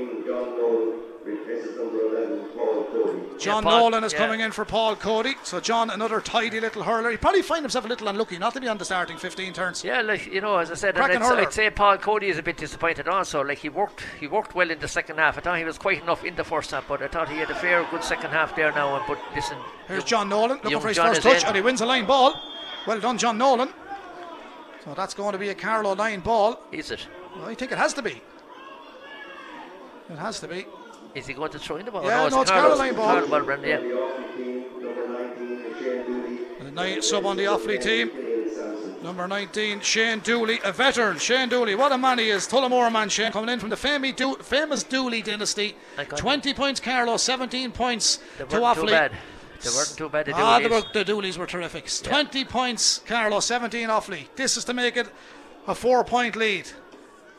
[0.08, 0.24] Carlow team.
[0.26, 3.20] John Nolan, replaces number 11, Paul Cody.
[3.38, 4.18] John Yeah, Paul- Nolan is yeah.
[4.18, 5.34] coming in for Paul Cody.
[5.42, 7.10] So John, another tidy little hurler.
[7.10, 9.82] He probably find himself a little unlucky not to be on the starting 15 turns.
[9.84, 11.40] Yeah, like you know, as I said, I'd, hurler.
[11.40, 13.42] I'd say Paul Cody is a bit disappointed also.
[13.42, 15.38] Like he worked, he worked well in the second half.
[15.38, 17.50] I thought he was quite enough in the first half, but I thought he had
[17.50, 18.96] a fair, good second half there now.
[18.96, 19.56] And but listen,
[19.88, 21.46] Here's John Nolan looking for his John first touch, in.
[21.48, 22.34] and he wins a line ball.
[22.86, 23.70] Well done, John Nolan.
[24.84, 26.60] So that's going to be a Carlow line ball.
[26.70, 27.06] is it?
[27.42, 28.20] I think it has to be.
[30.10, 30.66] It has to be.
[31.14, 32.04] Is he going to throw in the ball?
[32.04, 33.06] Yeah, no, it's Carlow's- Caroline ball.
[33.12, 33.78] Carlow ball, Brendan, yeah.
[33.78, 36.38] The Offaly team, number 19, Shane Dooley.
[36.58, 38.10] And a nine sub on the Offaly team.
[39.02, 41.18] Number 19, Shane Dooley, a veteran.
[41.18, 42.48] Shane Dooley, what a man he is.
[42.48, 45.76] Tullamore man, Shane, coming in from the fami- Do- famous Dooley dynasty.
[45.98, 49.12] I got 20 points, Carlow, 17 points They to weren't too bad.
[49.62, 50.26] They weren't too bad.
[50.26, 50.92] The Ah, the, Dooleys.
[50.94, 51.88] the Dooleys were terrific.
[52.02, 54.26] 20 points, Carlow, 17 Offaly.
[54.36, 55.06] This is to make it
[55.68, 56.68] a four point lead.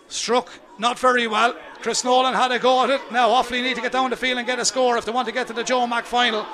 [0.07, 1.56] Struck not very well.
[1.82, 3.02] Chris Nolan had a go at it.
[3.11, 5.27] Now Offaly need to get down the field and get a score if they want
[5.27, 6.45] to get to the Joe Mac final.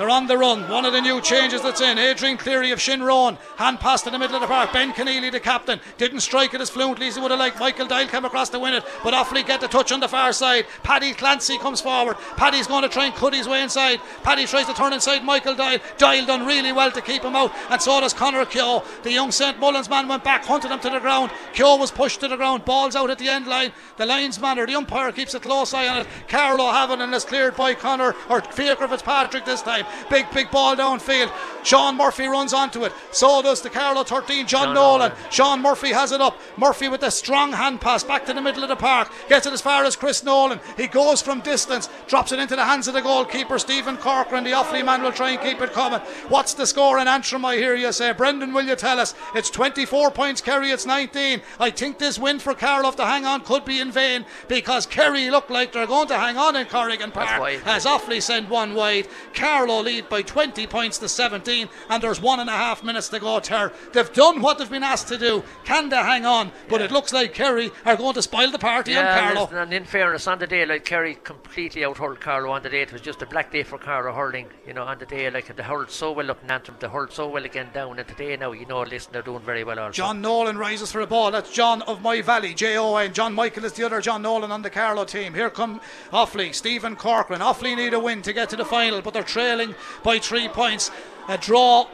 [0.00, 0.66] They're on the run.
[0.70, 1.98] One of the new changes that's in.
[1.98, 3.36] Adrian Cleary of Shinrone.
[3.58, 4.72] Hand pass to the middle of the park.
[4.72, 5.78] Ben Conneely, the captain.
[5.98, 7.60] Didn't strike it as fluently as he would have liked.
[7.60, 8.82] Michael Doyle came across to win it.
[9.04, 10.64] But Offaly get the touch on the far side.
[10.82, 12.16] Paddy Clancy comes forward.
[12.38, 14.00] Paddy's going to try and cut his way inside.
[14.22, 15.80] Paddy tries to turn inside Michael Doyle.
[15.98, 17.52] Doyle done really well to keep him out.
[17.68, 18.82] And so does Connor Keogh.
[19.02, 19.60] The young St.
[19.60, 21.30] Mullins man went back, hunted him to the ground.
[21.52, 22.64] Keogh was pushed to the ground.
[22.64, 23.72] Ball's out at the end line.
[23.98, 26.06] The linesman or the umpire keeps a close eye on it.
[26.26, 29.84] Carlow Havin and is cleared by Connor or Fiacre Fitzpatrick this time.
[30.08, 31.32] Big, big ball downfield.
[31.62, 32.92] Sean Murphy runs onto it.
[33.12, 35.10] So does the Carlow 13, John, John Nolan.
[35.10, 35.30] Nolan.
[35.30, 36.38] Sean Murphy has it up.
[36.56, 39.10] Murphy with a strong hand pass back to the middle of the park.
[39.28, 40.60] Gets it as far as Chris Nolan.
[40.76, 44.44] He goes from distance, drops it into the hands of the goalkeeper, Stephen Corcoran.
[44.44, 46.00] The Offaly man will try and keep it coming.
[46.28, 48.12] What's the score in Antrim, I hear you say?
[48.12, 49.14] Brendan, will you tell us?
[49.34, 51.42] It's 24 points, Kerry, it's 19.
[51.58, 55.30] I think this win for Carlow to hang on could be in vain because Kerry
[55.30, 59.08] look like they're going to hang on in Corrigan Park as Offaly send one wide.
[59.34, 63.08] Carlow Carlow lead by 20 points to 17, and there's one and a half minutes
[63.10, 63.38] to go.
[63.38, 65.44] Ter, they've done what they've been asked to do.
[65.64, 66.50] Can they hang on?
[66.68, 69.42] But it looks like Kerry are going to spoil the party on Yeah, Carlow.
[69.42, 72.68] listen, and in fairness, on the day, like Kerry completely out hurled Carlow on the
[72.68, 72.82] day.
[72.82, 74.48] It was just a black day for Carlow hurling.
[74.66, 77.12] You know, on the day, like they hurled so well up in Antrim, they hurled
[77.12, 77.98] so well again down.
[77.98, 79.92] And today, now, you know, listen, they're doing very well also.
[79.92, 81.30] John Nolan rises for a ball.
[81.30, 83.12] That's John of My Valley, J O N.
[83.12, 85.34] John Michael is the other John Nolan on the Carlow team.
[85.34, 85.80] Here come
[86.12, 87.40] Offaly, Stephen Corcoran.
[87.40, 89.59] Offaly need a win to get to the final, but they're trailing
[90.02, 90.90] by three points.
[91.28, 91.86] A draw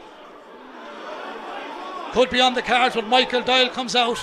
[2.11, 4.17] could be on the cards, but Michael Doyle comes out.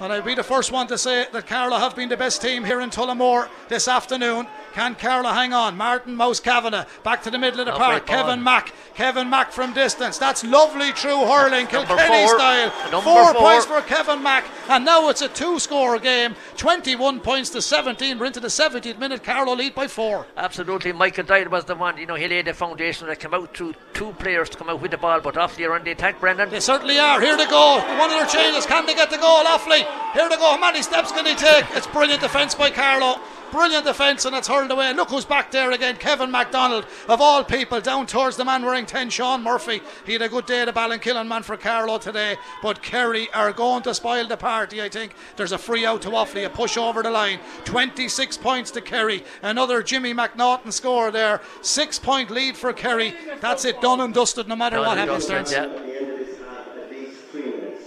[0.00, 2.64] And I'll be the first one to say that Carlow have been the best team
[2.64, 4.46] here in Tullamore this afternoon.
[4.78, 5.76] Can Carlow hang on?
[5.76, 8.06] Martin Mouse Kavanagh back to the middle of the park.
[8.06, 8.16] ball.
[8.16, 8.72] Kevin Mack.
[8.94, 10.18] Kevin Mack from distance.
[10.18, 11.66] That's lovely true hurling.
[11.66, 12.38] Kilkenny four.
[12.38, 12.72] style.
[12.92, 13.42] Number four, four.
[13.42, 14.44] points for Kevin Mack.
[14.68, 16.36] And now it's a two score game.
[16.58, 18.20] 21 points to 17.
[18.20, 19.24] We're into the 70th minute.
[19.24, 20.28] Carlow lead by four.
[20.36, 21.98] Absolutely, Michael Doyle was the one.
[21.98, 24.80] You know, he laid the foundation that came out through two players to come out
[24.80, 26.50] with the ball, but Offaly are on the attack, Brendan.
[26.50, 27.20] They certainly are.
[27.20, 27.78] Here they go.
[27.98, 28.64] One of their changes.
[28.64, 29.42] Can they get the goal?
[29.42, 29.82] Offaly.
[30.12, 30.52] Here they go.
[30.52, 31.64] How many steps can he take?
[31.72, 33.20] It's brilliant defence by Carlow.
[33.50, 34.92] Brilliant defence, and it's hurled away.
[34.92, 35.96] Look who's back there again.
[35.96, 39.80] Kevin MacDonald, of all people, down towards the man wearing 10, Sean Murphy.
[40.04, 42.36] He had a good day, the Ballinkillen man for Carlow today.
[42.62, 45.14] But Kerry are going to spoil the party, I think.
[45.36, 47.40] There's a free out to Offaly, a push over the line.
[47.64, 49.24] 26 points to Kerry.
[49.42, 51.40] Another Jimmy McNaughton score there.
[51.62, 53.14] Six point lead for Kerry.
[53.40, 55.26] That's it, done and dusted, no matter what happens.
[55.26, 55.52] Terence.
[55.52, 55.64] Yeah.
[55.64, 57.32] At the end of this half, at least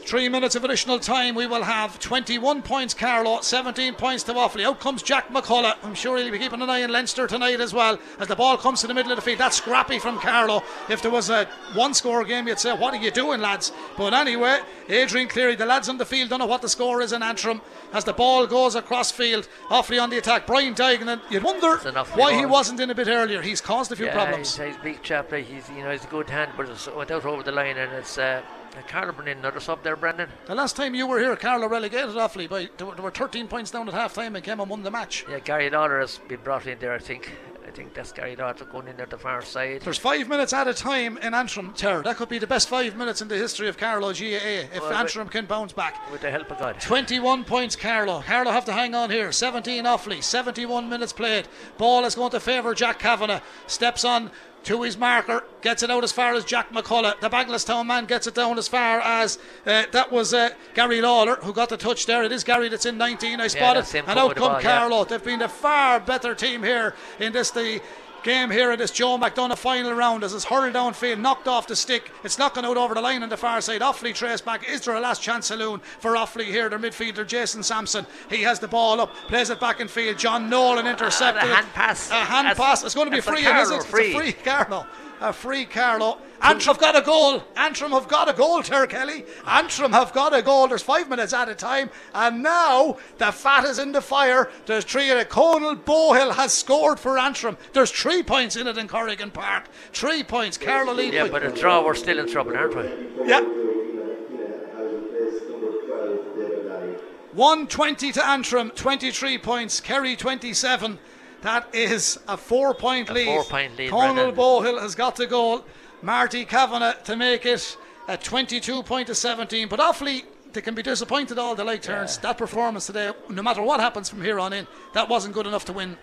[0.06, 0.56] three minutes.
[0.56, 1.36] Of additional time.
[1.36, 4.65] We will have 21 points, Carlow, 17 points to Offaly.
[4.65, 5.76] Out comes Jack McCullough.
[5.84, 8.57] I'm sure he'll be keeping an eye on Leinster tonight as well as the ball
[8.57, 9.40] comes to the middle of the field.
[9.40, 10.64] That's scrappy from Carlow.
[10.90, 13.72] If there was a one score game, you'd say, What are you doing, lads?
[13.98, 14.60] But anyway,
[14.90, 17.61] Adrian Cleary, the lads on the field don't know what the score is in Antrim
[17.94, 19.48] as the ball goes across field.
[19.69, 20.45] Offaly on the attack.
[20.48, 21.78] Brian Dignan, you'd wonder
[22.15, 23.41] why he wasn't in a bit earlier.
[23.41, 24.57] He's caused a few yeah, problems.
[24.57, 25.32] He's, he's a big chap.
[25.32, 27.91] He's, you know, he's a good hand, but it's went out over the line, and
[27.94, 28.41] it's uh,
[28.88, 30.30] Carlow bringing in another sub there, Brendan.
[30.45, 33.88] The last time you were here, Carlow relegated Offaly by there were, 13 points down
[33.88, 35.26] at half time and came and won the match.
[35.30, 36.93] Yeah, Gary Lawler has been brought in there.
[36.93, 37.31] I think.
[37.65, 39.81] I think that's Gary Lawler going in there the far side.
[39.81, 42.02] There's five minutes at a time in Antrim, Ter.
[42.03, 44.91] That could be the best five minutes in the history of Carlow GAA if Well,
[44.91, 46.11] Antrim can bounce back.
[46.11, 46.81] With the help of God.
[46.81, 48.23] 21 points, Carlow.
[48.23, 49.31] Carlow have to hang on here.
[49.31, 51.48] 17 Offaly, 71 minutes played.
[51.77, 53.39] Ball is going to favour Jack Kavanagh.
[53.68, 54.31] Steps on
[54.63, 57.19] to his marker, gets it out as far as Jack McCullough.
[57.19, 61.35] The Bagenalstown man gets it down as far as uh, that was uh, Gary Lawler
[61.38, 62.23] who got the touch there.
[62.23, 63.39] It is Gary that's in 19.
[63.39, 65.03] I spotted, that's him and out come ball, yeah.
[65.07, 67.81] They've been a far better team here in this the
[68.23, 71.76] game here in this Joe McDonagh final round as it's hurled downfield, knocked off the
[71.76, 72.11] stick.
[72.23, 73.81] It's knocking out over the line on the far side.
[73.81, 74.68] Offaly trace back.
[74.69, 76.69] Is there a last chance saloon for Offaly here?
[76.69, 78.06] Their midfielder Jason Sampson.
[78.30, 80.18] He has the ball up, plays it back in field.
[80.18, 81.41] John Nolan intercepted.
[81.43, 81.56] Ah, the it.
[81.56, 82.10] hand pass.
[82.11, 82.84] A hand That's- pass.
[82.84, 83.84] It's going to be a free, and is it?
[83.84, 84.07] free.
[84.07, 84.85] It's a free Carlo.
[85.22, 86.18] A free Carlow.
[86.41, 87.43] Antrim have got a goal.
[87.56, 89.23] Antrim have got a goal, Ter Kelly.
[89.45, 90.68] Antrim have got a goal.
[90.68, 91.91] There's five minutes at a time.
[92.15, 94.49] And now the fat is in the fire.
[94.65, 95.30] There's three in it.
[95.30, 97.57] Conal Bohill has scored for Antrim.
[97.73, 99.65] There's three points in it in Corrigan Park.
[99.93, 100.57] Three points.
[100.57, 101.14] Carlo lead.
[101.14, 102.84] Yeah, but a draw, we're still in trouble, aren't we?
[103.27, 103.41] yeah.
[103.41, 106.95] Has replaced number 12, David Larry.
[107.34, 109.80] 120 to Antrim, 23 points.
[109.80, 110.98] Kerry 27.
[111.41, 113.26] That is a four point A lead.
[113.26, 114.31] four-point lead, Conal.
[114.31, 115.65] Bohill has got the goal.
[116.03, 117.77] Marty Kavanagh to make it
[118.07, 119.68] a 22 point to 17.
[119.68, 120.23] But Offaly,
[120.53, 122.18] they can be disappointed all they like turns.
[122.19, 125.65] That performance today, no matter what happens from here on in, that wasn't good enough
[125.65, 125.97] to win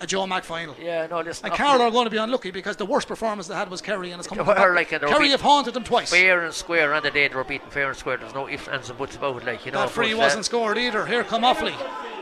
[0.00, 0.74] a Joe Mac final.
[0.80, 1.46] Yeah, no, listen.
[1.46, 4.10] And Carlow are going to be unlucky because the worst performance they had was Kerry,
[4.10, 4.74] and it's coming were back.
[4.74, 6.10] like Kerry have haunted them twice.
[6.10, 8.16] fair and square on the day they were beaten fair and square.
[8.16, 9.80] There's no ifs, ands, and buts about it, like you know.
[9.80, 11.06] That free but, uh, wasn't scored either.
[11.06, 11.74] Here come Offaly.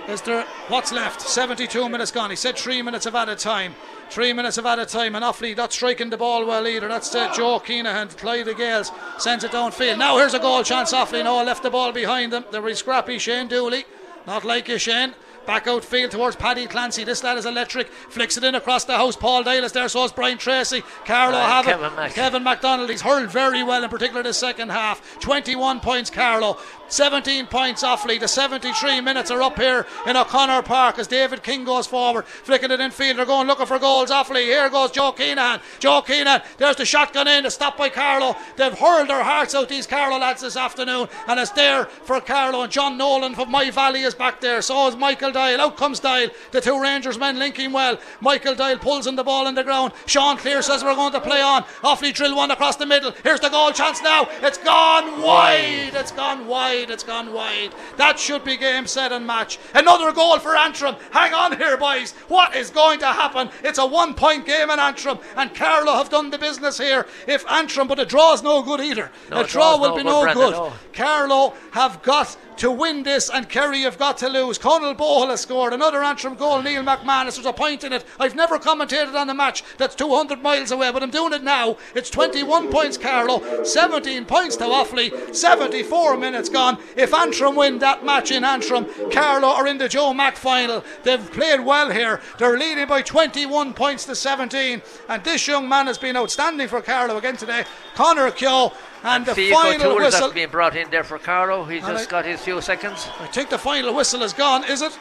[0.09, 1.21] Is there what's left?
[1.21, 2.31] 72 minutes gone.
[2.31, 3.75] He said three minutes of added time.
[4.11, 6.89] Three minutes of added time, and Offaly not striking the ball well either.
[6.89, 8.91] That's uh, Joe Keenahan, Clodiagh Gaels
[9.23, 9.99] sends it downfield.
[9.99, 10.93] Now here's a goal chance.
[10.93, 12.45] Offaly no left the ball behind them.
[12.51, 13.19] They're very scrappy.
[13.19, 13.85] Shane Dooley,
[14.27, 15.15] not like you, Shane.
[15.47, 17.03] Back outfield towards Paddy Clancy.
[17.05, 17.89] This lad is electric.
[17.89, 19.17] Flicks it in across the house.
[19.17, 19.89] Paul Dale is there.
[19.89, 20.83] So is Brian Tracy.
[21.05, 22.15] Carlow Uh, have Kevin it.
[22.15, 22.89] Kevin MacDonald.
[22.91, 25.19] He's hurled very well, in particular the second half.
[25.21, 26.59] 21 points, Carlow.
[26.89, 28.21] 17 points, Offaly.
[28.21, 32.71] The 73 minutes are up here in O'Connor Park as David King goes forward, flicking
[32.71, 33.17] it in field.
[33.19, 34.11] They're going looking for goals.
[34.11, 34.45] Offaly.
[34.45, 35.61] Here goes Joe Keenan.
[35.81, 36.43] Joe Keenan.
[36.59, 37.47] There's the shotgun in.
[37.47, 38.37] It's stopped by Carlow.
[38.57, 42.63] They've hurled their hearts out these Carlow lads this afternoon, and it's there for Carlow.
[42.63, 44.61] And John Nolan from My Valley is back there.
[44.63, 45.61] So is Michael Michael Doyle.
[45.67, 46.29] Out comes Doyle.
[46.51, 47.99] The two Rangers men linking well.
[48.21, 49.93] Michael Doyle pulls in the ball on the ground.
[50.07, 51.63] Sean Cleere says we're going to play on.
[51.83, 53.13] Offaly drill one across the middle.
[53.23, 54.29] Here's the goal chance now.
[54.43, 55.93] It's gone wide.
[55.95, 56.91] It's gone wide.
[56.91, 57.75] It's gone wide.
[57.97, 59.59] That should be game, set, and match.
[59.75, 60.97] Another goal for Antrim.
[61.13, 62.13] Hang on here, boys.
[62.29, 63.49] What is going to happen?
[63.63, 67.07] It's a one point game in Antrim, and Carlow have done the business here.
[67.27, 69.11] If Antrim, but a draw is no good either.
[69.31, 70.53] No, a draw will no be no good.
[70.53, 70.73] no.
[70.93, 74.59] Carlow have got to win this, and Kerry have got to lose.
[74.59, 76.63] Conal Bohill has scored another Antrim goal.
[76.63, 78.05] Neil McManus, there's a point in it.
[78.19, 81.77] I've never commentated on the match that's 200 miles away, but I'm doing it now.
[81.95, 86.79] It's 21 points, Carlow, 17 points to Offaly, 74 minutes gone.
[86.97, 90.85] If Antrim win that match in Antrim, Carlow are in the Joe Mack final.
[91.03, 92.21] They've played well here.
[92.39, 96.81] They're leading by 21 points to 17, and this young man has been outstanding for
[96.81, 97.65] Carlow again today.
[97.95, 98.73] Connor Keogh.
[99.05, 100.21] And, the Fiacre final whistle.
[100.21, 101.65] that's being brought in there for Carlow.
[101.65, 103.09] He's just I- got his few seconds.
[103.21, 104.97] I think the final whistle is gone, is it?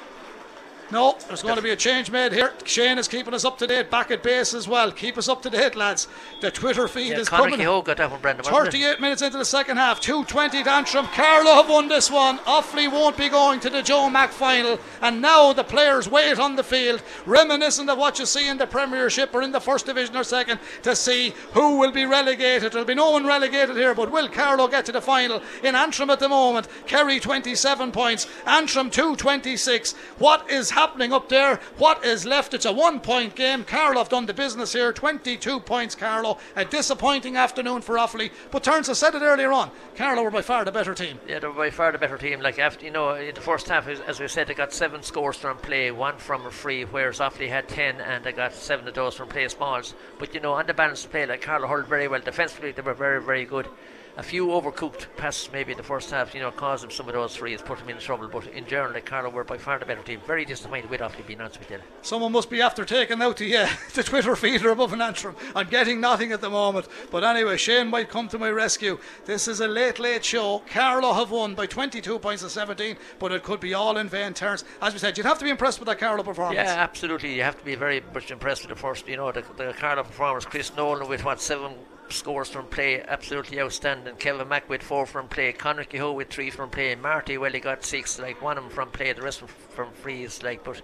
[0.92, 2.52] No, there's going to be a change made here.
[2.66, 4.92] Shane is keeping us up to date back at base as well.
[4.92, 6.10] Keep us up to date, lads.
[6.42, 7.60] The Twitter feed Yeah, is Conor coming.
[7.60, 8.44] Kehoe got that one, Brendan.
[8.52, 8.72] wasn't it?
[8.78, 11.06] 38 minutes into the second half, 220 to Antrim.
[11.08, 12.40] Carlow have won this one.
[12.40, 14.80] Offaly won't be going to the Joe Mack final.
[15.02, 18.68] And now the players wait on the field, reminiscent of what you see in the
[18.68, 22.74] Premiership or in the First Division or Second, to see who will be relegated.
[22.74, 25.42] There'll be no one relegated here, but will Carlow get to the final?
[25.64, 29.94] In Antrim at the moment, Kerry 27 points, Antrim 226.
[30.18, 31.60] What is happening up there?
[31.78, 32.56] What is left?
[32.56, 33.64] It's a one point game.
[33.64, 34.92] Carlow have done the business here.
[34.92, 36.40] 22 points, Carlow.
[36.56, 38.32] A disappointing afternoon for Offaly.
[38.50, 41.20] But turns, I said it earlier on, Carlow were by far the better team.
[41.28, 42.42] Yeah, they were by far the better team.
[42.42, 45.38] Like after you know, in the first half, as- we said, they got seven scores
[45.38, 48.96] from play, one from a free, whereas Offaly had ten, and they got seven of
[48.96, 49.94] those from play smalls.
[50.18, 52.72] But you know, on the balance play, like Carlow held very well defensively.
[52.72, 53.68] They were very, very good.
[54.18, 57.14] A few overcooked passes maybe in the first half, you know, caused them some of
[57.14, 58.28] those frees, put them in trouble.
[58.28, 60.20] But in general, like Carlow were by far the better team.
[60.28, 61.80] Very disappointed with Offaly, being honest with you.
[62.02, 65.36] Someone must be after taking out the, uh, the Twitter feeder above an Antrim.
[65.56, 66.88] I'm getting nothing at the moment.
[67.10, 69.00] But anyway, Shane might come to my rescue.
[69.26, 70.62] This is a late, late show.
[70.72, 74.34] Carlow have won by 22 points to 17, but it could be all in vain
[74.34, 74.66] turns.
[74.82, 76.56] As we said, you'd have to be impressed with that Carlow performance.
[76.56, 77.34] Yeah, absolutely.
[77.34, 80.04] You have to be very much impressed with the first, you know, the, the Carlow
[80.04, 80.46] performance.
[80.46, 81.74] Chris Nolan with what seven
[82.12, 84.16] scores from play, absolutely outstanding.
[84.16, 85.52] Kevin Mack with four from play.
[85.54, 86.94] Conor Kehoe with three from play.
[86.96, 88.20] Marty, well, he got six.
[88.20, 90.44] Like one of them from play, the rest from, from frees.
[90.44, 90.82] Like, but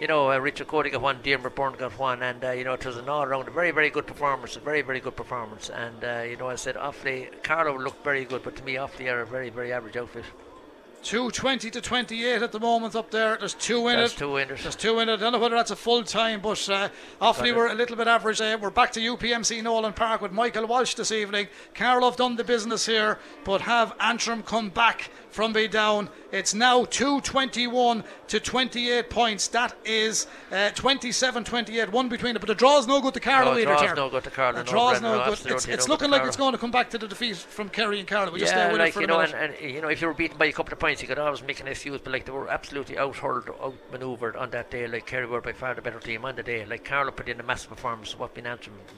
[0.00, 2.72] you know, uh, Richard Cody got one, Diarmuid Byrne got one, and uh, you know,
[2.72, 5.70] it was an all-round, very, very good performance, a very, very good performance.
[5.70, 9.12] And uh, you know, I said Offaly, Carlow looked very good, but to me, Offaly
[9.12, 10.24] are a very, very average outfit.
[11.02, 13.36] 220 to 28 at the moment up there.
[13.38, 14.18] There's two in That's it.
[14.18, 14.62] two winners.
[14.62, 15.14] There's two in it.
[15.14, 16.88] I don't know whether that's a full time, but uh,
[17.20, 17.56] Offaly it.
[17.56, 18.40] were a little bit average.
[18.40, 21.48] Uh, we're back to UPMC Nolan Park with Michael Walsh this evening.
[21.74, 26.08] Carlow have done the business here, but have Antrim come back from be down.
[26.30, 29.48] It's now 221 to 28 points.
[29.48, 32.38] That is uh, 27 28, one between it.
[32.38, 33.64] But the draw is no good to Carlow No, either.
[33.64, 35.52] draw's no good to Carlow, The no, draw's Brendan, no good.
[35.52, 37.68] It's, it's no looking good like it's going to come back to the defeat from
[37.68, 38.32] Kerry and Carlow.
[38.32, 40.00] We just yeah, stay with like it for you know, and, and you know, if
[40.00, 42.00] you were beaten by a couple of points, you could always make an excuse.
[42.00, 44.86] But like they were absolutely out hurled, out manoeuvred on that day.
[44.86, 46.64] Like Kerry were by far the better team on the day.
[46.64, 48.18] Like Carlow put in a massive performance.
[48.18, 48.46] What been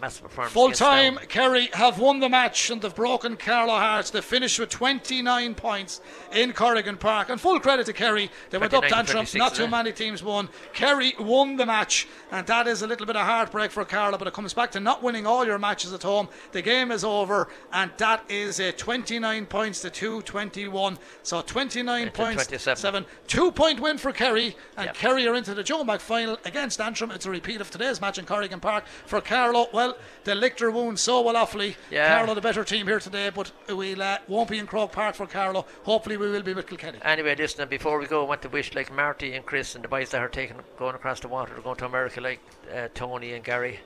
[0.00, 0.52] massive performance.
[0.52, 1.16] Full time.
[1.28, 4.10] Kerry have won the match and they've broken Carlow Hearts.
[4.10, 6.00] They finished with 29 points
[6.34, 7.28] in Corrigan Park.
[7.30, 8.30] And full credit to Kerry.
[8.50, 9.38] They went up to 29, Antrim.
[9.38, 10.48] Not too many teams won.
[10.72, 14.18] Kerry won the match, and that is a little bit of heartbreak for Carlow.
[14.18, 16.28] But it comes back to not winning all your matches at home.
[16.52, 20.98] The game is over, and that is a 29 points to 221.
[21.22, 22.76] So 29 to points, 27.
[22.76, 23.06] seven.
[23.26, 24.94] Two point win for Kerry, and Yep.
[24.96, 27.10] Kerry are into the Joe Mac final against Antrim.
[27.10, 28.84] It's a repeat of today's match in Corrigan Park.
[29.06, 31.76] For Carlow, well, they licked their wounds so well awfully.
[31.90, 32.16] Yeah.
[32.16, 35.26] Carlow, the better team here today, but we uh, won't be in Croke Park for
[35.26, 35.64] Carlow.
[35.84, 36.98] Hopefully, we will be with Kilkenny.
[37.02, 39.88] Anyway, listen, before we go, I want to wish like Marty and Chris and the
[39.88, 42.40] boys that are taking going across the water, going to America, like
[42.74, 43.80] uh, Tony and Gary.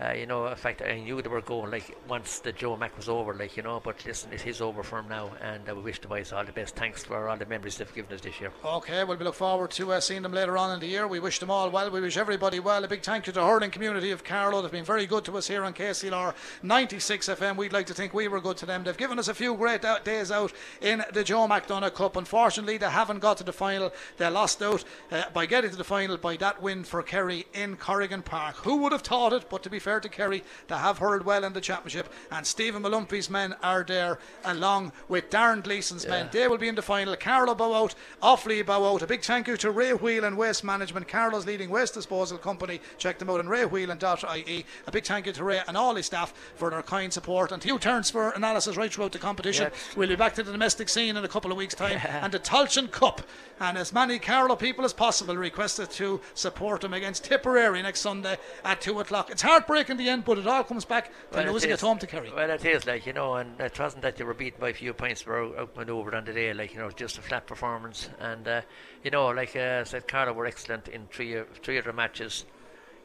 [0.00, 2.96] Uh, you know, in fact, I knew they were going like once the Joe Mac
[2.96, 3.80] was over, like you know.
[3.84, 6.44] But listen, it is over for him now, and uh, we wish the boys all
[6.44, 6.74] the best.
[6.74, 8.50] Thanks for all the memories they've given us this year.
[8.64, 11.06] Okay, well, we look forward to uh, seeing them later on in the year.
[11.06, 11.90] We wish them all well.
[11.90, 12.82] We wish everybody well.
[12.82, 14.62] A big thank you to the hurling community of Carlow.
[14.62, 17.56] They've been very good to us here on KCLR 96 FM.
[17.56, 18.84] We'd like to think we were good to them.
[18.84, 22.16] They've given us a few great out days out in the Joe McDonagh Cup.
[22.16, 23.92] Unfortunately, they haven't got to the final.
[24.16, 24.82] They lost out
[25.12, 28.56] uh, by getting to the final by that win for Kerry in Corrigan Park.
[28.56, 29.50] Who would have thought it?
[29.50, 32.46] But to be fair, fair to Kerry, they have hurled well in the championship, and
[32.46, 36.28] Stephen Molumphy's men are there along with Darren Gleeson's men.
[36.30, 37.16] They will be in the final.
[37.16, 39.02] Carlow bow out, Offaly bow out.
[39.02, 42.80] A big thank you to Ray Whelan Waste Management, Carlow's leading waste disposal company.
[42.98, 44.64] Check them out on raywhelan.ie.
[44.86, 47.64] A big thank you to Ray and all his staff for their kind support, and
[47.64, 49.72] you, Terence, for analysis right throughout the competition.
[49.96, 52.38] We'll be back to the domestic scene in a couple of weeks' time, and the
[52.38, 53.22] Tulchin Cup.
[53.58, 58.38] And as many Carlow people as possible requested to support them against Tipperary next Sunday
[58.64, 59.30] at 2 o'clock.
[59.30, 61.80] It's heartbreaking in the end, but it all comes back to Well, it losing at
[61.80, 62.30] home to Kerry.
[62.34, 64.74] Well, it is like you know, and it wasn't that you were beaten by a
[64.74, 66.52] few points, were out- outmanoeuvred on the day.
[66.52, 68.10] Like you know, just a flat performance.
[68.18, 68.60] And uh,
[69.02, 71.92] you know, like uh, I said, Carlow were excellent in three of- three of their
[71.94, 72.44] matches.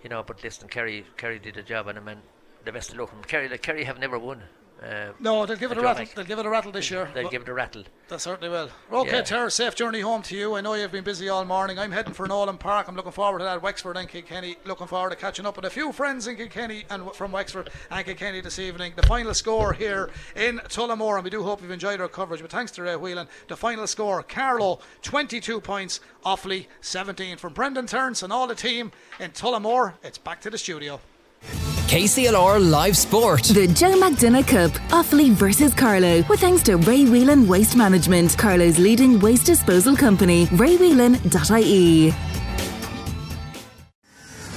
[0.03, 2.21] You know, but listen, Kerry Kerry did a job on them, and
[2.65, 3.11] the best of luck.
[3.11, 4.43] from Kerry, like Kerry have never won.
[4.83, 6.05] Uh, No, they'll give it a rattle.
[6.15, 7.09] They'll give it a rattle this year.
[7.13, 7.83] They'll give it a rattle.
[8.07, 8.69] They certainly will.
[8.91, 9.21] Okay, Yeah.
[9.21, 10.55] Terry, safe journey home to you.
[10.55, 11.79] I know you've been busy all morning.
[11.79, 12.87] I'm heading for Nolan Park.
[12.87, 13.61] I'm looking forward to that.
[13.61, 14.57] Wexford and Kilkenny.
[14.65, 18.05] Looking forward to catching up with a few friends in Kilkenny and from Wexford and
[18.05, 18.93] Kilkenny this evening.
[18.95, 22.41] The final score here in Tullamore, and we do hope you've enjoyed our coverage.
[22.41, 27.37] But thanks to Ray Whelan, the final score: Carlow 22 points, Offaly 17.
[27.37, 30.99] From Brendan Terence and all the team in Tullamore, it's back to the studio.
[31.87, 33.43] KCLR Live Sport.
[33.43, 38.79] The Joe McDonagh Cup, Offaly versus Carlow, with thanks to Ray Whelan Waste Management, Carlow's
[38.79, 42.13] leading waste disposal company, raywhelan.ie.